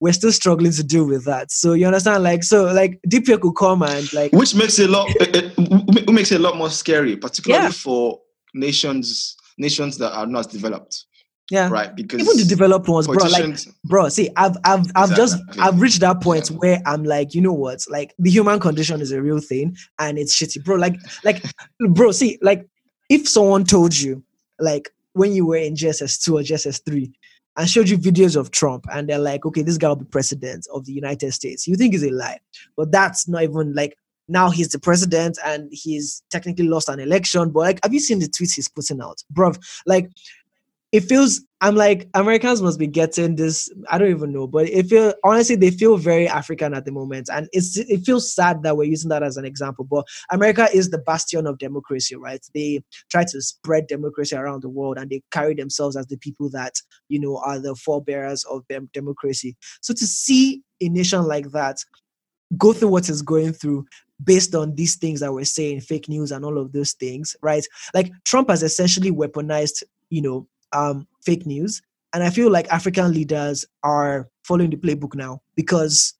we're 0.01 0.13
still 0.13 0.33
struggling 0.33 0.73
to 0.73 0.83
deal 0.83 1.07
with 1.07 1.25
that. 1.27 1.51
So 1.51 1.73
you 1.75 1.87
understand? 1.87 2.23
Like 2.23 2.43
so, 2.45 2.65
like 2.73 3.01
deep 3.09 3.27
fake 3.27 3.43
will 3.45 3.53
come 3.53 3.83
and 3.83 4.13
like 4.13 4.33
Which 4.33 4.55
makes 4.55 4.79
it 4.79 4.89
a 4.89 4.93
lot 4.93 5.09
it, 5.21 5.37
it- 5.59 6.11
makes 6.13 6.31
it 6.33 6.41
a 6.41 6.43
lot 6.43 6.57
more 6.57 6.71
scary, 6.71 7.17
particularly 7.17 7.65
Yeah. 7.67 7.71
for 7.71 8.21
nations 8.55 9.37
nations 9.59 9.99
that 9.99 10.13
are 10.17 10.27
not 10.27 10.51
developed, 10.51 11.05
yeah. 11.51 11.69
right? 11.69 11.95
Because 11.95 12.21
Even 12.21 12.37
the 12.37 12.45
developed 12.45 12.89
ones, 12.89 13.07
bro. 13.07 13.17
Like 13.17 13.59
bro 13.85 14.09
see 14.09 14.31
i've 14.37 14.57
i've 14.65 14.87
i've 14.95 15.15
just 15.17 15.37
i've 15.59 15.81
reached 15.81 16.01
that 16.01 16.21
point 16.21 16.51
Yeah. 16.51 16.57
where 16.57 16.83
i'm 16.87 17.05
like 17.05 17.35
you 17.35 17.41
know 17.41 17.53
what 17.53 17.85
like 17.91 18.15
the 18.19 18.31
human 18.31 18.61
condition 18.61 19.01
is 19.01 19.13
a 19.13 19.21
real 19.21 19.41
thing 19.41 19.77
and 19.99 20.19
it's 20.19 20.37
shitty 20.37 20.65
bro 20.65 20.77
like 20.77 20.95
like 21.25 21.43
bro 21.91 22.13
see 22.13 22.39
like 22.43 22.67
if 23.09 23.29
someone 23.29 23.65
told 23.65 23.99
you 23.99 24.23
like 24.61 24.91
when 25.13 25.33
you 25.33 25.47
were 25.47 25.57
in 25.57 25.75
gss2 25.75 26.33
or 26.33 26.43
gss3 26.43 27.13
and 27.57 27.69
showed 27.69 27.89
you 27.89 27.99
videos 27.99 28.37
of 28.37 28.51
trump 28.51 28.87
and 28.93 29.09
they're 29.09 29.19
like 29.19 29.45
okay 29.45 29.63
this 29.63 29.79
guy 29.79 29.89
will 29.89 29.97
be 29.97 30.05
president 30.07 30.67
of 30.73 30.85
the 30.87 30.93
united 30.93 31.33
states 31.33 31.67
you 31.67 31.77
think 31.77 31.95
is 31.95 32.03
a 32.05 32.11
lie 32.11 32.39
but 32.77 32.91
that's 32.91 33.29
not 33.29 33.43
even 33.43 33.75
like 33.75 33.97
now 34.29 34.49
he's 34.49 34.69
the 34.69 34.79
president 34.79 35.39
and 35.45 35.69
he's 35.73 36.23
technically 36.31 36.67
lost 36.67 36.89
an 36.89 37.01
election 37.01 37.51
but 37.51 37.61
like 37.61 37.81
have 37.83 37.93
you 37.93 38.01
seen 38.01 38.21
the 38.21 38.27
tweets 38.27 38.55
he's 38.55 38.69
putting 38.69 39.01
out 39.03 39.23
bro 39.31 39.53
like 39.87 40.09
it 40.93 41.01
feels 41.01 41.41
I'm 41.63 41.77
like 41.77 42.09
Americans 42.15 42.61
must 42.61 42.79
be 42.79 42.89
getting 42.89 43.37
this. 43.37 43.71
I 43.89 43.97
don't 43.97 44.11
even 44.11 44.33
know, 44.33 44.47
but 44.47 44.69
it 44.69 44.87
feel 44.89 45.15
honestly 45.25 45.57
they 45.57 45.71
feel 45.71 45.97
very 45.97 46.29
African 46.29 46.75
at 46.75 46.85
the 46.85 46.93
moment, 46.93 47.31
and 47.33 47.49
it's 47.53 47.79
it 47.79 48.05
feels 48.05 48.35
sad 48.35 48.63
that 48.65 48.77
we're 48.77 48.85
using 48.85 49.09
that 49.09 49.23
as 49.23 49.37
an 49.37 49.45
example. 49.45 49.85
But 49.85 50.07
America 50.31 50.69
is 50.75 50.91
the 50.91 50.99
bastion 50.99 51.47
of 51.47 51.59
democracy, 51.59 52.17
right? 52.17 52.45
They 52.55 52.83
try 53.11 53.25
to 53.25 53.41
spread 53.41 53.87
democracy 53.87 54.37
around 54.37 54.63
the 54.63 54.69
world, 54.69 54.99
and 54.99 55.09
they 55.09 55.23
carry 55.31 55.55
themselves 55.55 55.97
as 55.97 56.07
the 56.09 56.19
people 56.19 56.51
that 56.51 56.75
you 57.09 57.21
know 57.21 57.39
are 57.39 57.59
the 57.59 57.75
forebearers 57.77 58.45
of 58.45 58.67
dem- 58.69 58.91
democracy. 58.93 59.57
So 59.81 59.95
to 59.95 60.07
see 60.07 60.63
a 60.81 60.89
nation 60.89 61.23
like 61.23 61.53
that 61.53 61.79
go 62.59 62.73
through 62.73 62.89
what 62.89 63.09
it's 63.09 63.23
going 63.23 63.53
through 63.53 63.87
based 64.23 64.55
on 64.55 64.75
these 64.75 64.97
things 64.97 65.21
that 65.21 65.33
we're 65.33 65.45
saying, 65.45 65.81
fake 65.81 66.09
news 66.09 66.31
and 66.33 66.45
all 66.45 66.59
of 66.59 66.73
those 66.73 66.93
things, 66.93 67.35
right? 67.43 67.67
Like 67.95 68.13
Trump 68.25 68.51
has 68.51 68.63
essentially 68.63 69.11
weaponized, 69.11 69.83
you 70.11 70.23
know, 70.23 70.47
um, 70.73 71.07
fake 71.25 71.47
news. 71.47 71.83
And 72.15 72.23
I 72.23 72.31
feel 72.31 72.51
like 72.51 72.69
African 72.69 73.13
leaders 73.13 73.65
are 73.83 74.29
following 74.45 74.71
the 74.71 74.77
playbook 74.77 75.15
now 75.15 75.41
because, 75.57 76.15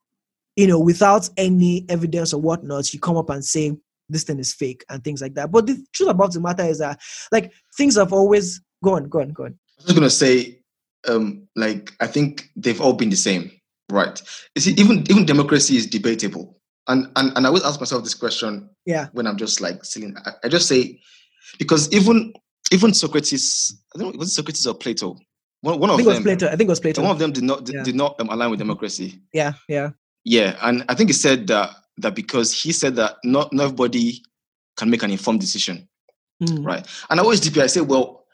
you 0.57 0.67
know, 0.67 0.79
without 0.79 1.29
any 1.37 1.85
evidence 1.89 2.33
or 2.33 2.41
whatnot, 2.41 2.93
you 2.95 3.01
come 3.01 3.17
up 3.17 3.31
and 3.31 3.45
say 3.45 3.77
this 4.09 4.25
thing 4.25 4.39
is 4.39 4.55
fake 4.55 4.85
and 4.89 5.03
things 5.05 5.21
like 5.21 5.35
that. 5.35 5.51
But 5.51 5.67
the 5.67 5.85
truth 5.93 6.11
about 6.11 6.33
the 6.33 6.41
matter 6.41 6.65
is 6.65 6.79
that, 6.79 7.01
like, 7.31 7.53
things 7.77 7.97
have 7.97 8.13
always 8.13 8.61
gone, 8.83 9.09
gone, 9.09 9.31
gone. 9.31 9.59
I 9.81 9.85
was 9.85 9.95
gonna 9.95 10.11
say, 10.11 10.61
um, 11.09 11.47
like, 11.57 11.93
I 12.01 12.07
think 12.07 12.49
they've 12.57 12.81
all 12.81 12.93
been 12.93 13.11
the 13.11 13.17
same, 13.17 13.51
right? 13.91 14.21
You 14.55 14.63
see, 14.63 14.73
even 14.73 15.05
even 15.11 15.27
democracy 15.27 15.77
is 15.77 15.87
debatable, 15.87 16.59
and 16.89 17.11
and 17.17 17.33
and 17.37 17.47
I 17.47 17.49
always 17.49 17.65
ask 17.65 17.81
myself 17.81 18.05
this 18.05 18.15
question. 18.15 18.71
Yeah. 18.87 19.09
When 19.13 19.27
I'm 19.27 19.37
just 19.37 19.61
like 19.61 19.85
sitting, 19.85 20.17
I, 20.25 20.33
I 20.45 20.49
just 20.49 20.69
say, 20.69 21.01
because 21.59 21.93
even 21.93 22.33
even 22.73 22.95
Socrates, 22.95 23.83
I 23.95 23.99
don't 23.99 24.15
know, 24.15 24.19
was 24.19 24.29
it 24.31 24.35
Socrates 24.35 24.67
or 24.67 24.75
Plato? 24.75 25.17
One, 25.61 25.79
one 25.79 25.91
I 25.91 25.93
of 25.95 25.97
think 25.99 26.07
it 26.07 26.09
was 26.09 26.17
them, 26.19 26.25
Plato. 26.25 26.47
I 26.47 26.51
think 26.57 26.63
it 26.63 26.69
was 26.69 26.81
Plato. 26.81 27.03
one 27.03 27.11
of 27.11 27.19
them 27.19 27.33
did 27.33 27.45
not 27.45 27.65
did, 27.65 27.75
Yeah. 27.77 27.83
did 27.85 27.95
not 27.95 28.19
um, 28.21 28.29
align 28.31 28.51
with 28.51 28.59
democracy. 28.59 29.21
yeah, 29.33 29.53
yeah. 29.69 29.91
Yeah, 30.25 30.57
and 30.63 30.85
I 30.89 30.95
think 30.95 31.09
he 31.11 31.15
said 31.15 31.47
that 31.49 31.71
that 31.99 32.15
because 32.15 32.53
he 32.53 32.73
said 32.73 32.97
that 32.97 33.17
not, 33.25 33.53
not 33.53 33.65
everybody 33.65 34.23
can 34.77 34.89
make 34.91 35.03
an 35.03 35.11
informed 35.11 35.41
decision, 35.41 35.89
Mm. 36.43 36.65
right? 36.67 36.87
And 37.11 37.21
I 37.21 37.23
always 37.23 37.41
DP. 37.41 37.61
I 37.63 37.67
say, 37.67 37.81
well, 37.83 38.25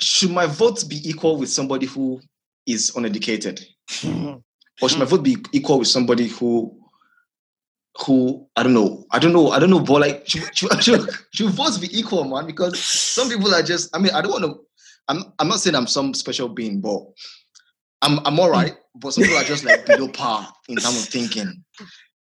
should 0.00 0.30
my 0.30 0.46
vote 0.46 0.84
be 0.88 1.00
equal 1.08 1.36
with 1.38 1.50
somebody 1.50 1.86
who 1.86 2.20
is 2.66 2.92
uneducated, 2.96 3.60
or 4.80 4.88
should 4.88 4.98
my 4.98 5.04
vote 5.04 5.22
be 5.22 5.36
equal 5.52 5.78
with 5.78 5.88
somebody 5.88 6.28
who 6.28 6.74
who 7.98 8.46
I 8.56 8.62
don't 8.62 8.74
know, 8.74 9.04
I 9.10 9.18
don't 9.18 9.32
know, 9.32 9.50
I 9.50 9.58
don't 9.58 9.70
know, 9.70 9.80
but 9.80 10.00
like 10.00 10.28
should, 10.28 10.56
should, 10.56 10.82
should, 10.82 11.08
should 11.32 11.50
votes 11.50 11.78
be 11.78 11.96
equal, 11.96 12.24
man? 12.24 12.46
Because 12.46 12.78
some 12.78 13.28
people 13.28 13.54
are 13.54 13.62
just, 13.62 13.94
I 13.94 13.98
mean, 14.00 14.12
I 14.12 14.20
don't 14.20 14.32
want 14.32 14.44
to. 14.44 14.60
I'm 15.06 15.32
I'm 15.38 15.48
not 15.48 15.60
saying 15.60 15.76
I'm 15.76 15.86
some 15.86 16.14
special 16.14 16.48
being, 16.48 16.80
but 16.80 17.02
I'm 18.02 18.20
I'm 18.26 18.40
all 18.40 18.50
right. 18.50 18.76
But 18.96 19.12
some 19.12 19.24
people 19.24 19.38
are 19.38 19.44
just 19.44 19.64
like 19.64 19.86
below 19.86 20.08
par 20.08 20.48
in 20.68 20.76
terms 20.76 21.02
of 21.02 21.08
thinking, 21.08 21.64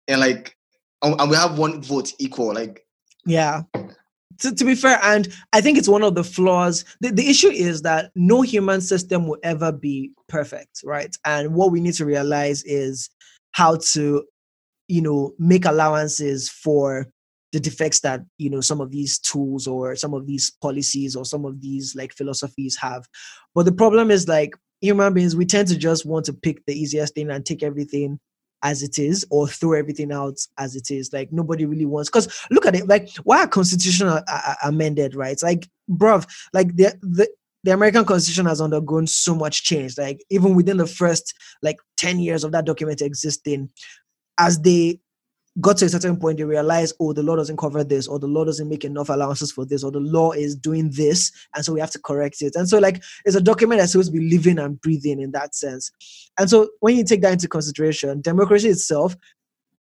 and 0.08 0.22
like, 0.22 0.56
and 1.02 1.30
we 1.30 1.36
have 1.36 1.58
one 1.58 1.82
vote 1.82 2.14
equal. 2.20 2.54
Like, 2.54 2.86
Yeah. 3.26 3.64
To, 4.40 4.56
to 4.56 4.64
be 4.64 4.74
fair, 4.74 4.98
and 5.04 5.28
I 5.52 5.60
think 5.60 5.78
it's 5.78 5.90
one 5.90 6.02
of 6.02 6.16
the 6.16 6.24
flaws. 6.24 6.86
The, 7.02 7.12
the 7.12 7.30
issue 7.30 7.50
is 7.50 7.82
that 7.82 8.12
no 8.16 8.42
human 8.42 8.80
system 8.80 9.28
will 9.28 9.38
ever 9.44 9.72
be 9.74 10.12
perfect, 10.30 10.82
right? 10.86 11.14
And 11.26 11.54
what 11.54 11.72
we 11.72 11.82
need 11.82 11.96
to 11.96 12.06
realize 12.06 12.64
is 12.64 13.10
how 13.52 13.76
to, 13.92 14.24
you 14.90 15.02
know, 15.02 15.34
make 15.40 15.66
allowances 15.66 16.50
for 16.50 17.08
the 17.52 17.60
defects 17.60 18.02
that, 18.02 18.22
you 18.38 18.50
know, 18.50 18.62
some 18.62 18.82
of 18.82 18.92
these 18.92 19.18
tools 19.20 19.68
or 19.68 19.96
some 19.96 20.14
of 20.14 20.28
these 20.28 20.52
policies 20.62 21.16
or 21.16 21.24
some 21.24 21.46
of 21.46 21.62
these 21.62 21.96
like 21.96 22.14
philosophies 22.14 22.78
have. 22.78 23.08
But 23.56 23.66
the 23.66 23.72
problem 23.72 24.12
is 24.12 24.28
like 24.28 24.56
human 24.82 25.14
beings, 25.14 25.36
we 25.36 25.46
tend 25.46 25.68
to 25.70 25.78
just 25.78 26.06
want 26.06 26.26
to 26.26 26.34
pick 26.34 26.66
the 26.66 26.74
easiest 26.74 27.16
thing 27.16 27.30
and 27.32 27.46
take 27.46 27.64
everything 27.64 28.20
as 28.62 28.84
it 28.84 29.00
is 29.00 29.26
or 29.32 29.48
throw 29.48 29.74
everything 29.74 30.12
out 30.12 30.36
as 30.58 30.76
it 30.76 30.92
is 30.92 31.14
like 31.14 31.32
nobody 31.32 31.66
really 31.66 31.86
wants 31.86 32.10
because 32.10 32.28
look 32.52 32.66
at 32.66 32.76
it 32.76 32.90
like 32.90 33.08
why 33.24 33.42
are 33.44 33.48
constitution 33.48 34.06
a- 34.06 34.22
a- 34.28 34.58
amended 34.64 35.16
right 35.16 35.42
like 35.42 35.66
bruv 35.90 36.28
like 36.54 36.76
the 36.76 36.94
the 37.02 37.26
the 37.64 37.72
American 37.72 38.06
Constitution 38.06 38.46
has 38.46 38.62
undergone 38.62 39.08
so 39.08 39.36
much 39.36 39.64
change. 39.64 39.98
Like 39.98 40.24
even 40.30 40.56
within 40.56 40.78
the 40.78 40.88
first 40.88 41.34
like 41.62 41.78
10 41.98 42.20
years 42.20 42.44
of 42.44 42.52
that 42.54 42.66
document 42.66 43.02
existing, 43.02 43.70
as 44.40 44.60
they 44.60 45.00
got 45.62 45.78
to 45.78 45.86
a 45.86 45.90
certain 45.90 46.18
point, 46.18 46.38
they 46.38 46.44
realized, 46.44 46.96
oh, 47.00 47.12
the 47.14 47.24
law 47.24 47.36
doesn't 47.36 47.58
cover 47.58 47.84
this, 47.84 48.08
or 48.08 48.20
the 48.20 48.28
law 48.28 48.46
doesn't 48.46 48.70
make 48.70 48.86
enough 48.86 49.10
allowances 49.10 49.52
for 49.52 49.66
this, 49.66 49.84
or 49.84 49.92
the 49.92 50.00
law 50.00 50.32
is 50.32 50.56
doing 50.56 50.90
this, 50.92 51.32
and 51.56 51.66
so 51.66 51.74
we 51.74 51.80
have 51.80 51.92
to 51.92 52.00
correct 52.00 52.42
it. 52.42 52.56
And 52.56 52.68
so, 52.68 52.80
like, 52.80 53.04
it's 53.26 53.36
a 53.36 53.42
document 53.42 53.80
that's 53.80 53.92
supposed 53.92 54.12
to 54.12 54.18
be 54.18 54.30
living 54.30 54.60
and 54.60 54.80
breathing 54.82 55.20
in 55.20 55.32
that 55.32 55.56
sense. 55.56 55.92
And 56.38 56.50
so, 56.50 56.70
when 56.80 56.96
you 56.98 57.04
take 57.04 57.22
that 57.22 57.34
into 57.34 57.48
consideration, 57.48 58.22
democracy 58.22 58.70
itself, 58.70 59.16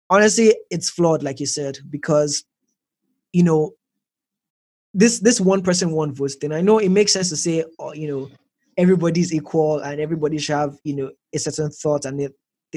honestly, 0.09 0.55
it's 0.69 0.89
flawed, 0.89 1.23
like 1.23 1.39
you 1.39 1.45
said, 1.45 1.77
because 1.89 2.43
you 3.33 3.43
know 3.43 3.73
this 4.93 5.19
this 5.19 5.41
one 5.41 5.61
person 5.61 5.91
one 5.91 6.13
vote 6.13 6.31
thing. 6.39 6.53
I 6.53 6.61
know 6.61 6.79
it 6.79 6.89
makes 6.89 7.11
sense 7.11 7.29
to 7.29 7.35
say, 7.35 7.65
oh, 7.79 7.93
you 7.93 8.07
know, 8.07 8.29
everybody's 8.77 9.33
equal 9.33 9.79
and 9.79 9.99
everybody 9.99 10.37
should 10.37 10.55
have 10.55 10.77
you 10.83 10.95
know 10.95 11.11
a 11.33 11.39
certain 11.39 11.69
thought 11.69 12.05
and 12.05 12.29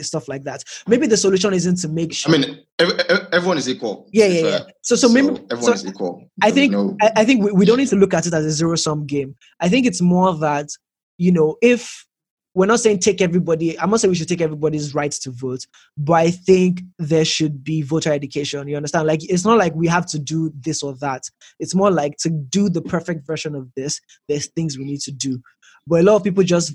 stuff 0.02 0.28
like 0.28 0.44
that. 0.44 0.62
Maybe 0.86 1.06
the 1.06 1.16
solution 1.16 1.52
isn't 1.52 1.76
to 1.76 1.88
make 1.88 2.12
sure. 2.12 2.34
I 2.34 2.38
mean, 2.38 2.60
ev- 2.78 3.00
ev- 3.08 3.28
everyone 3.32 3.58
is 3.58 3.68
equal. 3.68 4.08
yeah, 4.12 4.26
yeah, 4.26 4.40
uh, 4.40 4.44
yeah. 4.44 4.58
fair. 4.58 4.66
So, 4.82 4.96
so 4.96 5.08
maybe 5.08 5.28
everyone 5.50 5.62
so 5.62 5.72
is 5.72 5.86
equal. 5.86 6.28
I 6.42 6.50
think 6.50 6.72
no- 6.72 6.96
I, 7.00 7.12
I 7.16 7.24
think 7.24 7.44
we, 7.44 7.52
we 7.52 7.64
don't 7.66 7.78
need 7.78 7.88
to 7.88 7.96
look 7.96 8.14
at 8.14 8.26
it 8.26 8.34
as 8.34 8.44
a 8.44 8.50
zero 8.50 8.76
sum 8.76 9.06
game. 9.06 9.36
I 9.60 9.68
think 9.68 9.86
it's 9.86 10.00
more 10.00 10.34
that 10.38 10.68
you 11.16 11.32
know 11.32 11.56
if 11.62 12.06
we're 12.54 12.66
not 12.66 12.80
saying 12.80 12.98
take 12.98 13.20
everybody. 13.20 13.78
I'm 13.78 13.90
not 13.90 14.00
saying 14.00 14.10
we 14.10 14.16
should 14.16 14.28
take 14.28 14.40
everybody's 14.40 14.92
rights 14.94 15.18
to 15.20 15.30
vote, 15.30 15.64
but 15.96 16.14
I 16.14 16.30
think 16.30 16.82
there 16.98 17.24
should 17.24 17.62
be 17.62 17.82
voter 17.82 18.12
education. 18.12 18.66
You 18.66 18.76
understand? 18.76 19.06
Like 19.06 19.20
it's 19.30 19.44
not 19.44 19.58
like 19.58 19.74
we 19.74 19.86
have 19.86 20.06
to 20.06 20.18
do 20.18 20.52
this 20.58 20.82
or 20.82 20.94
that. 20.96 21.22
It's 21.60 21.74
more 21.74 21.90
like 21.90 22.16
to 22.18 22.30
do 22.30 22.68
the 22.68 22.82
perfect 22.82 23.26
version 23.26 23.54
of 23.54 23.68
this. 23.76 24.00
There's 24.28 24.46
things 24.46 24.76
we 24.76 24.84
need 24.84 25.00
to 25.02 25.12
do, 25.12 25.40
but 25.86 26.00
a 26.00 26.02
lot 26.02 26.16
of 26.16 26.24
people 26.24 26.42
just 26.42 26.74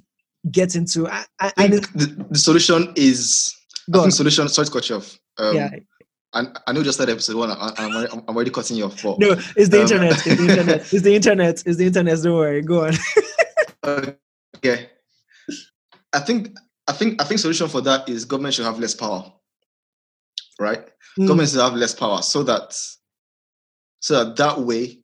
get 0.52 0.76
into. 0.76 1.08
I, 1.08 1.26
I, 1.40 1.52
I 1.58 1.68
think 1.68 1.92
the, 1.94 2.26
the 2.32 2.38
solution 2.40 2.94
is 2.96 3.54
I 3.88 3.92
Go 3.92 4.00
on. 4.00 4.06
think 4.06 4.16
solution. 4.16 4.48
Sorry 4.50 4.66
to 4.66 4.72
cut 4.72 4.90
you 4.90 4.96
off. 4.98 5.20
Um, 5.38 5.56
yeah, 5.56 5.70
I, 6.34 6.48
I 6.68 6.72
know 6.74 6.84
just 6.84 6.98
started 6.98 7.14
episode 7.14 7.36
one. 7.38 7.52
I, 7.52 7.72
I'm, 7.78 7.92
already, 7.96 8.12
I'm 8.14 8.36
already 8.36 8.52
cutting 8.52 8.78
you 8.78 8.86
off. 8.86 9.02
But 9.02 9.20
no, 9.20 9.32
it's 9.56 9.70
the 9.70 9.78
Um, 9.78 9.82
internet. 9.84 10.12
It's 10.28 10.38
the 10.38 10.48
internet. 10.50 10.82
It's 10.94 11.02
the 11.04 11.16
internet. 11.16 11.64
It's 11.66 11.78
the 11.78 11.86
internet. 11.86 12.22
Don't 12.22 12.36
worry. 12.36 12.62
Go 12.62 12.86
on. 12.86 12.94
okay, 14.58 14.90
I 16.14 16.20
think 16.20 16.56
I 16.88 16.94
think 16.94 17.22
I 17.22 17.26
think 17.26 17.40
solution 17.40 17.68
for 17.68 17.82
that 17.82 18.08
is 18.10 18.26
government 18.26 18.54
should 18.56 18.66
have 18.66 18.80
less 18.80 18.94
power, 18.94 19.32
right? 20.60 20.86
Mm, 21.20 21.28
Government 21.28 21.50
should 21.50 21.60
have 21.62 21.74
less 21.74 21.94
power 21.94 22.22
so 22.22 22.44
that 22.44 22.74
so 24.00 24.24
that 24.24 24.36
that 24.38 24.60
way 24.62 25.00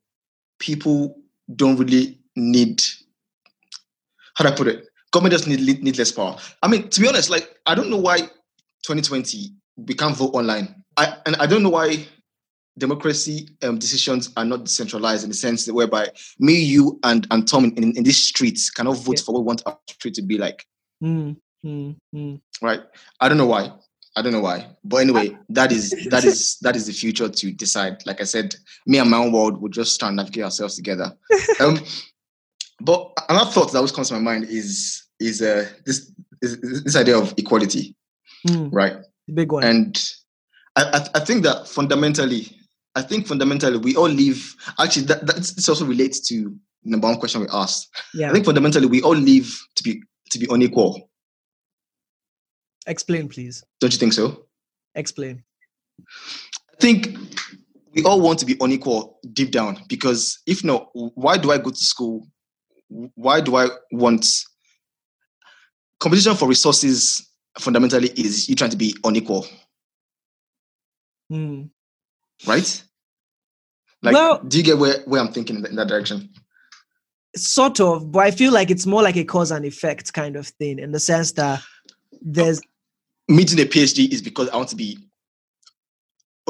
people 0.58 1.16
don't 1.54 1.76
really 1.76 2.18
need 2.36 2.82
how 4.36 4.44
do 4.44 4.50
I 4.52 4.56
put 4.56 4.68
it? 4.68 4.86
Government 5.12 5.32
just 5.32 5.46
need 5.48 5.82
need 5.82 5.98
less 5.98 6.12
power. 6.12 6.36
I 6.62 6.68
mean, 6.68 6.88
to 6.88 7.00
be 7.00 7.08
honest, 7.08 7.30
like 7.30 7.58
I 7.66 7.74
don't 7.74 7.90
know 7.90 7.96
why 7.98 8.18
2020 8.18 9.52
we 9.76 9.94
can't 9.94 10.16
vote 10.16 10.34
online. 10.34 10.82
I 10.96 11.16
and 11.26 11.36
I 11.36 11.46
don't 11.46 11.62
know 11.62 11.70
why 11.70 12.06
democracy 12.78 13.48
um, 13.62 13.78
decisions 13.78 14.30
are 14.36 14.44
not 14.44 14.64
decentralized 14.64 15.24
in 15.24 15.30
the 15.30 15.34
sense 15.36 15.64
that 15.66 15.74
whereby 15.74 16.08
me, 16.38 16.54
you, 16.54 16.98
and 17.02 17.26
and 17.30 17.46
Tom 17.48 17.64
in, 17.64 17.76
in, 17.82 17.96
in 17.96 18.04
these 18.04 18.18
streets 18.22 18.70
cannot 18.70 18.96
vote 18.98 19.18
Yeah. 19.18 19.24
for 19.24 19.32
what 19.34 19.40
we 19.40 19.46
want 19.46 19.62
our 19.66 19.78
street 19.88 20.14
to 20.14 20.22
be 20.22 20.38
like. 20.38 20.64
mm, 21.02 21.36
mm, 21.64 21.96
mm. 22.14 22.40
Right? 22.62 22.80
I 23.20 23.28
don't 23.28 23.38
know 23.38 23.46
why. 23.46 23.72
I 24.16 24.22
don't 24.22 24.32
know 24.32 24.40
why. 24.40 24.66
But 24.84 24.98
anyway, 24.98 25.36
that 25.50 25.72
is 25.72 25.90
that 26.10 26.24
is 26.24 26.58
that 26.62 26.76
is 26.76 26.86
the 26.86 26.92
future 26.92 27.28
to 27.28 27.52
decide. 27.52 28.04
Like 28.06 28.20
I 28.20 28.24
said, 28.24 28.54
me 28.86 28.98
and 28.98 29.10
my 29.10 29.18
own 29.18 29.32
world 29.32 29.60
will 29.60 29.68
just 29.70 29.98
try 29.98 30.08
and 30.08 30.16
navigate 30.16 30.44
ourselves 30.44 30.76
together. 30.76 31.16
Um, 31.60 31.78
but 32.80 33.12
another 33.28 33.50
thought 33.50 33.70
that 33.72 33.78
always 33.78 33.92
comes 33.92 34.08
to 34.08 34.14
my 34.14 34.20
mind 34.20 34.44
is 34.44 35.04
is 35.20 35.42
uh, 35.42 35.68
this 35.86 36.12
is, 36.42 36.60
this 36.84 36.96
idea 36.96 37.18
of 37.18 37.34
equality, 37.36 37.94
Mm, 38.48 38.70
right? 38.72 38.94
the 39.26 39.34
big 39.34 39.52
one. 39.52 39.62
And 39.64 40.02
I, 40.76 40.82
I, 40.94 41.18
I 41.20 41.20
think 41.24 41.42
that 41.44 41.68
fundamentally, 41.68 42.46
I 42.94 43.02
think 43.02 43.26
fundamentally 43.26 43.76
we 43.78 43.94
all 43.96 44.08
live. 44.08 44.54
Actually, 44.78 45.06
that, 45.06 45.26
that 45.26 45.36
this 45.36 45.68
also 45.68 45.84
relates 45.84 46.20
to 46.28 46.56
number 46.84 47.06
one 47.08 47.18
question 47.18 47.42
we 47.42 47.46
asked. 47.52 47.88
yeah. 48.14 48.30
I 48.30 48.32
think 48.32 48.46
fundamentally 48.46 48.86
we 48.86 49.02
all 49.02 49.14
live 49.16 49.46
to 49.76 49.82
be 49.82 50.02
to 50.30 50.38
be 50.38 50.46
unequal. 50.50 51.10
Explain, 52.86 53.28
please. 53.28 53.62
Don't 53.80 53.92
you 53.92 53.98
think 53.98 54.12
so? 54.14 54.46
Explain. 54.94 55.44
I 56.00 56.76
think 56.80 57.14
we 57.94 58.02
all 58.04 58.20
want 58.20 58.38
to 58.38 58.46
be 58.46 58.56
unequal 58.60 59.18
deep 59.32 59.50
down 59.50 59.82
because 59.88 60.40
if 60.46 60.64
not, 60.64 60.88
why 60.94 61.36
do 61.36 61.52
I 61.52 61.58
go 61.58 61.70
to 61.70 61.76
school? 61.76 62.26
Why 63.14 63.40
do 63.40 63.56
I 63.56 63.68
want 63.92 64.26
competition 66.00 66.34
for 66.36 66.48
resources? 66.48 67.26
Fundamentally, 67.58 68.08
is 68.10 68.48
you 68.48 68.54
trying 68.54 68.70
to 68.70 68.76
be 68.76 68.94
unequal, 69.04 69.46
Mm. 71.32 71.70
right? 72.46 72.84
Like, 74.02 74.14
Well- 74.14 74.42
do 74.44 74.56
you 74.56 74.62
get 74.64 74.78
where, 74.78 75.00
where 75.02 75.20
I'm 75.20 75.32
thinking 75.32 75.56
in 75.56 75.62
that, 75.62 75.70
in 75.70 75.76
that 75.76 75.88
direction? 75.88 76.30
sort 77.36 77.78
of, 77.80 78.10
but 78.10 78.20
I 78.20 78.30
feel 78.32 78.52
like 78.52 78.70
it's 78.72 78.86
more 78.86 79.02
like 79.02 79.16
a 79.16 79.22
cause 79.24 79.50
and 79.52 79.64
effect 79.64 80.12
kind 80.12 80.34
of 80.36 80.48
thing 80.48 80.78
in 80.80 80.90
the 80.90 80.98
sense 80.98 81.30
that 81.32 81.62
there's 82.20 82.60
meeting 83.28 83.60
a 83.60 83.64
PhD 83.64 84.12
is 84.12 84.20
because 84.20 84.48
I 84.48 84.56
want 84.56 84.68
to 84.70 84.76
be 84.76 84.98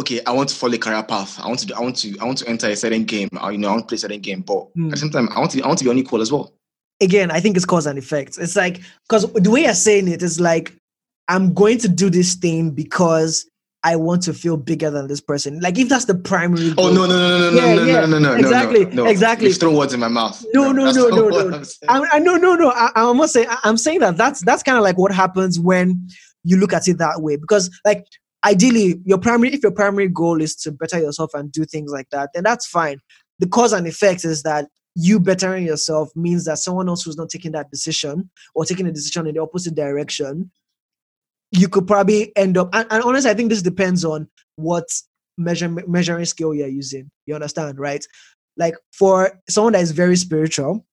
okay. 0.01 0.21
I 0.27 0.33
want 0.33 0.49
to 0.51 0.55
follow 0.55 0.75
a 0.75 0.79
career 0.79 1.03
path. 1.03 1.39
I 1.41 1.47
want 1.49 1.61
to. 1.61 1.75
I 1.75 1.81
want 1.81 1.97
to. 1.99 2.17
I 2.21 2.25
want 2.25 2.39
to 2.39 2.49
enter 2.49 2.69
a 2.69 2.77
certain 2.77 3.05
game. 3.05 3.29
Or, 3.41 3.53
you 3.53 3.59
know, 3.59 3.69
I 3.69 3.73
want 3.73 3.83
to 3.85 3.87
play 3.89 3.97
a 3.97 3.99
certain 3.99 4.21
game. 4.21 4.43
But 4.43 4.67
Hmm. 4.75 4.87
at 4.87 4.91
the 4.93 4.97
same 4.99 5.11
time, 5.11 5.29
I 5.31 5.39
want 5.39 5.53
to. 5.53 5.63
I 5.63 5.67
want 5.67 5.79
to 5.79 5.85
be 5.85 5.91
unequal 5.91 6.21
as 6.21 6.31
well. 6.33 6.53
again, 7.03 7.31
I 7.31 7.41
think 7.41 7.57
it's 7.57 7.65
cause 7.65 7.87
and 7.87 7.99
effect. 7.99 8.37
It's 8.39 8.57
like 8.57 8.81
because 9.09 9.31
the 9.33 9.51
way 9.51 9.63
you're 9.63 9.75
saying 9.75 10.09
it 10.09 10.23
is 10.23 10.39
like 10.41 10.75
I'm 11.29 11.55
going 11.55 11.79
to 11.79 11.89
do 11.89 12.11
this 12.11 12.35
thing 12.35 12.73
because 12.73 13.47
I 13.83 13.97
want 13.97 14.23
to 14.25 14.35
feel 14.35 14.59
bigger 14.59 14.91
than 14.91 15.07
this 15.09 15.23
person. 15.23 15.61
Like 15.61 15.79
if 15.79 15.89
that's 15.89 16.05
the 16.05 16.15
primary. 16.15 16.73
Oh 16.77 16.93
goal- 16.93 16.93
no 16.95 17.07
no 17.07 17.17
no 17.17 17.39
no 17.39 17.51
no 17.51 17.57
Yeah, 17.57 17.75
no 17.75 17.85
yeah, 17.85 18.01
no 18.01 18.07
no 18.07 18.19
no 18.19 18.33
no 18.33 18.39
exactly, 18.39 18.85
no, 18.87 19.05
no. 19.05 19.07
exactly. 19.07 19.47
You've 19.49 19.57
thrown 19.57 19.77
words 19.77 19.95
in 19.95 20.01
my 20.01 20.09
mouth. 20.09 20.45
No, 20.53 20.73
no, 20.73 20.91
no, 20.93 21.09
no, 21.09 21.29
no. 21.29 21.63
I, 21.89 22.07
I 22.13 22.19
no 22.19 22.37
no 22.37 22.55
no. 22.57 22.71
I, 22.71 22.91
I'm 22.97 23.17
not. 23.17 23.35
I, 23.35 23.57
I'm 23.65 23.79
saying 23.79 24.01
that 24.01 24.19
that's 24.19 24.41
that's 24.45 24.63
kind 24.63 24.77
of 24.77 24.85
like 24.85 24.99
what 24.99 25.13
happens 25.13 25.59
when 25.59 26.07
you 26.45 26.59
look 26.59 26.75
at 26.75 26.87
it 26.89 26.99
that 26.99 27.23
way. 27.23 27.37
Because 27.37 27.71
like 27.87 28.05
ideally, 28.45 29.01
your 29.05 29.19
primary 29.19 29.53
if 29.53 29.63
your 29.63 29.73
primary 29.73 30.09
goal 30.09 30.41
is 30.41 30.55
to 30.57 30.73
better 30.73 30.99
yourself 30.99 31.35
and 31.35 31.53
do 31.53 31.65
things 31.65 31.91
like 31.93 32.11
that, 32.11 32.31
then 32.35 32.43
that's 32.43 32.67
fine. 32.67 33.01
The 33.39 33.49
cause 33.49 33.73
and 33.73 33.87
effect 33.87 34.25
is 34.25 34.43
that 34.43 34.69
you 34.95 35.21
bettering 35.21 35.65
yourself 35.65 36.11
means 36.17 36.45
that 36.45 36.59
someone 36.59 36.89
else 36.89 37.03
who's 37.03 37.17
not 37.17 37.29
taking 37.29 37.53
that 37.53 37.71
decision 37.71 38.29
or 38.55 38.65
taking 38.65 38.87
a 38.87 38.93
decision 38.93 39.27
in 39.27 39.35
the 39.35 39.41
opposite 39.41 39.75
direction, 39.75 40.51
you 41.53 41.69
could 41.69 41.87
probably 41.87 42.37
end 42.37 42.59
up. 42.59 42.69
And, 42.73 42.87
and 42.91 43.03
honestly, 43.03 43.31
I 43.31 43.35
think 43.35 43.51
this 43.51 43.63
depends 43.63 44.05
on 44.05 44.29
what 44.57 44.85
measure, 45.39 45.69
measuring 45.69 46.25
scale 46.25 46.55
you're 46.55 46.69
using. 46.69 47.11
You 47.27 47.35
understand, 47.35 47.79
right? 47.79 48.05
Like 48.57 48.75
for 48.93 49.41
someone 49.49 49.75
that 49.75 49.83
is 49.83 49.93
very 49.93 50.17
spiritual, 50.17 50.85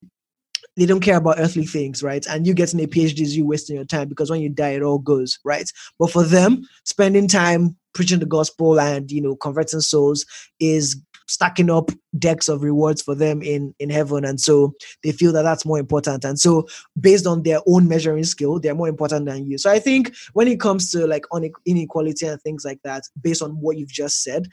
they 0.78 0.86
don't 0.86 1.02
care 1.02 1.18
about 1.18 1.40
earthly 1.40 1.66
things, 1.66 2.04
right? 2.04 2.26
And 2.28 2.46
you 2.46 2.54
getting 2.54 2.80
a 2.80 2.88
PhD 2.88 3.20
is 3.22 3.36
you 3.36 3.46
wasting 3.46 3.76
your 3.76 3.86
time 3.86 4.08
because 4.08 4.30
when 4.30 4.42
you 4.42 4.50
die, 4.50 4.70
it 4.70 4.84
all 4.84 5.00
goes, 5.00 5.40
right? 5.44 5.70
But 6.00 6.12
for 6.12 6.24
them, 6.24 6.62
spending 6.86 7.28
time 7.28 7.76
preaching 7.94 8.20
the 8.20 8.28
gospel 8.28 8.80
and 8.80 9.12
you 9.12 9.20
know 9.20 9.36
converting 9.36 9.82
souls 9.82 10.24
is 10.60 11.02
stacking 11.28 11.70
up 11.70 11.90
decks 12.20 12.48
of 12.48 12.62
rewards 12.62 13.02
for 13.02 13.16
them 13.16 13.42
in 13.42 13.74
in 13.80 13.90
heaven 13.90 14.24
and 14.24 14.40
so 14.40 14.72
they 15.04 15.12
feel 15.12 15.34
that 15.34 15.42
that's 15.42 15.66
more 15.66 15.80
important 15.80 16.24
and 16.24 16.40
so 16.40 16.66
based 17.00 17.26
on 17.26 17.42
their 17.42 17.60
own 17.66 17.88
measuring 17.88 18.24
skill 18.24 18.60
they're 18.60 18.76
more 18.76 18.88
important 18.88 19.26
than 19.26 19.46
you 19.46 19.58
so 19.58 19.72
i 19.72 19.80
think 19.80 20.14
when 20.34 20.48
it 20.48 20.60
comes 20.60 20.92
to 20.92 21.08
like 21.08 21.26
inequality 21.66 22.28
and 22.28 22.40
things 22.44 22.64
like 22.64 22.80
that 22.84 23.04
based 23.22 23.42
on 23.42 23.52
what 23.60 23.78
you've 23.78 23.92
just 23.92 24.24
said 24.24 24.48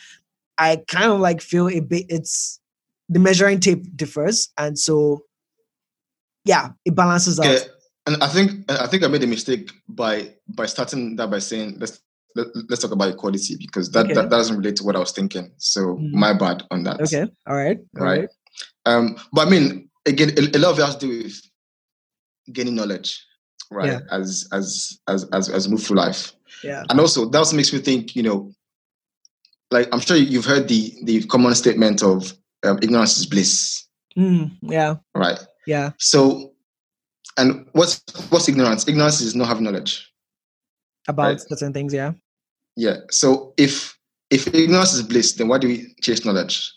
i 0.56 0.82
kind 0.88 1.12
of 1.12 1.20
like 1.20 1.42
feel 1.42 1.68
a 1.68 1.80
bit 1.80 2.06
it's 2.08 2.58
the 3.10 3.20
measuring 3.20 3.60
tape 3.60 3.94
differs 3.94 4.48
and 4.56 4.78
so 4.78 5.22
yeah 6.44 6.70
it 6.84 6.94
balances 6.94 7.38
out 7.40 7.46
Okay, 7.46 7.58
and 8.06 8.22
I 8.22 8.28
think 8.28 8.70
I 8.70 8.86
think 8.86 9.02
I 9.02 9.08
made 9.08 9.22
a 9.22 9.26
mistake 9.26 9.70
by 9.88 10.34
by 10.48 10.66
starting 10.66 11.16
that 11.16 11.30
by 11.30 11.38
saying 11.38 11.76
let's 11.78 12.00
let, 12.36 12.48
let's 12.68 12.82
talk 12.82 12.90
about 12.92 13.10
equality 13.14 13.56
because 13.56 13.90
that, 13.92 14.06
Okay. 14.06 14.14
that, 14.14 14.22
that 14.28 14.36
doesn't 14.36 14.56
relate 14.56 14.76
to 14.76 14.84
what 14.84 14.96
I 14.96 14.98
was 14.98 15.12
thinking. 15.12 15.52
So 15.58 15.80
Mhm. 15.96 16.12
my 16.12 16.32
bad 16.32 16.64
on 16.70 16.82
that. 16.84 17.00
okay 17.00 17.26
all 17.46 17.56
right 17.56 17.78
all 17.98 18.04
Right. 18.06 18.28
Um, 18.86 19.16
but 19.32 19.46
I 19.46 19.50
mean, 19.50 19.88
again, 20.06 20.30
a, 20.36 20.56
a 20.56 20.58
lot 20.58 20.72
of 20.72 20.78
it 20.78 20.84
has 20.84 20.96
to 20.96 21.06
do 21.06 21.22
with 21.24 21.40
gaining 22.52 22.74
knowledge, 22.74 23.24
right? 23.70 23.92
Yeah. 23.92 24.00
As 24.10 24.46
as 24.52 24.98
as 25.08 25.24
as 25.32 25.48
as 25.48 25.68
move 25.68 25.82
through 25.82 25.96
life, 25.96 26.34
yeah 26.62 26.84
and 26.90 27.00
also 27.00 27.24
that 27.30 27.38
also 27.38 27.56
makes 27.56 27.72
me 27.72 27.78
think, 27.78 28.14
you 28.14 28.22
know, 28.22 28.52
like 29.70 29.88
I'm 29.92 30.00
sure 30.00 30.16
you've 30.16 30.44
heard 30.44 30.68
the 30.68 30.92
the 31.04 31.22
common 31.24 31.54
statement 31.54 32.02
of 32.02 32.32
um, 32.66 32.78
ignorance 32.82 33.16
is 33.16 33.26
bliss, 33.26 33.86
Mm, 34.16 34.50
yeah 34.62 34.96
right? 35.14 35.38
Yeah 35.66 35.90
So, 35.98 36.52
and 37.36 37.66
what's 37.72 38.02
what's 38.30 38.48
ignorance? 38.48 38.86
Ignorance 38.88 39.20
is 39.20 39.34
not 39.34 39.48
having 39.48 39.64
knowledge. 39.64 40.10
about 41.08 41.26
Right. 41.28 41.40
certain 41.40 41.72
things 41.72 41.92
yeah 41.94 42.12
Yeah. 42.76 42.96
So 43.10 43.52
if 43.56 43.96
if 44.30 44.46
ignorance 44.54 44.94
is 44.94 45.02
bliss, 45.02 45.32
then 45.34 45.48
why 45.48 45.58
do 45.58 45.68
we 45.68 45.94
chase 46.02 46.24
knowledge? 46.24 46.72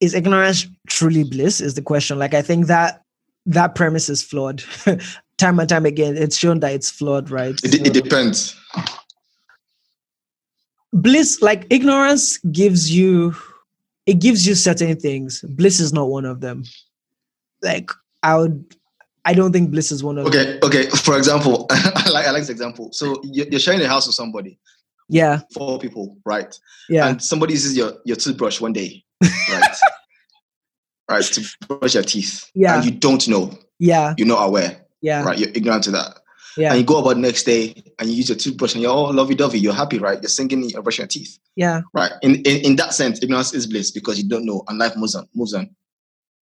is 0.00 0.14
ignorance 0.14 0.64
truly 0.88 1.24
bliss 1.24 1.60
is 1.60 1.74
the 1.74 1.82
question 1.82 2.18
like 2.20 2.32
i 2.32 2.40
think 2.40 2.66
that 2.66 3.02
that 3.46 3.74
premise 3.74 4.08
is 4.08 4.22
flawed 4.22 4.62
time 5.38 5.58
and 5.58 5.68
time 5.68 5.84
again 5.86 6.16
it's 6.16 6.36
shown 6.38 6.60
that 6.60 6.72
it's 6.72 6.88
flawed 6.88 7.30
right 7.30 7.58
It, 7.64 7.74
it 7.86 7.92
depends. 7.92 8.54
bliss 10.92 11.42
like 11.42 11.66
ignorance 11.70 12.38
gives 12.52 12.90
you 12.94 13.34
it 14.06 14.20
gives 14.20 14.46
you 14.46 14.54
certain 14.54 14.94
things 14.96 15.42
bliss 15.48 15.80
is 15.80 15.92
not 15.92 16.08
one 16.08 16.24
of 16.24 16.40
them 16.40 16.62
like 17.62 17.90
i 18.22 18.34
would 18.36 18.64
i 19.24 19.34
don't 19.34 19.52
think 19.52 19.70
bliss 19.70 19.90
is 19.92 20.02
one 20.04 20.18
of 20.18 20.24
them 20.24 20.32
Okay. 20.32 20.58
Okay. 20.62 20.90
For 21.06 21.16
example, 21.16 21.66
I 21.70 22.08
like 22.10 22.26
I 22.26 22.30
like 22.30 22.42
this 22.42 22.50
example. 22.50 22.90
So 22.92 23.20
you're 23.24 23.46
you're 23.48 23.60
sharing 23.60 23.80
a 23.82 23.88
house 23.88 24.06
with 24.06 24.14
somebody. 24.16 24.58
yeah 25.08 25.40
four 25.54 25.78
people, 25.78 26.16
right? 26.24 26.58
yeah 26.88 27.08
And 27.08 27.22
somebody 27.22 27.52
uses 27.54 27.76
your, 27.76 27.92
your 28.04 28.16
toothbrush 28.16 28.60
one 28.60 28.72
day, 28.72 29.04
right? 29.50 29.76
right, 31.10 31.24
to 31.24 31.40
brush 31.66 31.94
your 31.94 32.02
teeth. 32.04 32.50
Yeah. 32.54 32.76
And 32.76 32.84
you 32.84 32.90
don't 32.92 33.26
know, 33.28 33.52
yeah 33.78 34.14
you're 34.18 34.28
not 34.28 34.42
aware, 34.48 34.84
yeah 35.00 35.22
right? 35.24 35.38
You're 35.38 35.50
ignorant 35.54 35.84
to 35.84 35.90
that. 35.92 36.18
yeah 36.56 36.70
And 36.70 36.78
you 36.80 36.84
go 36.86 36.98
about 37.00 37.14
the 37.14 37.20
next 37.20 37.44
day 37.44 37.74
and 37.98 38.08
you 38.08 38.16
use 38.16 38.28
your 38.28 38.38
toothbrush 38.38 38.74
and 38.74 38.82
you're 38.82 38.92
all 38.92 39.12
lovey 39.12 39.34
dovey, 39.34 39.58
you're 39.58 39.74
happy, 39.82 39.98
right? 39.98 40.20
You're 40.22 40.28
singing, 40.38 40.62
you're 40.70 40.82
brushing 40.82 41.04
your 41.04 41.08
teeth, 41.08 41.38
yeah 41.56 41.80
right? 41.94 42.12
In, 42.22 42.36
in 42.50 42.56
in 42.68 42.76
that 42.76 42.92
sense, 42.94 43.22
ignorance 43.22 43.52
is 43.54 43.66
bliss 43.66 43.90
because 43.90 44.16
you 44.20 44.28
don't 44.28 44.44
know 44.44 44.62
and 44.68 44.78
life 44.78 44.94
moves 44.96 45.14
on, 45.14 45.26
moves 45.34 45.54
on. 45.54 45.68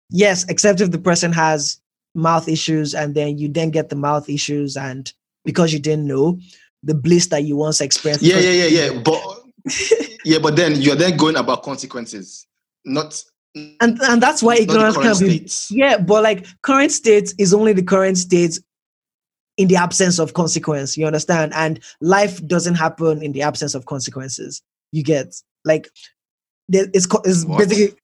Yes 0.09 0.45
except 0.49 0.81
if 0.81 0.91
the 0.91 0.97
person 0.99 1.31
has 1.31 1.79
mouth 2.13 2.47
issues 2.47 2.93
and 2.95 3.15
then 3.15 3.37
you 3.37 3.47
then 3.49 3.69
get 3.71 3.89
the 3.89 3.95
mouth 3.95 4.29
issues 4.29 4.77
and 4.77 5.11
because 5.43 5.73
you 5.73 5.79
didn't 5.79 6.07
know 6.07 6.39
the 6.83 6.93
bliss 6.95 7.27
that 7.27 7.43
you 7.43 7.55
once 7.57 7.81
experienced 7.81 8.23
Yeah, 8.23 8.39
yeah, 8.39 8.51
yeah, 8.67 8.91
yeah. 8.91 9.01
But 9.01 9.21
yeah, 10.25 10.37
but 10.39 10.55
then 10.55 10.75
you're 10.75 10.95
then 10.95 11.17
going 11.17 11.35
about 11.35 11.63
consequences, 11.63 12.45
not 12.85 13.21
and 13.55 13.99
and 14.01 14.21
that's 14.21 14.43
why 14.43 14.55
ignorance 14.57 14.95
current 14.95 15.17
can 15.17 15.27
be 15.27 15.37
states. 15.37 15.71
yeah 15.71 15.97
but 15.97 16.21
like 16.21 16.45
current 16.61 16.91
state 16.91 17.33
is 17.39 17.53
only 17.53 17.71
the 17.73 17.81
current 17.81 18.17
state 18.17 18.59
in 19.57 19.69
the 19.69 19.77
absence 19.77 20.19
of 20.19 20.33
consequence 20.33 20.97
you 20.97 21.05
understand 21.07 21.53
and 21.55 21.79
life 22.01 22.45
doesn't 22.47 22.75
happen 22.75 23.23
in 23.23 23.31
the 23.31 23.41
absence 23.41 23.73
of 23.73 23.85
consequences 23.85 24.61
you 24.91 25.01
get 25.03 25.33
like 25.63 25.87
it's, 26.69 27.07
it's 27.23 27.45
What? 27.45 27.59
basically 27.59 27.97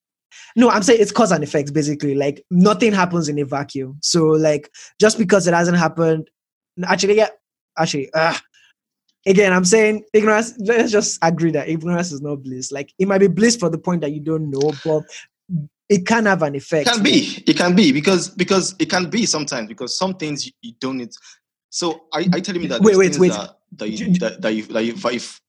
no 0.56 0.70
i'm 0.70 0.84
saying 0.84 1.02
it's 1.02 1.12
cause 1.12 1.32
and 1.32 1.44
effect 1.44 1.74
basically 1.74 2.16
like 2.16 2.44
nothing 2.50 2.92
happens 2.92 3.30
in 3.30 3.40
a 3.40 3.46
vacuum 3.46 3.98
so 4.02 4.26
like 4.26 4.70
just 5.00 5.18
because 5.18 5.48
it 5.48 5.54
hasn't 5.54 5.78
happened 5.78 6.30
actually 6.86 7.18
yeah 7.18 7.30
actually 7.78 8.12
uh, 8.14 8.36
again 9.26 9.54
i'm 9.54 9.66
saying 9.66 10.04
ignorance 10.14 10.54
let's 10.60 10.92
just 10.92 11.20
agree 11.22 11.52
that 11.52 11.70
ignorance 11.70 12.12
is 12.12 12.22
not 12.22 12.44
bliss 12.44 12.72
like 12.72 12.94
it 13.00 13.08
might 13.08 13.20
be 13.20 13.28
bliss 13.28 13.56
for 13.56 13.70
the 13.70 13.78
point 13.78 14.02
that 14.02 14.12
you 14.12 14.20
don't 14.20 14.50
know 14.50 14.72
but 14.84 15.04
it 15.92 16.08
can 16.08 16.26
have 16.26 16.42
an 16.42 16.56
effect 16.56 16.88
It 16.88 16.94
can 16.94 17.04
be. 17.04 17.44
It 17.46 17.58
can 17.58 17.76
be 17.76 17.92
because 17.92 18.30
because 18.30 18.76
it 18.80 18.90
can 18.90 19.10
be 19.10 19.26
sometimes 19.26 19.68
because 19.68 19.98
some 19.98 20.14
things 20.14 20.46
you, 20.46 20.54
you 20.62 20.74
don't 20.80 20.98
need. 20.98 21.10
So 21.70 22.06
are, 22.14 22.22
are 22.22 22.38
you 22.38 22.42
telling 22.42 22.62
me 22.62 22.68
that 22.70 22.82
Wait, 22.82 22.96
wait, 22.96 23.20
wait. 23.20 23.34
That, 23.34 23.58
that 23.74 23.90
you 23.90 24.14
that, 24.20 24.42
that 24.42 24.54
you 24.54 24.64
that 24.68 24.86
you 24.86 24.96
if 25.12 25.41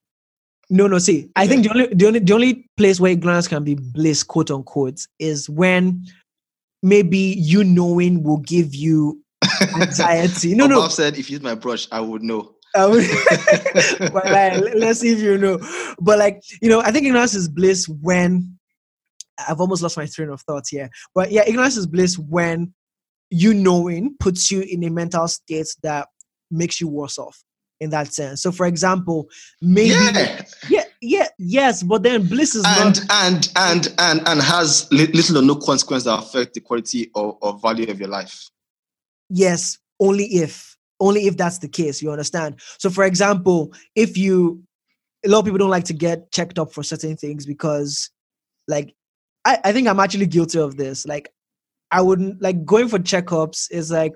No, 0.72 0.86
no. 0.86 0.98
See, 0.98 1.28
I 1.36 1.46
think 1.46 1.64
the 1.64 1.70
only 1.70 1.86
the 1.94 2.06
only 2.06 2.18
the 2.20 2.32
only 2.32 2.70
place 2.78 2.98
where 2.98 3.12
ignorance 3.12 3.46
can 3.46 3.62
be 3.62 3.74
bliss, 3.74 4.22
quote 4.22 4.50
unquote, 4.50 5.06
is 5.18 5.48
when 5.50 6.02
maybe 6.82 7.18
you 7.38 7.62
knowing 7.62 8.22
will 8.22 8.38
give 8.38 8.74
you 8.74 9.22
anxiety. 9.78 10.54
No, 10.56 10.66
no. 10.66 10.80
Bob 10.80 10.92
said 10.92 11.18
if 11.18 11.28
you 11.28 11.34
use 11.34 11.42
my 11.42 11.54
brush, 11.54 11.86
I 11.92 12.00
would 12.00 12.22
know. 12.22 12.54
But 12.74 14.24
like, 14.24 14.60
let- 14.62 14.78
let's 14.78 15.00
see 15.00 15.10
if 15.12 15.18
you 15.20 15.36
know. 15.36 15.58
But 16.00 16.18
like, 16.18 16.42
you 16.62 16.70
know, 16.70 16.80
I 16.80 16.90
think 16.90 17.04
ignorance 17.06 17.34
is 17.34 17.48
bliss 17.50 17.86
when 17.86 18.58
I've 19.46 19.60
almost 19.60 19.82
lost 19.82 19.98
my 19.98 20.06
train 20.06 20.30
of 20.30 20.40
thought 20.40 20.64
here. 20.70 20.88
But 21.14 21.30
yeah, 21.30 21.42
ignorance 21.46 21.76
is 21.76 21.86
bliss 21.86 22.18
when 22.18 22.72
you 23.28 23.52
knowing 23.52 24.14
puts 24.18 24.50
you 24.50 24.62
in 24.62 24.84
a 24.84 24.90
mental 24.90 25.28
state 25.28 25.68
that 25.82 26.08
makes 26.50 26.80
you 26.80 26.88
worse 26.88 27.18
off 27.18 27.42
in 27.82 27.90
that 27.90 28.12
sense. 28.14 28.42
So 28.42 28.52
for 28.52 28.66
example, 28.66 29.28
maybe 29.60 29.90
Yeah, 29.90 30.42
yeah, 30.68 30.84
yeah, 31.00 31.28
yes, 31.38 31.82
but 31.82 32.02
then 32.02 32.26
bliss 32.28 32.54
is 32.54 32.64
and 32.64 32.96
not 32.96 32.98
and 33.10 33.52
and 33.56 33.94
and 33.98 34.28
and 34.28 34.40
has 34.40 34.90
little 34.92 35.38
or 35.38 35.42
no 35.42 35.56
consequence 35.56 36.04
that 36.04 36.18
affect 36.18 36.54
the 36.54 36.60
quality 36.60 37.10
or, 37.14 37.36
or 37.42 37.58
value 37.58 37.90
of 37.90 37.98
your 37.98 38.08
life. 38.08 38.48
yes, 39.28 39.78
only 40.00 40.24
if 40.26 40.76
only 41.00 41.26
if 41.26 41.36
that's 41.36 41.58
the 41.58 41.68
case, 41.68 42.00
you 42.00 42.10
understand. 42.12 42.60
So 42.78 42.88
for 42.88 43.04
example, 43.04 43.74
if 43.96 44.16
you 44.16 44.62
a 45.24 45.28
lot 45.28 45.40
of 45.40 45.44
people 45.44 45.58
don't 45.58 45.70
like 45.70 45.84
to 45.84 45.92
get 45.94 46.30
checked 46.32 46.58
up 46.58 46.72
for 46.72 46.82
certain 46.82 47.16
things 47.16 47.46
because 47.46 48.10
like 48.68 48.94
I, 49.44 49.58
I 49.64 49.72
think 49.72 49.88
I'm 49.88 50.00
actually 50.00 50.26
guilty 50.26 50.58
of 50.58 50.76
this. 50.76 51.06
Like 51.06 51.32
I 51.90 52.00
wouldn't 52.00 52.40
like 52.40 52.64
going 52.64 52.88
for 52.88 52.98
checkups 52.98 53.70
is 53.70 53.90
like 53.90 54.12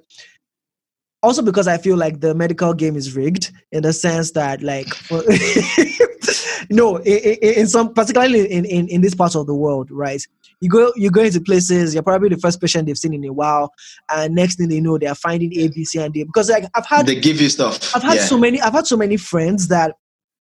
also 1.22 1.42
because 1.42 1.66
I 1.66 1.78
feel 1.78 1.96
like 1.96 2.20
the 2.20 2.34
medical 2.34 2.74
game 2.74 2.96
is 2.96 3.16
rigged 3.16 3.52
in 3.72 3.82
the 3.82 3.92
sense 3.92 4.32
that 4.32 4.62
like 4.62 4.88
for, 4.94 5.22
no, 6.70 6.96
in, 6.98 7.36
in, 7.42 7.66
some 7.66 7.92
particularly 7.94 8.50
in, 8.50 8.64
in 8.64 8.88
in 8.88 9.00
this 9.00 9.14
part 9.14 9.34
of 9.34 9.46
the 9.46 9.54
world, 9.54 9.90
right? 9.90 10.22
You 10.60 10.70
go 10.70 10.92
you 10.96 11.10
go 11.10 11.22
into 11.22 11.40
places, 11.40 11.94
you're 11.94 12.02
probably 12.02 12.28
the 12.28 12.38
first 12.38 12.60
patient 12.60 12.86
they've 12.86 12.98
seen 12.98 13.14
in 13.14 13.24
a 13.24 13.32
while, 13.32 13.72
and 14.10 14.34
next 14.34 14.56
thing 14.56 14.68
they 14.68 14.80
know, 14.80 14.98
they 14.98 15.06
are 15.06 15.14
finding 15.14 15.52
A, 15.58 15.68
B, 15.68 15.84
C, 15.84 15.98
and 16.00 16.12
D. 16.12 16.24
Because 16.24 16.48
like 16.48 16.64
I've 16.74 16.86
had 16.86 17.06
They 17.06 17.20
give 17.20 17.40
you 17.40 17.48
stuff. 17.48 17.94
I've 17.94 18.02
had 18.02 18.16
yeah. 18.16 18.24
so 18.24 18.38
many 18.38 18.60
I've 18.60 18.72
had 18.72 18.86
so 18.86 18.96
many 18.96 19.16
friends 19.16 19.68
that 19.68 19.96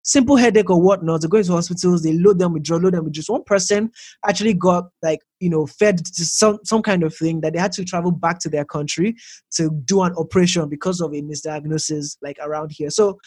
simple 0.05 0.35
headache 0.37 0.69
or 0.69 0.79
whatnot, 0.79 1.21
they 1.21 1.27
go 1.27 1.37
into 1.37 1.51
hospitals, 1.51 2.03
they 2.03 2.13
load 2.13 2.39
them 2.39 2.53
with 2.53 2.63
drug, 2.63 2.83
load 2.83 2.93
them 2.93 3.03
with 3.03 3.13
just 3.13 3.29
one 3.29 3.43
person 3.43 3.91
actually 4.27 4.53
got 4.53 4.85
like, 5.01 5.19
you 5.39 5.49
know, 5.49 5.65
fed 5.65 5.97
to 6.05 6.23
some 6.23 6.59
some 6.63 6.81
kind 6.81 7.03
of 7.03 7.13
thing 7.13 7.41
that 7.41 7.53
they 7.53 7.59
had 7.59 7.71
to 7.73 7.83
travel 7.83 8.11
back 8.11 8.39
to 8.39 8.49
their 8.49 8.65
country 8.65 9.15
to 9.51 9.69
do 9.85 10.03
an 10.03 10.13
operation 10.17 10.69
because 10.69 11.01
of 11.01 11.11
a 11.13 11.21
misdiagnosis 11.21 12.17
like 12.21 12.37
around 12.41 12.71
here. 12.71 12.89
So 12.89 13.17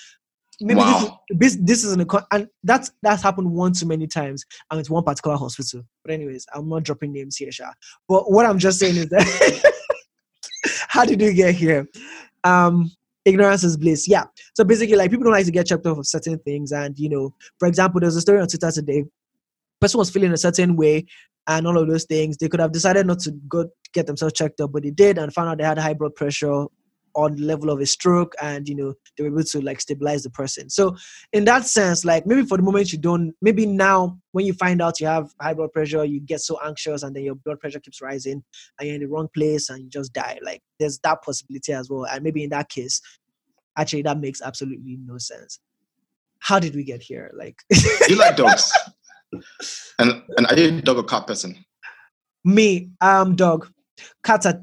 maybe 0.60 0.80
Wow. 0.80 1.20
this, 1.28 1.56
this 1.56 1.58
this 1.62 1.84
is 1.84 1.92
an 1.92 2.06
and 2.32 2.48
that's 2.62 2.90
that's 3.02 3.22
happened 3.22 3.50
one 3.50 3.72
too 3.72 3.86
many 3.86 4.06
times 4.06 4.44
and 4.70 4.80
it's 4.80 4.90
one 4.90 5.04
particular 5.04 5.36
hospital. 5.36 5.82
But 6.04 6.14
anyways, 6.14 6.46
I'm 6.54 6.68
not 6.68 6.84
dropping 6.84 7.12
names 7.12 7.36
here, 7.36 7.52
Sha. 7.52 7.70
But 8.08 8.30
what 8.30 8.46
I'm 8.46 8.58
just 8.58 8.78
saying 8.78 8.96
is 8.96 9.08
that 9.10 9.72
how 10.88 11.04
did 11.04 11.20
you 11.20 11.32
get 11.32 11.54
here? 11.54 11.86
Um 12.44 12.90
ignorance 13.28 13.64
is 13.64 13.76
bliss. 13.76 14.08
Yeah. 14.08 14.24
So 14.54 14.64
basically, 14.64 14.96
like 14.96 15.10
people 15.10 15.24
don't 15.24 15.32
like 15.32 15.46
to 15.46 15.52
get 15.52 15.66
checked 15.66 15.86
off 15.86 15.98
of 15.98 16.06
certain 16.06 16.38
things. 16.40 16.72
And 16.72 16.98
you 16.98 17.08
know, 17.08 17.34
for 17.58 17.68
example, 17.68 18.00
there's 18.00 18.16
a 18.16 18.20
story 18.20 18.40
on 18.40 18.48
Twitter 18.48 18.70
today. 18.70 19.04
Person 19.80 19.98
was 19.98 20.10
feeling 20.10 20.32
a 20.32 20.36
certain 20.36 20.76
way 20.76 21.06
and 21.46 21.66
all 21.66 21.78
of 21.78 21.88
those 21.88 22.04
things. 22.04 22.36
They 22.36 22.48
could 22.48 22.60
have 22.60 22.72
decided 22.72 23.06
not 23.06 23.20
to 23.20 23.32
go 23.48 23.66
get 23.92 24.06
themselves 24.06 24.34
checked 24.34 24.60
up, 24.60 24.72
but 24.72 24.82
they 24.82 24.90
did 24.90 25.18
and 25.18 25.32
found 25.32 25.48
out 25.48 25.58
they 25.58 25.64
had 25.64 25.78
high 25.78 25.94
blood 25.94 26.14
pressure 26.14 26.66
on 27.18 27.34
the 27.34 27.42
level 27.42 27.68
of 27.68 27.80
a 27.80 27.86
stroke 27.86 28.32
and 28.40 28.68
you 28.68 28.76
know 28.76 28.94
they 29.16 29.24
were 29.24 29.30
able 29.30 29.42
to 29.42 29.60
like 29.60 29.80
stabilize 29.80 30.22
the 30.22 30.30
person. 30.30 30.70
So 30.70 30.96
in 31.32 31.44
that 31.46 31.66
sense 31.66 32.04
like 32.04 32.26
maybe 32.26 32.44
for 32.44 32.56
the 32.56 32.62
moment 32.62 32.92
you 32.92 32.98
don't 32.98 33.34
maybe 33.42 33.66
now 33.66 34.18
when 34.32 34.46
you 34.46 34.52
find 34.52 34.80
out 34.80 35.00
you 35.00 35.06
have 35.08 35.30
high 35.40 35.54
blood 35.54 35.72
pressure 35.72 36.04
you 36.04 36.20
get 36.20 36.40
so 36.40 36.58
anxious 36.64 37.02
and 37.02 37.14
then 37.14 37.24
your 37.24 37.34
blood 37.34 37.58
pressure 37.58 37.80
keeps 37.80 38.00
rising 38.00 38.42
and 38.78 38.86
you're 38.86 38.94
in 38.94 39.00
the 39.00 39.08
wrong 39.08 39.28
place 39.34 39.68
and 39.68 39.82
you 39.82 39.90
just 39.90 40.12
die 40.12 40.38
like 40.42 40.62
there's 40.78 41.00
that 41.00 41.22
possibility 41.22 41.72
as 41.72 41.90
well. 41.90 42.06
And 42.06 42.22
maybe 42.22 42.44
in 42.44 42.50
that 42.50 42.68
case 42.68 43.00
actually 43.76 44.02
that 44.02 44.18
makes 44.18 44.40
absolutely 44.40 44.98
no 45.04 45.18
sense. 45.18 45.58
How 46.38 46.60
did 46.60 46.76
we 46.76 46.84
get 46.84 47.02
here? 47.02 47.32
Like 47.36 47.56
you 48.08 48.16
like 48.16 48.36
dogs. 48.36 48.72
and 49.98 50.22
and 50.36 50.46
are 50.46 50.56
you 50.56 50.78
a 50.78 50.82
dog 50.82 50.98
or 50.98 51.04
cat 51.04 51.26
person? 51.26 51.64
me 52.44 52.90
um 53.00 53.36
dog. 53.36 53.68
Cats 54.24 54.46
are 54.46 54.62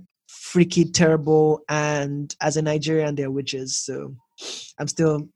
freaky 0.56 0.86
terrible 0.86 1.62
and 1.68 2.34
as 2.40 2.56
a 2.56 2.62
nigerian 2.62 3.14
they're 3.16 3.30
witches 3.30 3.78
so 3.78 4.16
i'm 4.80 4.88
still 4.88 5.28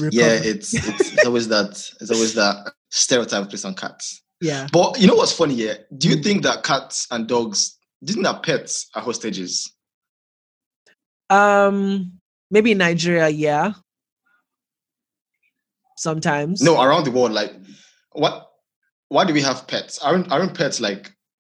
Yeah, 0.00 0.32
it's, 0.50 0.72
it's 0.88 1.12
it's 1.12 1.26
always 1.26 1.48
that 1.48 1.72
it's 2.00 2.10
always 2.10 2.32
that 2.40 2.72
stereotype 2.88 3.50
placed 3.50 3.66
on 3.66 3.74
cats. 3.74 4.22
yeah 4.40 4.66
But 4.72 4.98
you 4.98 5.06
know 5.08 5.14
what's 5.20 5.36
funny 5.36 5.54
here? 5.54 5.76
Do 6.00 6.08
you 6.08 6.16
think 6.24 6.42
that 6.44 6.64
cats 6.64 7.06
and 7.10 7.28
dogs 7.28 7.76
didn't 8.02 8.24
have 8.24 8.40
pets 8.42 8.88
are 8.94 9.02
hostages? 9.02 9.52
Um, 11.28 12.12
maybe 12.50 12.72
in 12.72 12.78
Nigeria, 12.78 13.28
yeah. 13.28 13.74
Sometimes. 15.98 16.62
No, 16.62 16.80
around 16.80 17.04
the 17.04 17.10
world, 17.10 17.32
like 17.32 17.52
what 18.12 18.48
why 19.10 19.24
do 19.26 19.34
we 19.34 19.42
have 19.42 19.66
pets? 19.66 19.98
Aren't 19.98 20.32
aren't 20.32 20.56
pets 20.56 20.80
like 20.80 21.12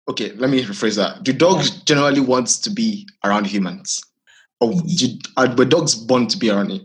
okay, 0.10 0.32
let 0.34 0.50
me 0.50 0.64
rephrase 0.64 0.98
that. 0.98 1.24
Do 1.24 1.34
dogs 1.34 1.70
generally 1.84 2.22
want 2.22 2.48
to 2.48 2.70
be 2.70 3.08
around 3.24 3.48
humans? 3.48 4.02
Or 4.60 4.74
do, 4.74 5.08
are 5.38 5.54
were 5.56 5.66
dogs 5.66 5.96
born 5.96 6.28
to 6.28 6.38
be 6.38 6.50
around 6.50 6.72
it? 6.72 6.84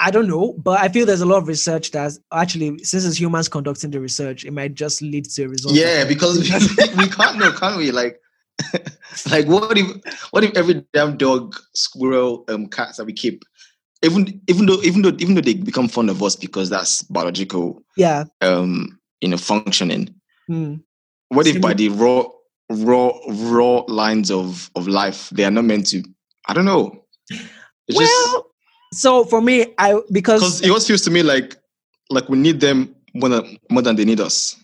I 0.00 0.10
don't 0.12 0.28
know, 0.28 0.54
but 0.58 0.80
I 0.80 0.88
feel 0.88 1.06
there's 1.06 1.22
a 1.22 1.26
lot 1.26 1.38
of 1.38 1.48
research 1.48 1.90
that's 1.90 2.20
actually 2.32 2.78
since 2.84 3.04
it's 3.04 3.18
humans 3.18 3.48
conducting 3.48 3.90
the 3.90 4.00
research, 4.00 4.44
it 4.44 4.52
might 4.52 4.74
just 4.74 5.02
lead 5.02 5.24
to 5.24 5.44
a 5.44 5.48
result. 5.48 5.74
Yeah, 5.74 6.04
because 6.04 6.38
we 6.96 7.08
can't 7.08 7.38
know, 7.38 7.50
can't 7.52 7.76
we? 7.76 7.90
Like, 7.90 8.20
like 9.30 9.46
what 9.46 9.76
if 9.76 9.86
what 10.30 10.44
if 10.44 10.56
every 10.56 10.84
damn 10.92 11.16
dog, 11.16 11.56
squirrel, 11.74 12.44
um, 12.48 12.68
cats 12.68 12.98
that 12.98 13.06
we 13.06 13.12
keep, 13.12 13.42
even 14.02 14.40
even 14.46 14.66
though 14.66 14.80
even 14.82 15.02
though 15.02 15.16
even 15.18 15.34
though 15.34 15.40
they 15.40 15.54
become 15.54 15.88
fond 15.88 16.10
of 16.10 16.22
us 16.22 16.36
because 16.36 16.70
that's 16.70 17.02
biological, 17.02 17.82
Yeah. 17.96 18.24
um, 18.40 19.00
you 19.20 19.28
know, 19.28 19.36
functioning. 19.36 20.14
Mm. 20.48 20.82
What 21.28 21.46
if 21.46 21.60
by 21.60 21.74
the 21.74 21.88
raw 21.90 22.24
raw 22.70 23.10
raw 23.28 23.84
lines 23.88 24.30
of 24.30 24.70
of 24.74 24.86
life 24.88 25.30
they 25.30 25.44
are 25.44 25.50
not 25.50 25.64
meant 25.64 25.86
to? 25.88 26.02
I 26.46 26.54
don't 26.54 26.64
know. 26.64 27.04
It's 27.86 27.96
well, 27.96 28.46
so 28.92 29.24
for 29.24 29.40
me, 29.40 29.74
I 29.78 30.00
because 30.10 30.40
because 30.40 30.62
it 30.62 30.68
always 30.68 30.86
feels 30.86 31.02
to 31.02 31.10
me 31.10 31.22
like 31.22 31.56
like 32.10 32.28
we 32.28 32.38
need 32.38 32.60
them 32.60 32.94
more 33.14 33.28
than 33.28 33.58
more 33.70 33.82
than 33.82 33.96
they 33.96 34.04
need 34.04 34.20
us. 34.20 34.56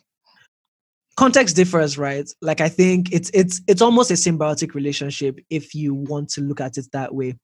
context 1.17 1.57
differs, 1.57 1.97
right? 1.97 2.29
Like 2.41 2.61
I 2.61 2.69
think 2.69 3.13
it's 3.13 3.31
it's 3.35 3.61
it's 3.67 3.83
almost 3.83 4.11
a 4.11 4.15
symbiotic 4.15 4.75
relationship 4.75 5.39
if 5.51 5.75
you 5.75 5.95
want 5.95 6.29
to 6.31 6.41
look 6.41 6.61
at 6.61 6.77
it 6.77 6.87
that 6.93 7.15
way. 7.15 7.37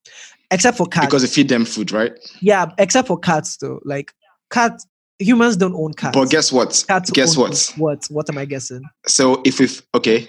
Except 0.51 0.77
for 0.77 0.87
cats. 0.87 1.07
Because 1.07 1.23
they 1.23 1.29
feed 1.29 1.49
them 1.49 1.65
food, 1.65 1.93
right? 1.93 2.13
yeah, 2.41 2.67
except 2.79 3.09
for 3.09 3.19
cats 3.19 3.57
though. 3.59 3.81
Like 3.85 4.13
cats 4.51 4.87
humans 5.21 5.57
don't 5.57 5.75
own 5.75 5.93
cats. 5.95 6.17
But 6.17 6.31
guess 6.31 6.51
what? 6.51 6.85
cats 6.89 7.11
guess 7.11 7.37
what? 7.37 7.73
What 7.77 8.07
what 8.11 8.29
am 8.29 8.39
I 8.39 8.45
guessing? 8.45 8.83
So 9.07 9.43
if 9.45 9.61
we 9.61 9.69
okay, 9.95 10.29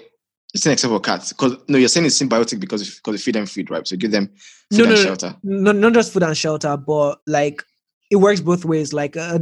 it's 0.54 0.66
an 0.66 0.72
except 0.72 0.90
for 0.92 1.00
cats 1.00 1.32
because 1.32 1.56
no, 1.68 1.78
you're 1.78 1.88
saying 1.88 2.06
it's 2.06 2.20
symbiotic 2.20 2.60
because 2.60 2.82
if, 2.82 2.96
because 2.96 3.14
you 3.14 3.18
feed 3.24 3.34
them 3.34 3.46
food, 3.46 3.70
right? 3.70 3.86
So 3.86 3.96
give 3.96 4.10
them 4.12 4.28
food 4.70 4.78
No, 4.78 4.84
and 4.84 4.90
no. 4.94 4.96
shelter. 4.96 5.36
no, 5.42 5.72
not 5.72 5.94
just 5.94 6.12
food 6.12 6.22
and 6.22 6.36
shelter, 6.36 6.76
but 6.76 7.20
like 7.26 7.62
it 8.10 8.16
works 8.16 8.40
both 8.40 8.64
ways. 8.64 8.92
Like, 8.92 9.16
uh, 9.16 9.38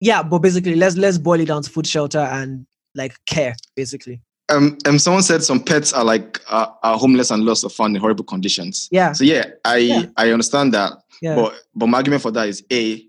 yeah, 0.00 0.22
but 0.22 0.40
basically, 0.40 0.74
let's 0.74 0.96
let's 0.96 1.18
boil 1.18 1.40
it 1.40 1.46
down 1.46 1.62
to 1.62 1.70
food, 1.70 1.86
shelter, 1.86 2.18
and 2.18 2.66
like 2.94 3.14
care, 3.26 3.54
basically. 3.76 4.20
Um, 4.50 4.78
um, 4.86 4.98
someone 4.98 5.22
said 5.22 5.42
some 5.42 5.62
pets 5.62 5.92
are 5.92 6.04
like 6.04 6.40
uh, 6.48 6.68
are 6.82 6.98
homeless 6.98 7.30
and 7.30 7.44
lost 7.44 7.64
or 7.64 7.70
found 7.70 7.94
in 7.94 8.00
horrible 8.00 8.24
conditions. 8.24 8.88
Yeah, 8.90 9.12
So 9.12 9.24
yeah, 9.24 9.44
I 9.64 9.76
Yeah. 9.76 10.06
I 10.16 10.30
understand 10.30 10.72
that, 10.74 10.92
yeah, 11.20 11.34
but 11.34 11.54
but 11.74 11.86
my 11.86 11.98
argument 11.98 12.22
for 12.22 12.30
that 12.32 12.48
is 12.48 12.64
a 12.72 13.04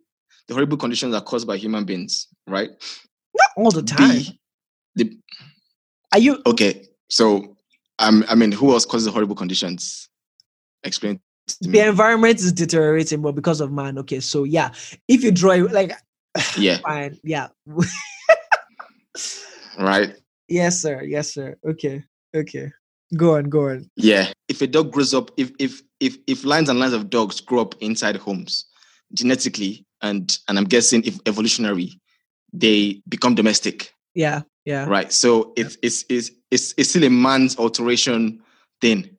the 0.50 0.56
horrible 0.56 0.78
conditions 0.78 1.14
are 1.14 1.22
caused 1.22 1.48
by 1.48 1.56
human 1.56 1.86
beings, 1.86 2.28
right? 2.48 2.70
not 3.36 3.50
all 3.56 3.72
the 3.72 3.84
time. 3.84 4.18
B 4.18 4.40
the 4.96 5.18
Are 6.12 6.20
you? 6.20 6.42
okay, 6.46 6.86
so 7.10 7.56
um, 8.00 8.26
I 8.28 8.36
mean, 8.36 8.52
who 8.52 8.72
else 8.74 8.84
causes 8.86 9.06
the 9.06 9.12
horrible 9.12 9.36
conditions? 9.36 10.10
Explain. 10.84 11.22
The 11.62 11.70
me. 11.70 11.80
environment 11.80 12.40
is 12.40 12.52
deteriorating, 12.52 13.22
but 13.22 13.34
because 13.34 13.62
of 13.62 13.72
man. 13.72 14.00
Okay, 14.00 14.20
so 14.20 14.44
yeah, 14.44 14.72
if 15.08 15.24
you 15.24 15.32
draw 15.32 15.52
it, 15.52 15.72
like, 15.72 15.94
Yeah, 16.58 16.80
fine, 16.80 17.20
yeah, 17.24 17.50
right. 19.80 20.16
yes, 20.48 20.82
sir, 20.82 21.04
yes, 21.04 21.34
sir. 21.34 21.56
Okay, 21.68 22.04
okay, 22.36 22.72
go 23.16 23.36
on, 23.36 23.50
go 23.50 23.70
on. 23.70 23.90
Yeah. 23.96 24.32
If 24.48 24.64
a 24.64 24.68
dog 24.68 24.92
grows 24.92 25.14
up, 25.14 25.30
if 25.38 25.52
if 25.60 25.84
if 26.00 26.18
if 26.26 26.44
lines 26.44 26.70
and 26.70 26.80
lines 26.80 26.94
of 26.94 27.12
dogs 27.12 27.40
grow 27.40 27.62
up 27.62 27.76
inside 27.82 28.16
homes, 28.16 28.66
genetically 29.14 29.86
and 30.02 30.38
and 30.48 30.58
I'm 30.58 30.66
guessing 30.66 31.04
if 31.04 31.20
evolutionary, 31.26 32.00
they 32.54 33.02
become 33.08 33.36
domestic, 33.36 33.94
Yeah, 34.16 34.42
yeah, 34.66 34.86
right? 34.86 35.12
So 35.12 35.54
it's 35.56 35.78
it's 35.82 36.06
it's 36.10 36.32
it's, 36.52 36.74
it's 36.78 36.90
still 36.90 37.04
a 37.04 37.10
man's 37.10 37.58
alteration 37.58 38.42
thing, 38.82 39.10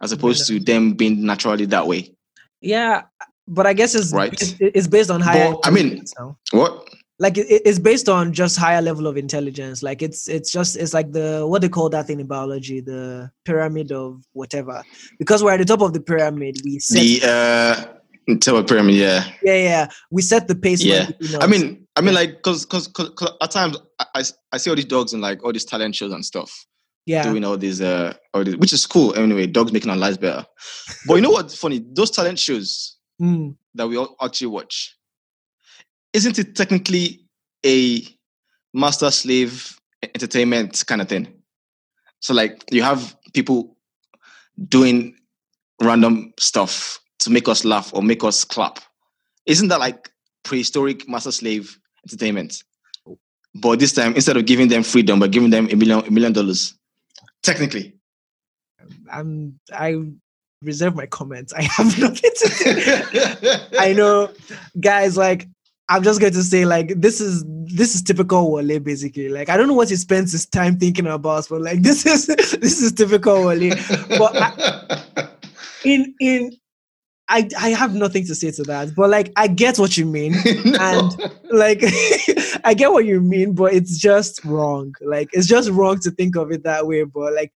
as 0.00 0.12
opposed 0.12 0.46
to 0.48 0.60
them 0.60 0.92
being 0.94 1.24
naturally 1.24 1.66
that 1.66 1.86
way. 1.86 2.14
yeah. 2.60 3.02
But 3.50 3.66
I 3.66 3.72
guess 3.72 3.94
it's 3.94 4.12
Right. 4.12 4.32
it's, 4.34 4.54
it's 4.60 4.86
based 4.86 5.10
on 5.10 5.22
higher. 5.22 5.52
But, 5.52 5.66
I 5.66 5.70
mean- 5.70 6.04
now. 6.18 6.36
What? 6.52 6.88
like 7.20 7.36
it, 7.36 7.46
it's 7.64 7.80
based 7.80 8.08
on 8.08 8.32
just 8.32 8.56
higher 8.56 8.80
level 8.80 9.08
of 9.08 9.16
intelligence 9.16 9.82
like 9.82 10.02
it's 10.02 10.28
it's 10.28 10.52
just 10.52 10.76
it's 10.76 10.94
like 10.94 11.10
the 11.10 11.44
what 11.44 11.60
they 11.62 11.68
call 11.68 11.88
that 11.88 12.06
thing 12.06 12.20
in 12.20 12.28
biology 12.28 12.78
the 12.80 13.28
pyramid 13.44 13.90
of 13.90 14.22
whatever 14.34 14.84
because 15.18 15.42
we're 15.42 15.50
at 15.50 15.58
the 15.58 15.64
top 15.64 15.80
of 15.80 15.92
the 15.92 16.00
pyramid 16.00 16.60
we 16.64 16.78
set 16.78 16.94
The 17.00 17.20
uh 17.24 17.84
Tower 18.36 18.62
pyramid, 18.62 18.94
yeah. 18.94 19.24
yeah 19.42 19.54
yeah. 19.56 19.88
We 20.10 20.20
set 20.22 20.48
the 20.48 20.54
pace 20.54 20.82
Yeah. 20.84 21.08
I 21.40 21.46
mean, 21.46 21.86
I 21.96 22.02
mean, 22.02 22.14
like, 22.14 22.42
cause, 22.42 22.66
cause, 22.66 22.86
cause, 22.88 23.10
'cause 23.16 23.30
at 23.40 23.50
times 23.50 23.78
I, 23.98 24.04
I, 24.16 24.22
I 24.52 24.56
see 24.58 24.68
all 24.70 24.76
these 24.76 24.84
dogs 24.84 25.12
and 25.14 25.22
like 25.22 25.42
all 25.42 25.52
these 25.52 25.64
talent 25.64 25.94
shows 25.94 26.12
and 26.12 26.24
stuff. 26.24 26.52
yeah. 27.06 27.22
doing 27.22 27.42
all 27.44 27.56
these 27.56 27.80
uh 27.80 28.12
all 28.34 28.44
these, 28.44 28.56
which 28.56 28.72
is 28.72 28.86
cool. 28.86 29.14
Anyway 29.14 29.46
dogs 29.46 29.72
making 29.72 29.90
our 29.90 29.96
lives 29.96 30.18
better. 30.18 30.44
But 31.06 31.14
you 31.14 31.22
know 31.22 31.30
what's 31.30 31.56
funny? 31.56 31.84
Those 31.92 32.10
talent 32.10 32.38
shows 32.38 32.94
Mm, 33.20 33.56
that 33.74 33.88
we 33.88 33.96
all 33.96 34.14
actually 34.22 34.46
watch 34.48 34.94
isn't 36.12 36.38
it 36.38 36.54
technically 36.54 37.24
a 37.66 38.02
master 38.72 39.10
slave 39.10 39.76
entertainment 40.02 40.84
kind 40.86 41.00
of 41.00 41.08
thing? 41.08 41.26
So 42.20 42.32
like 42.34 42.62
you 42.70 42.82
have 42.82 43.16
people 43.34 43.76
doing 44.68 45.16
random 45.82 46.32
stuff 46.38 47.00
to 47.20 47.30
make 47.30 47.48
us 47.48 47.64
laugh 47.64 47.92
or 47.94 48.02
make 48.02 48.24
us 48.24 48.44
clap. 48.44 48.78
Isn't 49.46 49.68
that 49.68 49.80
like 49.80 50.10
prehistoric 50.44 51.08
master 51.08 51.32
slave 51.32 51.78
entertainment? 52.06 52.62
But 53.54 53.80
this 53.80 53.92
time 53.92 54.14
instead 54.14 54.36
of 54.36 54.46
giving 54.46 54.68
them 54.68 54.82
freedom 54.82 55.18
but 55.18 55.30
giving 55.30 55.50
them 55.50 55.68
a 55.70 55.76
million 55.76 56.06
a 56.06 56.10
million 56.10 56.32
dollars. 56.32 56.74
Technically. 57.42 57.94
I'm 59.10 59.58
i 59.72 59.96
reserve 60.62 60.94
my 60.94 61.06
comments. 61.06 61.52
I 61.52 61.62
have 61.62 61.98
nothing 62.00 62.30
to 62.36 62.48
say 62.48 63.78
i 63.78 63.92
know 63.92 64.30
guys 64.80 65.16
like 65.16 65.46
I'm 65.90 66.02
just 66.02 66.20
going 66.20 66.34
to 66.34 66.42
say 66.42 66.66
like 66.66 66.92
this 66.96 67.20
is 67.20 67.44
this 67.46 67.94
is 67.94 68.02
typical 68.02 68.52
Wale 68.52 68.78
basically. 68.78 69.28
Like 69.30 69.48
I 69.48 69.56
don't 69.56 69.68
know 69.68 69.74
what 69.74 69.88
he 69.88 69.96
spends 69.96 70.32
his 70.32 70.44
time 70.44 70.78
thinking 70.78 71.06
about, 71.06 71.46
but 71.48 71.62
like 71.62 71.82
this 71.82 72.04
is 72.04 72.26
this 72.26 72.82
is 72.82 72.92
typical 72.92 73.46
Wale. 73.46 73.74
But 74.08 74.36
I, 74.36 75.28
in 75.84 76.14
in 76.20 76.52
I 77.28 77.48
I 77.58 77.68
have 77.70 77.94
nothing 77.94 78.24
to 78.26 78.34
say 78.34 78.50
to 78.52 78.62
that. 78.64 78.94
But 78.94 79.10
like 79.10 79.32
I 79.36 79.46
get 79.48 79.78
what 79.78 79.96
you 79.96 80.06
mean, 80.06 80.32
No. 80.64 80.78
and 80.80 81.32
like 81.50 81.80
I 82.64 82.74
get 82.74 82.90
what 82.92 83.04
you 83.04 83.20
mean, 83.20 83.54
but 83.54 83.72
it's 83.72 83.98
just 83.98 84.44
wrong. 84.44 84.94
Like 85.00 85.28
it's 85.32 85.46
just 85.46 85.70
wrong 85.70 85.98
to 86.00 86.10
think 86.10 86.36
of 86.36 86.50
it 86.52 86.64
that 86.64 86.86
way. 86.86 87.04
But 87.04 87.34
like 87.34 87.52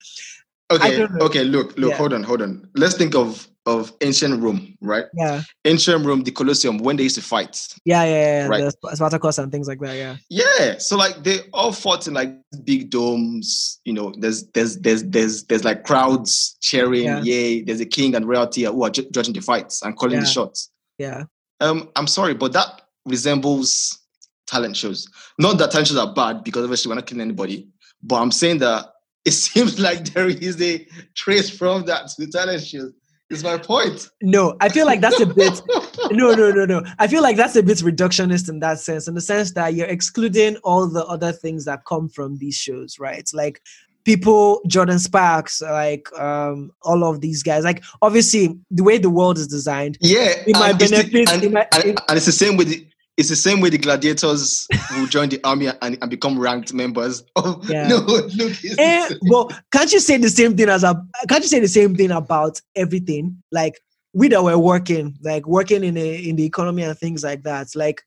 okay, 0.71 1.03
okay, 1.21 1.45
look, 1.45 1.77
look, 1.79 1.91
Yeah. 1.91 1.97
hold 1.97 2.13
on, 2.13 2.23
hold 2.23 2.43
on. 2.43 2.69
Let's 2.75 2.97
think 2.97 3.15
of 3.15 3.49
of 3.67 3.93
ancient 4.01 4.43
Rome, 4.43 4.77
right? 4.81 5.05
yeah, 5.15 5.43
Ancient 5.65 6.05
Rome, 6.05 6.25
the 6.25 6.33
Colosseum, 6.33 6.79
when 6.79 6.97
they 6.97 7.05
used 7.05 7.15
to 7.15 7.23
fight. 7.23 7.69
yeah, 7.85 8.03
yeah, 8.05 8.11
yeah. 8.11 8.47
Right. 8.49 8.73
The 8.81 8.97
Spartacus 8.97 9.39
and 9.39 9.53
things 9.53 9.69
like 9.69 9.79
that. 9.81 9.95
Yeah, 9.97 10.17
Yeah, 10.31 10.79
so 10.79 10.97
like 10.97 11.23
they 11.23 11.41
all 11.53 11.71
fought 11.73 12.09
in 12.09 12.15
like 12.15 12.35
big 12.65 12.91
domes. 12.91 13.81
You 13.85 13.93
know, 13.93 14.13
there's 14.19 14.49
there's 14.49 14.79
there's 14.79 15.05
there's 15.05 15.45
there's 15.45 15.65
like 15.65 15.85
crowds 15.85 16.57
cheering, 16.61 17.05
Yeah. 17.05 17.23
yay! 17.23 17.63
There's 17.63 17.81
a 17.81 17.87
king 17.87 18.15
and 18.17 18.27
royalty 18.27 18.65
who 18.65 18.83
are 18.83 18.91
ju- 18.91 19.09
judging 19.13 19.35
the 19.35 19.41
fights 19.41 19.83
and 19.83 19.97
calling 19.97 20.19
the 20.19 20.27
shots. 20.27 20.71
yeah, 20.99 21.25
Um, 21.61 21.89
I'm 21.95 22.07
sorry, 22.09 22.35
but 22.35 22.53
that 22.55 22.83
resembles 23.07 23.99
talent 24.47 24.77
shows. 24.77 25.07
Not 25.39 25.59
that 25.59 25.71
talent 25.71 25.89
shows 25.89 25.99
are 25.99 26.13
bad 26.13 26.43
because 26.45 26.65
obviously 26.65 26.89
we're 26.91 26.97
not 26.97 27.07
killing 27.07 27.23
anybody, 27.23 27.69
but 28.03 28.17
I'm 28.17 28.33
saying 28.33 28.59
that 28.59 28.87
it 29.25 29.31
seems 29.47 29.79
like 29.79 30.05
there 30.15 30.29
is 30.29 30.61
a 30.61 30.85
trace 31.15 31.49
from 31.49 31.85
that 31.87 32.09
to 32.17 32.27
talent 32.27 32.63
shows. 32.65 32.93
Is 33.33 33.43
my 33.43 33.57
point. 33.59 34.09
No, 34.21 34.57
I 34.61 34.69
feel 34.69 34.87
like 34.87 35.01
that's 35.01 35.21
a 35.21 35.27
bit. 35.27 35.61
No, 36.11 36.35
no, 36.35 36.51
no, 36.51 36.65
no. 36.67 36.83
I 36.99 37.07
feel 37.07 37.23
like 37.23 37.37
that's 37.37 37.57
a 37.57 37.63
bit 37.63 37.79
reductionist 37.79 38.49
in 38.49 38.59
that 38.61 38.81
sense, 38.81 39.09
in 39.09 39.15
the 39.15 39.21
sense 39.21 39.53
that 39.55 39.73
you're 39.75 39.87
excluding 39.87 40.57
all 40.65 40.87
the 40.89 41.05
other 41.07 41.33
things 41.33 41.65
that 41.65 41.85
come 41.87 42.09
from 42.09 42.37
these 42.39 42.57
shows, 42.57 42.99
right? 42.99 43.29
Like 43.33 43.63
people, 44.05 44.61
Jordin 44.69 44.99
Sparks, 44.99 45.63
like 45.63 46.13
um, 46.19 46.73
all 46.83 47.05
of 47.05 47.21
these 47.21 47.43
guys. 47.43 47.65
Like 47.65 47.83
obviously, 48.03 48.59
the 48.71 48.83
way 48.83 48.99
the 48.99 49.11
world 49.11 49.39
is 49.39 49.47
designed, 49.47 49.97
Yeah, 50.01 50.35
It 50.47 50.55
might 50.55 50.73
and 50.73 50.83
it's 50.83 50.91
the- 50.91 50.97
benefit- 51.11 51.29
and, 51.35 51.45
it 51.45 51.53
might- 51.53 51.69
it- 51.85 52.01
and 52.09 52.17
it's 52.17 52.27
the 52.27 52.33
same 52.33 52.57
with 52.57 52.69
the, 52.69 52.87
it's 53.17 53.29
the 53.29 53.37
same 53.37 53.61
way 53.61 53.69
the 53.69 53.79
gladiators 53.79 54.67
will 54.97 55.07
join 55.07 55.29
the 55.29 55.41
army 55.45 55.69
and, 55.83 55.99
and 56.01 56.11
become 56.11 56.39
ranked 56.39 56.73
members. 56.73 57.23
Oh 57.37 57.61
Yeah. 57.69 57.89
no, 57.89 57.99
look, 57.99 58.55
Eh, 58.79 59.11
well, 59.23 59.51
can't 59.71 59.93
you 59.93 60.01
say 60.01 60.17
the 60.17 60.31
same 60.31 60.57
thing 60.57 60.69
as 60.69 60.85
a? 60.85 60.95
Can't 61.29 61.43
you 61.43 61.49
say 61.49 61.61
the 61.61 61.69
same 61.69 61.95
thing 61.95 62.11
about 62.11 62.61
everything? 62.75 63.43
Like 63.53 63.81
we 64.13 64.29
that 64.29 64.43
were 64.43 64.59
working, 64.59 65.17
like 65.23 65.47
working 65.47 65.85
in 65.85 65.97
a, 65.97 66.29
in 66.29 66.37
the 66.37 66.45
economy 66.45 66.83
and 66.83 66.99
things 66.99 67.23
like 67.23 67.43
that. 67.45 67.69
Like 67.75 68.03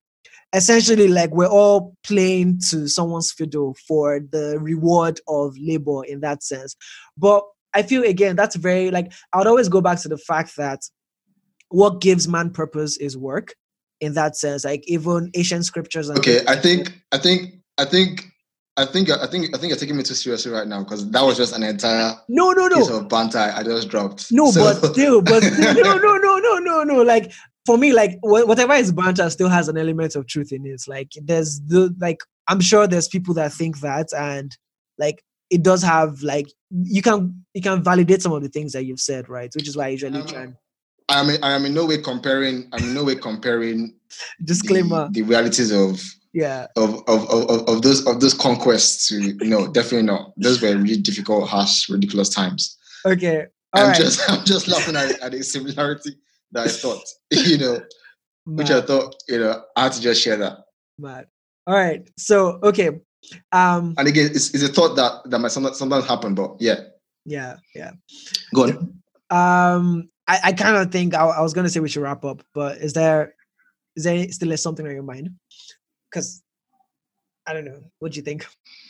essentially, 0.53 1.07
like 1.07 1.31
we're 1.31 1.47
all 1.47 1.95
playing 2.03 2.59
to 2.69 2.87
someone's 2.87 3.31
fiddle 3.31 3.75
for 3.87 4.19
the 4.31 4.57
reward 4.59 5.19
of 5.27 5.55
labor 5.59 6.03
in 6.05 6.21
that 6.21 6.43
sense. 6.43 6.75
But 7.17 7.43
I 7.73 7.83
feel 7.83 8.03
again 8.03 8.35
that's 8.35 8.55
very 8.55 8.89
like 8.89 9.11
I 9.33 9.37
would 9.37 9.47
always 9.47 9.69
go 9.69 9.81
back 9.81 9.99
to 10.01 10.07
the 10.07 10.17
fact 10.17 10.55
that 10.57 10.81
what 11.69 12.01
gives 12.01 12.27
man 12.27 12.51
purpose 12.51 12.97
is 12.97 13.17
work. 13.17 13.53
In 14.01 14.13
that 14.13 14.35
sense, 14.35 14.65
like 14.65 14.83
even 14.87 15.31
ancient 15.35 15.65
scriptures. 15.65 16.09
And 16.09 16.19
Okay, 16.19 16.41
I 16.47 16.55
think, 16.55 16.91
I 17.11 17.17
think, 17.17 17.61
I 17.77 17.85
think, 17.85 18.25
I 18.77 18.85
think, 18.85 19.09
I 19.09 19.25
think, 19.25 19.55
I 19.55 19.57
think 19.57 19.69
you're 19.69 19.77
taking 19.77 19.95
me 19.95 20.03
too 20.03 20.13
seriously 20.15 20.51
right 20.51 20.67
now 20.67 20.83
because 20.83 21.09
that 21.11 21.21
was 21.23 21.37
just 21.37 21.55
an 21.55 21.63
entire 21.63 22.13
no, 22.27 22.51
no, 22.51 22.67
no. 22.67 22.75
piece 22.77 22.89
of 22.89 23.07
banter 23.07 23.37
I 23.39 23.63
just 23.63 23.87
dropped. 23.87 24.31
No, 24.31 24.51
So- 24.51 24.61
but 24.81 24.91
still, 24.93 25.21
but 25.21 25.41
still, 25.43 25.73
no, 25.75 25.97
no, 25.97 26.17
no, 26.17 26.37
no, 26.39 26.57
no, 26.59 26.83
no. 26.83 27.01
Like 27.03 27.31
for 27.65 27.77
me, 27.77 27.93
like 27.93 28.17
whatever 28.21 28.73
is 28.73 28.91
banter 28.91 29.29
still 29.29 29.47
has 29.49 29.69
an 29.69 29.77
element 29.77 30.15
of 30.17 30.27
truth 30.27 30.51
in 30.51 30.65
it. 30.65 30.83
Like 30.87 31.13
there's 31.23 31.61
the 31.61 31.95
like 31.99 32.19
I'm 32.47 32.59
sure 32.59 32.85
there's 32.85 33.07
people 33.07 33.33
that 33.35 33.53
think 33.53 33.79
that, 33.79 34.09
and 34.13 34.55
like 34.99 35.23
it 35.49 35.63
does 35.63 35.81
have 35.83 36.21
like 36.21 36.47
you 36.69 37.01
can 37.01 37.45
you 37.53 37.61
can 37.61 37.81
validate 37.81 38.21
some 38.21 38.33
of 38.33 38.43
the 38.43 38.49
things 38.49 38.73
that 38.73 38.83
you've 38.83 38.99
said, 38.99 39.29
right? 39.29 39.51
Which 39.55 39.67
is 39.69 39.77
why 39.77 39.85
I 39.85 39.89
usually 39.89 40.19
Um, 40.19 40.27
try 40.27 40.41
and 40.43 40.55
I 41.09 41.19
am, 41.19 41.29
I 41.43 41.51
am 41.51 41.65
in 41.65 41.73
no 41.73 41.85
way 41.85 41.99
comparing. 41.99 42.67
I'm 42.73 42.83
in 42.83 42.93
no 42.93 43.03
way 43.03 43.15
comparing 43.15 43.95
disclaimer. 44.43 45.09
the, 45.11 45.21
the 45.21 45.27
realities 45.27 45.71
of 45.71 46.01
Yeah, 46.33 46.67
of, 46.75 47.03
of, 47.07 47.29
of, 47.29 47.69
of- 47.69 47.81
those 47.81 48.05
of 48.07 48.19
those 48.21 48.33
conquests 48.33 49.07
to 49.09 49.33
no 49.41 49.67
definitely 49.67 50.07
not 50.07 50.33
those 50.37 50.61
were 50.61 50.75
really 50.77 50.97
difficult 50.97 51.47
harsh 51.49 51.89
ridiculous 51.89 52.29
times 52.29 52.77
okay, 53.05 53.45
all 53.73 53.81
i'm 53.83 53.87
right. 53.89 53.95
just 54.01 54.19
i'm 54.29 54.43
just 54.45 54.67
laughing 54.67 54.95
at, 54.95 55.19
at 55.21 55.33
a 55.33 55.43
similarity 55.43 56.17
that 56.51 56.65
i 56.67 56.69
thought 56.69 57.03
you 57.31 57.57
know 57.57 57.79
which 58.45 58.69
i 58.71 58.81
thought 58.81 59.15
you 59.27 59.39
know 59.39 59.61
i 59.75 59.83
had 59.83 59.91
to 59.93 60.01
just 60.01 60.21
share 60.21 60.37
that 60.37 60.57
mad. 60.97 61.27
All 61.67 61.73
right, 61.75 62.07
so 62.17 62.59
okay, 62.63 62.89
um, 63.51 63.95
and 63.97 64.07
again 64.07 64.27
it's, 64.33 64.53
it's 64.53 64.63
a 64.63 64.67
thought 64.69 64.95
that 64.95 65.29
that 65.29 65.39
might 65.39 65.51
sometimes, 65.51 65.77
sometimes 65.77 66.05
happen 66.05 66.35
but 66.35 66.55
yeah 66.59 66.79
yeah, 67.25 67.57
yeah. 67.73 67.91
go 68.53 68.63
on 68.63 69.01
Um, 69.29 70.09
I, 70.27 70.39
I 70.45 70.53
kind 70.53 70.75
of 70.77 70.91
think 70.91 71.13
I, 71.13 71.23
I 71.25 71.41
was 71.41 71.53
gonna 71.53 71.69
say 71.69 71.79
we 71.79 71.89
should 71.89 72.01
wrap 72.03 72.25
up, 72.25 72.43
but 72.53 72.77
is 72.77 72.93
there 72.93 73.35
is 73.95 74.03
there 74.03 74.27
still 74.31 74.55
something 74.57 74.85
on 74.85 74.93
your 74.93 75.03
mind? 75.03 75.29
Because 76.09 76.41
I 77.47 77.53
don't 77.53 77.65
know. 77.65 77.79
What 77.99 78.11
do 78.13 78.17
you 78.17 78.23
think? 78.23 78.45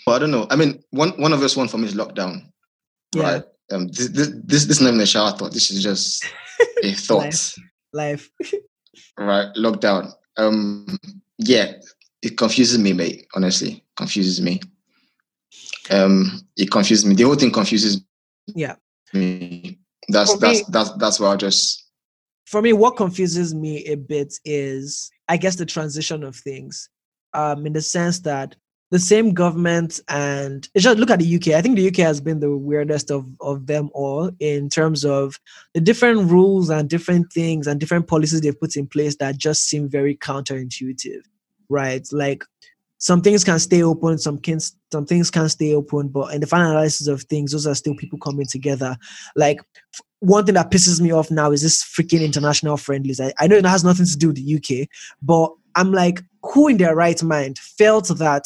well, 0.07 0.15
i 0.15 0.19
don't 0.19 0.31
know 0.31 0.45
i 0.51 0.55
mean 0.55 0.81
one 0.91 1.09
one 1.19 1.33
of 1.33 1.41
us 1.41 1.55
one 1.57 1.67
for 1.67 1.77
me 1.79 1.85
is 1.87 1.95
lockdown 1.95 2.51
Yeah. 3.13 3.23
right 3.23 3.43
um 3.71 3.87
this, 3.87 4.09
this 4.09 4.27
this 4.43 4.65
this 4.65 4.77
is 4.77 4.81
not 4.81 4.89
even 4.89 5.01
a 5.01 5.05
shower 5.05 5.31
thought 5.31 5.51
this 5.51 5.71
is 5.71 5.81
just 5.83 6.23
a 6.83 6.93
thought 7.07 7.55
Life. 7.91 8.29
right 9.17 9.47
lockdown 9.57 10.11
um 10.37 10.85
yeah 11.39 11.73
it 12.21 12.37
confuses 12.37 12.77
me 12.77 12.93
mate 12.93 13.25
honestly 13.35 13.83
confuses 13.95 14.39
me 14.41 14.61
um 15.89 16.41
it 16.55 16.69
confuses 16.69 17.05
me 17.05 17.15
the 17.15 17.23
whole 17.23 17.35
thing 17.35 17.51
confuses 17.51 18.01
Yeah. 18.53 18.75
me 19.13 19.79
that's 20.09 20.33
For 20.33 20.39
that's 20.39 20.59
me- 20.59 20.65
that's 20.69 20.91
that's 20.97 21.19
why 21.19 21.33
i 21.33 21.35
just 21.35 21.83
For 22.45 22.61
me, 22.61 22.73
what 22.73 22.95
confuses 22.95 23.53
me 23.55 23.83
a 23.85 23.95
bit 23.95 24.33
is, 24.45 25.09
I 25.27 25.37
guess, 25.37 25.55
the 25.55 25.65
transition 25.65 26.23
of 26.23 26.35
things. 26.35 26.89
Um, 27.33 27.65
in 27.65 27.73
the 27.73 27.81
sense 27.81 28.19
that 28.21 28.55
the 28.91 28.99
same 28.99 29.33
government 29.33 29.99
and 30.07 30.69
it's 30.73 30.83
just 30.83 30.97
look 30.97 31.09
at 31.09 31.19
the 31.19 31.35
UK. 31.35 31.49
I 31.49 31.61
think 31.61 31.75
the 31.75 31.87
UK 31.87 31.97
has 31.97 32.21
been 32.21 32.39
the 32.39 32.55
weirdest 32.55 33.11
of 33.11 33.25
of 33.41 33.67
them 33.67 33.89
all 33.93 34.31
in 34.39 34.69
terms 34.69 35.03
of 35.03 35.39
the 35.73 35.81
different 35.81 36.29
rules 36.31 36.69
and 36.69 36.89
different 36.89 37.33
things 37.33 37.67
and 37.67 37.79
different 37.79 38.07
policies 38.07 38.41
they've 38.41 38.59
put 38.59 38.77
in 38.77 38.87
place 38.87 39.17
that 39.17 39.37
just 39.37 39.65
seem 39.65 39.89
very 39.89 40.15
counterintuitive, 40.15 41.23
right? 41.67 42.07
Like 42.11 42.45
some 42.97 43.21
things 43.21 43.43
can 43.43 43.59
stay 43.59 43.83
open, 43.83 44.17
some 44.17 44.37
can 44.37 44.59
some 44.91 45.05
things 45.05 45.29
can 45.29 45.49
stay 45.49 45.73
open, 45.73 46.07
but 46.07 46.33
in 46.33 46.41
the 46.41 46.47
final 46.47 46.71
analysis 46.71 47.07
of 47.07 47.23
things, 47.23 47.51
those 47.51 47.67
are 47.67 47.75
still 47.75 47.95
people 47.95 48.19
coming 48.19 48.45
together. 48.45 48.97
Like 49.35 49.59
one 50.19 50.45
thing 50.45 50.55
that 50.55 50.71
pisses 50.71 51.01
me 51.01 51.11
off 51.11 51.29
now 51.29 51.51
is 51.51 51.61
this 51.61 51.83
freaking 51.83 52.23
international 52.23 52.77
friendlies. 52.77 53.19
I, 53.19 53.33
I 53.39 53.47
know 53.47 53.57
it 53.57 53.65
has 53.65 53.83
nothing 53.83 54.05
to 54.05 54.17
do 54.17 54.27
with 54.27 54.37
the 54.37 54.55
UK, 54.55 54.87
but 55.21 55.51
I'm 55.75 55.91
like, 55.91 56.21
who 56.41 56.67
in 56.69 56.77
their 56.77 56.95
right 56.95 57.21
mind 57.21 57.59
felt 57.59 58.07
that 58.07 58.45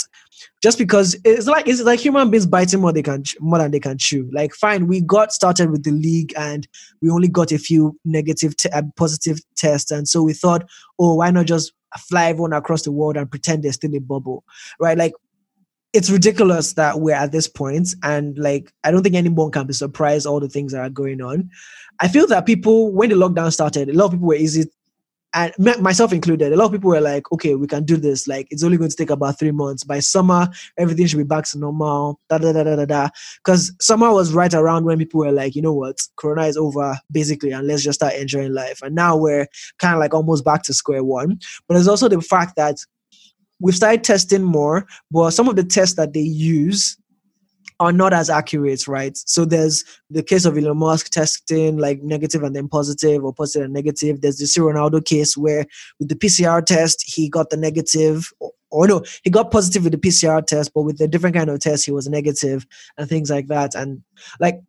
just 0.62 0.78
because 0.78 1.16
it's 1.26 1.48
like 1.48 1.68
it's 1.68 1.82
like 1.82 2.00
human 2.00 2.32
beings 2.32 2.46
biting 2.46 2.80
more 2.80 2.94
they 2.94 3.04
can 3.04 3.24
more 3.40 3.60
than 3.60 3.72
they 3.72 3.80
can 3.80 3.98
chew. 3.98 4.30
Like, 4.32 4.54
fine, 4.54 4.88
we 4.88 5.02
got 5.02 5.34
started 5.34 5.70
with 5.70 5.84
the 5.84 5.92
league 5.92 6.34
and 6.38 6.68
we 7.02 7.10
only 7.10 7.28
got 7.28 7.52
a 7.52 7.58
few 7.58 7.98
negative, 8.06 8.54
uh, 8.74 8.84
positive 8.96 9.40
tests, 9.56 9.92
and 9.92 10.08
so 10.08 10.24
we 10.24 10.34
thought, 10.34 10.68
oh, 10.98 11.16
why 11.16 11.32
not 11.32 11.46
just 11.46 11.74
fly 11.98 12.30
everyone 12.30 12.54
across 12.54 12.84
the 12.84 12.92
world 12.92 13.18
and 13.18 13.30
pretend 13.30 13.64
there's 13.64 13.76
still 13.76 13.96
a 13.96 14.00
bubble, 14.00 14.44
right? 14.80 14.98
Like, 14.98 15.14
it's 15.92 16.12
ridiculous 16.12 16.74
that 16.74 17.00
we're 17.00 17.16
at 17.16 17.32
this 17.32 17.48
point, 17.48 17.96
and 18.04 18.38
like, 18.38 18.72
I 18.84 18.92
don't 18.92 19.02
think 19.02 19.16
anyone 19.16 19.50
can 19.50 19.66
be 19.66 19.74
surprised 19.74 20.28
all 20.28 20.40
the 20.40 20.48
things 20.48 20.72
that 20.72 20.82
are 20.82 20.90
going 20.90 21.20
on. 21.20 21.50
I 22.00 22.08
feel 22.08 22.28
that 22.28 22.46
people, 22.46 22.92
when 22.92 23.10
the 23.10 23.16
lockdown 23.16 23.52
started, 23.52 23.90
a 23.90 23.94
lot 23.94 24.06
of 24.06 24.12
people 24.12 24.28
were 24.28 24.36
easy 24.36 24.66
and 25.34 25.54
myself 25.80 26.12
included, 26.12 26.52
a 26.52 26.56
lot 26.56 26.66
of 26.66 26.72
people 26.72 26.90
were 26.90 27.02
like, 27.02 27.32
okay, 27.32 27.54
we 27.56 27.68
can 27.68 27.84
do 27.84 27.98
this. 27.98 28.28
Like, 28.28 28.48
it's 28.50 28.64
only 28.64 28.78
going 28.78 28.90
to 28.90 28.96
take 28.96 29.12
about 29.12 29.38
three 29.38 29.52
months. 29.52 29.84
By 29.84 30.00
summer, 30.00 30.50
everything 30.78 31.06
should 31.06 31.18
be 31.18 31.24
back 31.24 31.46
to 31.50 31.60
normal. 31.60 32.20
Da 32.30 32.40
da 32.40 32.52
da 32.52 32.64
da 32.64 32.76
da 32.76 32.86
da. 32.86 33.10
Because 33.44 33.72
summer 33.80 34.12
was 34.12 34.34
right 34.34 34.54
around 34.54 34.86
when 34.86 34.98
people 34.98 35.20
were 35.20 35.32
like, 35.32 35.56
you 35.56 35.62
know 35.62 35.74
what, 35.74 36.00
Corona 36.16 36.48
is 36.48 36.58
over, 36.58 36.98
basically, 37.12 37.52
and 37.52 37.68
let's 37.68 37.84
just 37.84 38.00
start 38.00 38.16
enjoying 38.16 38.54
life. 38.54 38.82
And 38.82 38.96
now 38.96 39.16
we're 39.16 39.48
kind 39.78 39.94
of 39.94 40.00
like 40.00 40.14
almost 40.14 40.44
back 40.44 40.64
to 40.64 40.74
square 40.74 41.04
one. 41.04 41.40
But 41.68 41.76
there's 41.76 41.88
also 41.88 42.08
the 42.08 42.22
fact 42.22 42.56
that 42.56 42.78
we've 43.60 43.76
started 43.76 44.04
testing 44.04 44.44
more, 44.44 44.88
but 45.12 45.32
some 45.32 45.48
of 45.48 45.56
the 45.56 45.64
tests 45.64 45.96
that 45.96 46.14
they 46.14 46.22
use 46.22 46.98
are 47.80 47.94
not 47.94 48.14
as 48.14 48.30
accurate, 48.30 48.88
right? 48.88 49.16
So 49.18 49.46
there's 49.46 49.86
the 50.10 50.22
case 50.22 50.46
of 50.46 50.58
Elon 50.58 50.78
Musk 50.78 51.10
testing 51.10 51.78
like 51.78 52.02
negative 52.02 52.44
and 52.44 52.56
then 52.56 52.68
positive 52.68 53.24
or 53.24 53.34
positive 53.34 53.66
and 53.66 53.74
negative. 53.74 54.22
There's 54.22 54.38
the 54.38 54.48
C. 54.48 54.60
Ronaldo 54.60 55.04
case 55.04 55.38
where 55.38 55.66
with 56.00 56.10
the 56.10 56.16
PCR 56.16 56.66
test, 56.66 57.04
he 57.08 57.30
got 57.30 57.50
the 57.50 57.58
negative, 57.58 58.32
or, 58.40 58.52
or 58.70 58.88
no, 58.88 59.04
he 59.24 59.30
got 59.30 59.52
positive 59.52 59.84
with 59.84 59.94
the 59.94 59.98
PCR 59.98 60.46
test, 60.46 60.74
but 60.74 60.82
with 60.82 61.00
a 61.00 61.08
different 61.08 61.36
kind 61.36 61.50
of 61.50 61.60
test, 61.60 61.86
he 61.86 61.92
was 61.92 62.10
negative 62.10 62.68
and 62.98 63.08
things 63.08 63.30
like 63.30 63.48
that. 63.48 63.76
And 63.76 64.04
like, 64.40 64.60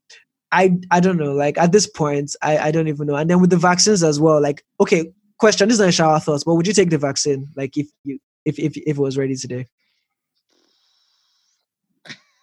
I 0.52 0.76
I 0.90 1.00
don't 1.00 1.16
know. 1.16 1.32
Like 1.32 1.58
at 1.58 1.72
this 1.72 1.86
point, 1.86 2.34
I 2.42 2.58
I 2.58 2.70
don't 2.70 2.88
even 2.88 3.06
know. 3.06 3.16
And 3.16 3.30
then 3.30 3.40
with 3.40 3.50
the 3.50 3.56
vaccines 3.56 4.02
as 4.02 4.18
well, 4.20 4.40
like 4.42 4.64
okay, 4.80 5.12
question. 5.38 5.68
This 5.68 5.76
is 5.76 5.84
not 5.84 5.94
shower 5.94 6.20
thoughts, 6.20 6.44
but 6.44 6.54
would 6.54 6.66
you 6.66 6.72
take 6.72 6.90
the 6.90 6.98
vaccine? 6.98 7.48
Like 7.56 7.76
if 7.76 7.88
you 8.04 8.18
if 8.44 8.58
if 8.58 8.76
if 8.76 8.96
it 8.96 9.00
was 9.00 9.16
ready 9.18 9.36
today? 9.36 9.66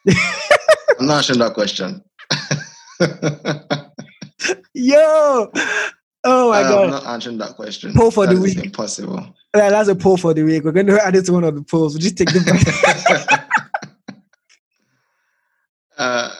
I'm 1.00 1.06
not 1.06 1.18
answering 1.18 1.40
that 1.40 1.54
question. 1.54 2.04
Yo, 4.74 5.52
oh 6.24 6.50
my 6.52 6.62
I'm 6.64 6.90
not 6.90 7.06
answering 7.06 7.38
that 7.40 7.56
question. 7.56 7.94
Poll 7.94 8.12
for 8.12 8.28
the 8.28 8.40
week. 8.40 8.58
Impossible. 8.64 9.36
Yeah, 9.56 9.70
that's 9.70 9.90
a 9.90 9.96
poll 9.96 10.18
for 10.18 10.34
the 10.34 10.44
week. 10.44 10.64
We're 10.64 10.72
going 10.72 10.88
to 10.88 11.04
add 11.04 11.16
it 11.16 11.26
to 11.26 11.34
one 11.34 11.44
of 11.44 11.56
the 11.56 11.64
polls. 11.64 11.94
Would 11.94 12.02
just 12.02 12.18
take 12.18 12.30
the 12.30 12.38
uh, 15.98 16.32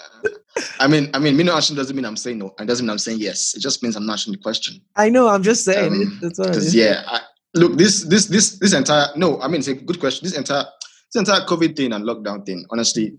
I 0.80 0.88
mean, 0.88 1.10
I 1.14 1.20
mean, 1.20 1.38
me 1.38 1.44
not 1.44 1.56
answering 1.56 1.78
doesn't 1.78 1.96
mean 1.96 2.06
I'm 2.06 2.18
saying 2.18 2.40
no. 2.40 2.54
It 2.60 2.66
doesn't 2.66 2.86
mean 2.86 2.92
I'm 2.92 2.98
saying 3.00 3.20
yes. 3.20 3.56
It 3.56 3.62
just 3.62 3.82
means 3.84 3.96
I'm 3.96 4.06
not 4.06 4.14
answering 4.14 4.34
the 4.38 4.42
question. 4.42 4.82
I 4.96 5.10
know. 5.10 5.28
I'm 5.28 5.44
just 5.44 5.64
saying. 5.64 5.94
Um, 5.94 6.02
it- 6.02 6.22
that's 6.22 6.40
what 6.40 6.48
it 6.50 6.52
Because 6.52 6.68
is. 6.68 6.76
yeah, 6.76 7.04
I, 7.08 7.22
look, 7.56 7.78
this 7.78 8.04
this 8.04 8.26
this 8.28 8.58
this 8.60 8.74
entire 8.74 9.08
no, 9.16 9.40
I 9.42 9.48
mean 9.48 9.60
it's 9.60 9.68
a 9.68 9.74
good 9.76 10.00
question. 10.00 10.26
This 10.28 10.38
entire 10.38 10.66
this 11.14 11.20
entire 11.20 11.42
COVID 11.46 11.76
thing 11.76 11.94
and 11.94 12.06
lockdown 12.06 12.46
thing, 12.46 12.66
honestly, 12.70 13.18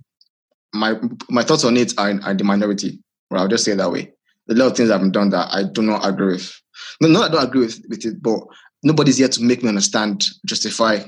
my 0.75 0.95
my 1.29 1.43
thoughts 1.43 1.65
on 1.65 1.77
it 1.77 1.95
are, 1.99 2.21
are 2.23 2.35
the 2.35 2.45
minority. 2.45 3.01
Right, 3.31 3.41
I'll 3.41 3.49
just 3.49 3.65
say 3.65 3.73
it 3.73 3.77
that 3.77 3.93
way. 3.93 4.13
A 4.51 4.55
lot 4.55 4.71
of 4.71 4.77
things 4.77 4.91
I've 4.91 5.13
done 5.13 5.31
that 5.31 5.49
I 5.53 5.63
do 5.65 5.83
not 5.83 6.07
agree 6.07 6.35
with. 6.35 6.53
No, 7.01 7.09
no, 7.09 7.23
I 7.23 7.29
don't 7.29 7.45
agree 7.45 7.61
with, 7.67 7.83
with 7.89 8.05
it, 8.07 8.23
but 8.23 8.41
nobody's 8.83 9.19
here 9.19 9.29
to 9.29 9.43
make 9.43 9.63
me 9.63 9.69
understand, 9.69 10.25
justify 10.47 11.01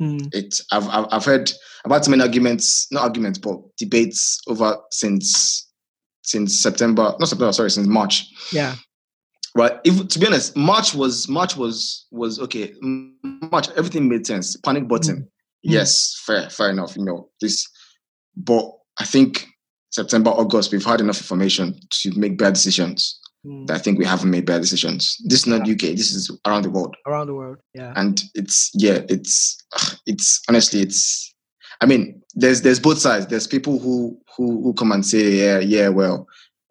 Hmm. 0.00 0.18
it. 0.32 0.58
I've, 0.72 0.88
I've 0.88 1.06
I've 1.12 1.24
heard 1.24 1.52
about 1.84 2.04
so 2.04 2.10
many 2.10 2.22
arguments, 2.22 2.88
not 2.90 3.02
arguments, 3.04 3.38
but 3.38 3.58
debates 3.76 4.40
over 4.48 4.76
since 4.90 5.68
since 6.22 6.60
September, 6.60 7.14
not 7.20 7.28
September, 7.28 7.52
sorry, 7.52 7.70
since 7.70 7.86
March 7.86 8.26
Yeah. 8.52 8.74
right 9.54 9.78
if 9.84 10.08
to 10.08 10.18
be 10.18 10.26
honest 10.26 10.56
march 10.56 10.94
was 10.94 11.28
march 11.28 11.56
was 11.56 12.06
was 12.10 12.38
okay 12.40 12.72
march 12.80 13.68
everything 13.76 14.08
made 14.08 14.26
sense 14.26 14.56
panic 14.56 14.88
button 14.88 15.28
yes 15.62 16.16
fair 16.24 16.48
fair 16.48 16.70
enough 16.70 16.96
you 16.96 17.04
know 17.04 17.28
this 17.40 17.68
but 18.36 18.64
i 19.02 19.06
think 19.14 19.30
september 19.90 20.30
august 20.30 20.72
we've 20.72 20.90
had 20.92 21.00
enough 21.00 21.20
information 21.24 21.66
to 21.90 22.06
make 22.22 22.34
bad 22.38 22.54
decisions 22.54 23.00
Hmm. 23.44 23.64
that 23.66 23.74
i 23.74 23.78
think 23.82 23.98
we 23.98 24.04
haven't 24.04 24.30
made 24.30 24.46
bad 24.46 24.60
decisions. 24.60 25.02
This 25.30 25.40
is 25.40 25.46
not 25.48 25.68
uk 25.68 25.80
this 25.80 26.12
is 26.18 26.30
around 26.46 26.62
the 26.62 26.70
world. 26.70 26.94
Around 27.08 27.26
the 27.26 27.34
world. 27.34 27.58
Yeah. 27.74 27.92
and 27.96 28.22
it's 28.40 28.70
yeah 28.84 28.98
it's 29.14 29.34
it's 30.06 30.28
honestly 30.48 30.80
it's 30.86 31.34
i 31.80 31.86
mean 31.86 32.22
there's 32.36 32.62
there's 32.62 32.78
both 32.78 32.98
sides. 32.98 33.26
There's 33.26 33.48
people 33.48 33.80
who 33.80 34.16
who 34.36 34.62
who 34.62 34.70
come 34.74 34.92
and 34.92 35.04
say 35.04 35.24
yeah 35.42 35.58
yeah 35.58 35.88
well 35.88 36.16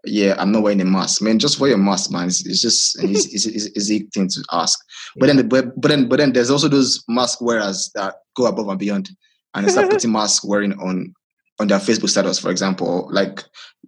yeah 0.06 0.34
i'm 0.40 0.52
not 0.54 0.64
wearing 0.64 0.80
a 0.80 0.86
mask. 0.86 1.22
Man 1.22 1.40
just 1.40 1.60
wear 1.60 1.72
your 1.72 1.78
mask 1.90 2.10
man. 2.10 2.28
It's, 2.30 2.46
it's 2.46 2.62
just 2.62 2.98
an 3.00 3.10
easy, 3.10 3.30
it's, 3.36 3.46
it's, 3.48 3.66
it's 3.66 3.90
easy 3.92 4.08
thing 4.14 4.30
to 4.30 4.42
ask. 4.54 4.80
But 5.18 5.26
then 5.28 5.50
but, 5.50 5.64
but 5.82 5.90
then 5.90 6.08
but 6.08 6.20
then 6.20 6.32
there's 6.32 6.52
also 6.52 6.70
those 6.70 7.04
mask 7.10 7.42
wearers 7.42 7.92
that 7.96 8.16
go 8.38 8.46
above 8.46 8.70
and 8.70 8.80
beyond 8.80 9.10
and 9.54 9.66
they 9.68 9.72
start 9.72 9.90
putting 9.94 10.14
mask 10.14 10.48
wearing 10.48 10.72
on 10.80 11.14
on 11.62 11.68
their 11.68 11.80
facebook 11.80 12.10
status 12.10 12.40
for 12.40 12.52
example 12.52 13.08
like 13.12 13.44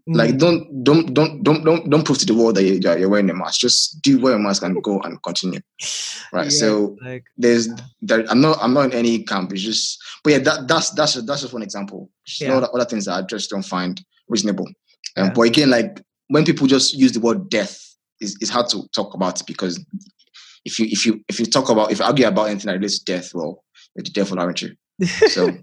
Hmm. 0.05 0.13
like 0.15 0.37
don't 0.37 0.83
don't 0.83 1.13
don't 1.13 1.43
don't 1.43 1.63
don't 1.63 1.89
don't 1.89 2.03
prove 2.05 2.17
to 2.17 2.25
the 2.25 2.33
world 2.33 2.55
that 2.55 2.63
you- 2.63 2.79
you're, 2.83 2.97
you're 2.97 3.07
wearing 3.09 3.29
a 3.29 3.33
mask 3.33 3.61
just 3.61 4.01
do 4.01 4.19
wear 4.19 4.33
a 4.33 4.39
mask 4.39 4.61
and 4.63 4.75
go 4.83 4.99
and 4.99 5.21
continue 5.23 5.61
right 6.33 6.45
Yeah, 6.45 6.49
so 6.49 6.97
like 7.01 7.23
there's 7.37 7.69
there, 8.01 8.25
I'm 8.29 8.41
not 8.41 8.57
I'm 8.61 8.73
not 8.73 8.85
in 8.87 8.93
any 8.93 9.23
camp. 9.23 9.53
It's 9.53 9.61
just 9.61 9.97
but 10.23 10.31
yeah, 10.33 10.39
that 10.39 10.67
that's 10.67 10.89
that's 10.97 11.13
just, 11.13 11.25
that's 11.27 11.41
just 11.41 11.53
one 11.53 11.61
example. 11.63 12.09
There's 12.27 12.41
Yeah. 12.41 12.59
yeah. 12.59 12.65
other 12.73 12.83
things 12.83 13.05
that 13.05 13.13
I 13.13 13.21
just 13.21 13.49
don't 13.49 13.63
find 13.75 14.03
reasonable. 14.27 14.67
Um, 15.15 15.27
Yeah. 15.27 15.33
But 15.33 15.41
again, 15.43 15.69
like 15.69 16.01
when 16.27 16.43
people 16.43 16.67
just 16.67 16.93
use 16.95 17.13
the 17.13 17.21
word 17.21 17.49
death, 17.49 17.79
is 18.19 18.35
it's 18.41 18.49
hard 18.51 18.67
to 18.71 18.83
talk 18.93 19.13
about 19.13 19.39
it 19.39 19.47
because 19.47 19.79
if 20.65 20.79
you 20.79 20.87
if 20.89 21.05
you 21.05 21.21
if 21.29 21.39
you 21.39 21.45
talk 21.45 21.69
about 21.69 21.91
if 21.93 21.99
you 21.99 22.05
argue 22.05 22.27
about 22.27 22.49
anything 22.49 22.67
that 22.67 22.73
relates 22.73 22.99
to 22.99 23.05
death, 23.05 23.31
well, 23.33 23.63
you're 23.95 24.03
the 24.03 24.09
devil, 24.11 24.37
aren't 24.37 24.61
you? 24.63 24.75
So 25.29 25.49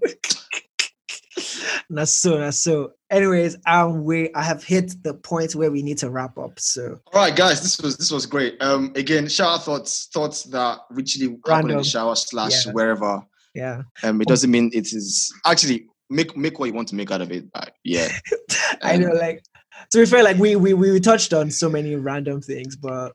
that's 1.95 2.13
so 2.13 2.37
that's 2.37 2.57
so. 2.57 2.93
Anyways, 3.09 3.57
um, 3.67 4.03
we 4.03 4.33
I 4.33 4.43
have 4.43 4.63
hit 4.63 4.95
the 5.03 5.13
point 5.13 5.55
where 5.55 5.71
we 5.71 5.81
need 5.81 5.97
to 5.99 6.09
wrap 6.09 6.37
up. 6.37 6.59
So 6.59 6.99
all 7.13 7.21
right, 7.21 7.35
guys, 7.35 7.61
this 7.61 7.79
was 7.81 7.97
this 7.97 8.11
was 8.11 8.25
great. 8.25 8.61
Um, 8.61 8.91
again, 8.95 9.27
shower 9.27 9.57
thoughts 9.59 10.07
thoughts 10.13 10.43
that 10.43 10.79
literally 10.91 11.37
happen 11.47 11.71
in 11.71 11.77
the 11.77 11.83
shower 11.83 12.15
slash 12.15 12.65
Yeah. 12.65 12.71
wherever. 12.73 13.21
yeah, 13.53 13.81
Um, 14.03 14.21
it 14.21 14.27
doesn't 14.27 14.49
mean 14.49 14.71
it 14.73 14.87
is 14.93 15.33
actually 15.45 15.87
make 16.09 16.35
make 16.37 16.59
what 16.59 16.65
you 16.67 16.73
want 16.73 16.87
to 16.89 16.95
make 16.95 17.11
out 17.11 17.21
of 17.21 17.31
it. 17.31 17.45
Uh, 17.53 17.65
yeah. 17.83 18.07
I 18.81 18.97
know. 18.97 19.11
Like 19.11 19.43
to 19.91 19.99
be 19.99 20.05
fair, 20.05 20.23
like 20.23 20.37
we 20.37 20.55
we 20.55 20.73
we 20.73 20.99
touched 20.99 21.33
on 21.33 21.51
so 21.51 21.69
many 21.69 21.95
random 21.95 22.41
things, 22.41 22.75
but 22.75 23.13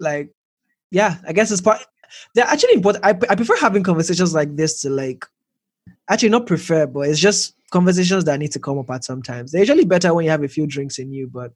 like 0.00 0.30
yeah, 0.90 1.16
I 1.26 1.32
guess 1.32 1.50
it's 1.50 1.60
part. 1.62 1.80
They're 2.34 2.44
actually 2.46 2.74
important. 2.74 3.04
I 3.04 3.10
I 3.30 3.34
prefer 3.34 3.56
having 3.56 3.82
conversations 3.82 4.34
like 4.34 4.54
this 4.54 4.82
to 4.82 4.90
like 4.90 5.24
actually 6.08 6.28
not 6.28 6.46
prefer, 6.46 6.86
but 6.86 7.08
it's 7.08 7.18
just 7.18 7.54
conversations 7.70 8.24
that 8.24 8.38
need 8.38 8.52
to 8.52 8.60
come 8.60 8.78
up 8.78 8.90
at 8.90 9.04
sometimes. 9.04 9.52
They're 9.52 9.62
usually 9.62 9.84
better 9.84 10.14
when 10.14 10.24
you 10.24 10.30
have 10.30 10.44
a 10.44 10.48
few 10.48 10.66
drinks 10.66 10.98
in 10.98 11.12
you, 11.12 11.28
but 11.32 11.52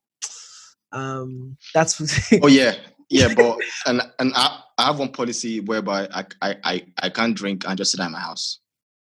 um 0.93 1.57
that's 1.75 2.01
Oh 2.43 2.49
yeah, 2.49 2.75
yeah, 3.11 3.35
but 3.35 3.59
and 3.87 4.03
and 4.19 4.33
I, 4.35 4.61
I 4.79 4.87
have 4.87 4.99
one 4.99 5.13
policy 5.13 5.61
whereby 5.61 6.09
I, 6.13 6.25
I 6.43 6.57
I 6.65 6.87
I 7.03 7.11
can't 7.11 7.37
drink 7.37 7.65
and 7.67 7.77
just 7.77 7.93
sit 7.93 8.01
at 8.01 8.11
my 8.11 8.21
house. 8.21 8.61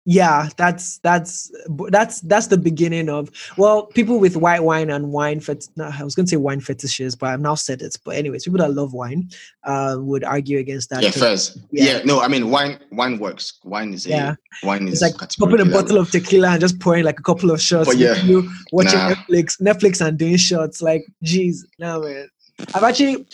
Yeah 0.04 0.48
that's 0.56 0.98
that's 0.98 1.52
that's 1.90 2.20
that's 2.22 2.48
the 2.48 2.58
beginning 2.58 3.08
of 3.08 3.30
well 3.56 3.86
people 3.86 4.18
with 4.18 4.36
white 4.36 4.64
wine 4.64 4.90
and 4.90 5.12
wine 5.12 5.38
fet- 5.38 5.68
no, 5.76 5.88
i 5.96 6.02
was 6.02 6.16
going 6.16 6.26
to 6.26 6.30
say 6.30 6.36
wine 6.36 6.60
fetishes 6.60 7.14
but 7.14 7.28
i've 7.30 7.40
now 7.40 7.54
said 7.54 7.80
it 7.82 7.96
but 8.04 8.16
anyways 8.16 8.42
people 8.44 8.58
that 8.58 8.74
love 8.74 8.92
wine 8.94 9.28
uh, 9.62 9.94
would 10.00 10.24
argue 10.24 10.58
against 10.58 10.90
that 10.90 11.02
yeah, 11.04 11.10
'cause 11.12 11.22
first. 11.22 11.58
yeah. 11.70 11.84
Yeah. 11.84 12.02
no, 12.04 12.20
I 12.20 12.26
mean 12.26 12.50
wine 12.50 12.80
wine 12.90 13.18
works. 13.20 13.60
Wine 13.62 13.94
is 13.94 14.06
a 14.06 14.08
Yeah. 14.08 14.34
wine 14.64 14.88
is 14.88 15.00
it's 15.00 15.20
like 15.20 15.30
popping 15.38 15.60
a 15.60 15.70
bottle 15.70 15.98
of 15.98 16.10
tequila 16.10 16.48
and 16.50 16.60
just 16.60 16.80
pouring 16.80 17.04
like 17.04 17.20
a 17.20 17.22
couple 17.22 17.52
of 17.52 17.60
shots 17.60 17.88
But 17.88 17.98
yeah, 17.98 18.16
you 18.24 18.50
watching 18.72 18.98
nah. 18.98 19.14
netflix 19.14 19.60
netflix 19.62 20.04
and 20.04 20.18
doing 20.18 20.36
shots 20.36 20.82
like 20.82 21.04
geez 21.22 21.64
no 21.78 22.00
man 22.00 22.28
i've 22.74 22.82
actually 22.82 23.24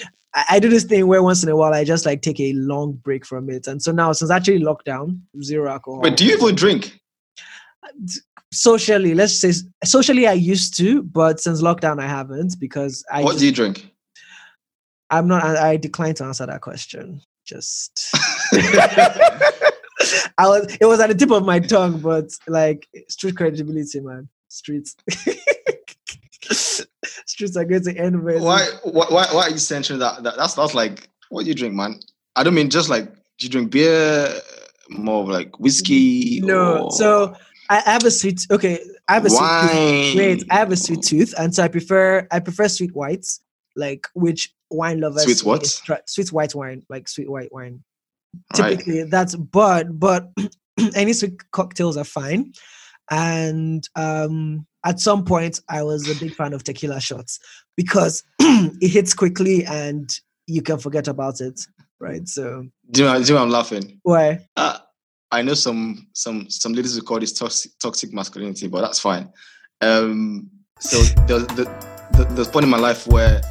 I, 0.48 0.58
do 0.60 0.68
this 0.68 0.84
thing 0.84 1.06
where 1.06 1.22
once 1.22 1.42
in 1.42 1.48
a 1.48 1.56
while 1.56 1.74
I 1.74 1.84
just 1.84 2.06
like 2.06 2.22
take 2.22 2.40
a 2.40 2.52
long 2.54 2.92
break 2.92 3.24
from 3.26 3.50
it, 3.50 3.66
and 3.66 3.82
so 3.82 3.92
now 3.92 4.12
since 4.12 4.30
actually 4.30 4.60
lockdown, 4.60 5.20
zero 5.42 5.70
alcohol. 5.70 6.00
But 6.00 6.16
do 6.16 6.24
you 6.24 6.36
even 6.36 6.54
drink? 6.54 6.98
socially 8.52 9.14
let's 9.14 9.34
say 9.38 9.52
socially 9.84 10.26
i 10.26 10.32
used 10.32 10.76
to 10.76 11.02
but 11.02 11.38
since 11.38 11.60
lockdown 11.62 12.00
i 12.00 12.06
haven't 12.06 12.58
because 12.58 13.04
i 13.12 13.22
what 13.22 13.32
just- 13.32 13.40
do 13.40 13.46
you 13.46 13.52
drink? 13.52 13.90
i'm 15.10 15.28
not 15.28 15.44
i 15.44 15.70
I 15.72 15.76
decline 15.76 16.14
to 16.14 16.24
answer 16.24 16.46
that 16.46 16.62
question 16.62 17.20
just 17.44 18.10
i 20.38 20.46
was 20.46 20.76
it 20.80 20.86
was 20.86 21.00
at 21.00 21.08
the 21.08 21.14
tip 21.14 21.30
of 21.30 21.44
my 21.44 21.58
tongue 21.58 22.00
but 22.00 22.30
like 22.46 22.88
street 23.08 23.36
credibility 23.36 24.00
man 24.00 24.28
streets 24.48 24.96
streets 27.26 27.56
are 27.56 27.64
going 27.64 27.82
to 27.84 27.96
end 27.96 28.22
very 28.22 28.40
why, 28.40 28.66
why 28.84 29.06
why 29.08 29.26
why 29.32 29.42
are 29.42 29.50
you 29.50 29.58
censoring 29.58 29.98
that? 30.00 30.22
that? 30.22 30.36
That's 30.36 30.54
that's 30.54 30.74
like 30.74 31.08
what 31.30 31.42
do 31.44 31.48
you 31.48 31.54
drink, 31.54 31.74
man? 31.74 32.00
I 32.36 32.42
don't 32.42 32.54
mean 32.54 32.70
just 32.70 32.88
like 32.88 33.06
do 33.38 33.46
you 33.46 33.48
drink 33.48 33.70
beer, 33.70 34.28
more 34.90 35.22
of 35.22 35.28
like 35.28 35.58
whiskey. 35.60 36.40
no 36.42 36.84
or 36.84 36.92
so 36.92 37.34
I, 37.70 37.80
have 37.80 38.04
a 38.04 38.10
sweet 38.10 38.46
okay 38.50 38.80
i 39.08 39.14
have 39.14 39.26
a 39.26 39.30
sweet 39.30 39.40
tooth. 39.60 39.70
wine. 39.74 40.16
wait 40.16 40.44
i 40.50 40.54
have 40.54 40.72
a 40.72 40.76
sweet 40.76 41.02
tooth 41.02 41.34
and 41.38 41.54
so 41.54 41.62
i 41.62 41.68
prefer 41.68 42.26
i 42.30 42.40
prefer 42.40 42.66
sweet 42.68 42.94
whites 42.96 43.40
like 43.76 44.06
which 44.14 44.54
wine 44.70 45.00
lovers 45.00 45.24
Sweet 45.24 45.44
what? 45.44 45.80
try- 45.84 46.00
sweet 46.06 46.32
white 46.32 46.54
wine 46.54 46.82
like 46.88 47.08
sweet 47.08 47.30
white 47.30 47.52
wine 47.52 47.82
Right. 48.58 48.70
typically 48.78 49.04
that's 49.04 49.34
but 49.36 49.98
but 49.98 50.30
any 50.94 51.12
sweet 51.12 51.50
cocktails 51.50 51.96
are 51.96 52.04
fine 52.04 52.52
and 53.10 53.86
um 53.96 54.66
at 54.90 54.98
some 54.98 55.22
point 55.24 55.60
i 55.68 55.80
was 55.82 56.02
a 56.08 56.14
big 56.22 56.34
fan 56.34 56.52
of 56.54 56.62
tequila 56.64 57.00
shots 57.00 57.38
because 57.76 58.22
it 58.84 58.90
hits 58.96 59.12
quickly 59.22 59.64
and 59.66 60.06
you 60.46 60.62
can 60.62 60.78
forget 60.78 61.06
about 61.08 61.40
it 61.40 61.58
right 62.00 62.26
so 62.28 62.44
Do 62.90 63.02
you 63.02 63.06
know, 63.06 63.14
do 63.22 63.26
you 63.28 63.34
know 63.34 63.42
I'm 63.42 63.50
laughing? 63.50 64.00
why 64.02 64.26
Uh, 64.56 64.78
I 65.30 65.42
know 65.42 65.54
some 65.54 66.08
some 66.14 66.48
some 66.48 66.72
ladies 66.72 66.94
who 66.96 67.02
call 67.02 67.20
this 67.20 67.34
toxic 67.34 67.72
toxic 67.78 68.10
masculinity, 68.14 68.66
but 68.66 68.80
that's 68.80 68.98
fine. 68.98 69.30
Um, 69.82 70.48
so 70.80 70.96
there's 71.26 71.46
the, 71.48 71.64
the, 72.16 72.24
there's 72.34 72.48
a 72.48 72.50
point 72.50 72.64
in 72.64 72.70
my 72.70 72.78
life 72.78 73.06
where 73.06 73.42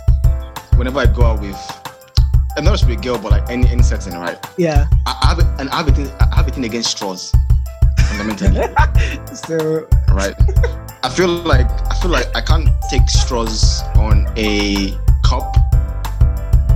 whenever 0.77 0.99
I 0.99 1.05
go 1.05 1.21
out 1.29 1.39
with, 1.39 1.61
and 2.55 2.65
not 2.65 2.71
just 2.71 2.87
with 2.87 2.97
a 2.97 3.01
girl, 3.03 3.19
but 3.19 3.31
like 3.31 3.47
any 3.47 3.67
any 3.69 3.83
setting, 3.83 4.13
right? 4.13 4.39
yeah 4.57 4.87
I, 5.05 5.11
I 5.21 5.27
have 5.27 5.39
a, 5.39 5.45
and 5.59 5.69
I 5.69 5.77
have 5.77 5.87
a 5.87 5.91
thing 5.91 6.09
I 6.19 6.35
have 6.35 6.47
a 6.47 6.51
thing 6.51 6.65
against 6.65 6.89
straws, 6.97 7.31
fundamentally, 8.09 8.57
so 9.45 9.87
right? 10.21 10.33
I 11.03 11.09
feel 11.09 11.27
like 11.27 11.69
I 11.69 11.95
feel 12.01 12.09
like 12.09 12.35
I 12.35 12.41
can't 12.41 12.69
take 12.89 13.07
straws 13.07 13.83
on 13.97 14.27
a 14.35 14.97
cup 15.23 15.55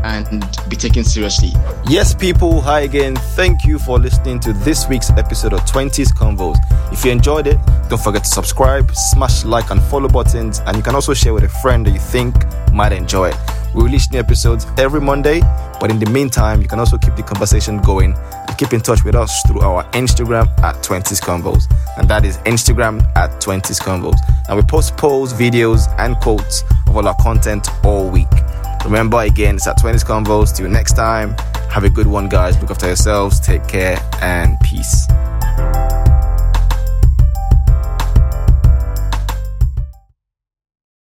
and 0.03 0.43
be 0.69 0.75
taken 0.75 1.03
seriously. 1.03 1.53
Yes, 1.87 2.13
people, 2.13 2.61
hi 2.61 2.81
again. 2.81 3.15
Thank 3.15 3.65
you 3.65 3.79
for 3.79 3.97
listening 3.99 4.39
to 4.41 4.53
this 4.53 4.87
week's 4.87 5.09
episode 5.11 5.53
of 5.53 5.61
20s 5.61 6.13
Convos. 6.13 6.57
If 6.93 7.03
you 7.03 7.11
enjoyed 7.11 7.47
it, 7.47 7.57
don't 7.89 8.01
forget 8.01 8.23
to 8.23 8.29
subscribe, 8.29 8.91
smash 8.95 9.43
like 9.43 9.71
and 9.71 9.81
follow 9.83 10.07
buttons, 10.07 10.59
and 10.65 10.77
you 10.77 10.83
can 10.83 10.95
also 10.95 11.13
share 11.13 11.33
with 11.33 11.43
a 11.43 11.49
friend 11.49 11.85
that 11.87 11.91
you 11.91 11.99
think 11.99 12.35
might 12.71 12.93
enjoy 12.93 13.29
it. 13.29 13.60
We 13.73 13.83
release 13.83 14.11
new 14.11 14.19
episodes 14.19 14.67
every 14.77 14.99
Monday, 14.99 15.39
but 15.79 15.89
in 15.89 15.99
the 15.99 16.09
meantime, 16.09 16.61
you 16.61 16.67
can 16.67 16.79
also 16.79 16.97
keep 16.97 17.15
the 17.15 17.23
conversation 17.23 17.79
going 17.79 18.13
and 18.15 18.57
keep 18.57 18.73
in 18.73 18.81
touch 18.81 19.03
with 19.03 19.15
us 19.15 19.41
through 19.47 19.61
our 19.61 19.83
Instagram 19.91 20.47
at 20.59 20.75
20s 20.83 21.21
Convos. 21.21 21.63
And 21.97 22.09
that 22.09 22.25
is 22.25 22.37
Instagram 22.39 23.01
at 23.15 23.41
20s 23.41 23.81
Convos. 23.81 24.17
And 24.49 24.57
we 24.57 24.63
post 24.63 24.97
polls, 24.97 25.33
videos, 25.33 25.93
and 25.97 26.17
quotes 26.17 26.63
of 26.87 26.97
all 26.97 27.07
our 27.07 27.15
content 27.21 27.67
all 27.85 28.09
week. 28.09 28.27
Remember, 28.83 29.21
again, 29.21 29.55
it's 29.55 29.67
at 29.67 29.77
20s 29.77 30.03
Convos. 30.05 30.55
Till 30.55 30.69
next 30.69 30.93
time, 30.93 31.35
have 31.69 31.83
a 31.83 31.89
good 31.89 32.07
one, 32.07 32.27
guys. 32.27 32.59
Look 32.59 32.71
after 32.71 32.87
yourselves, 32.87 33.39
take 33.39 33.67
care, 33.67 33.99
and 34.21 34.59
peace. 34.59 35.07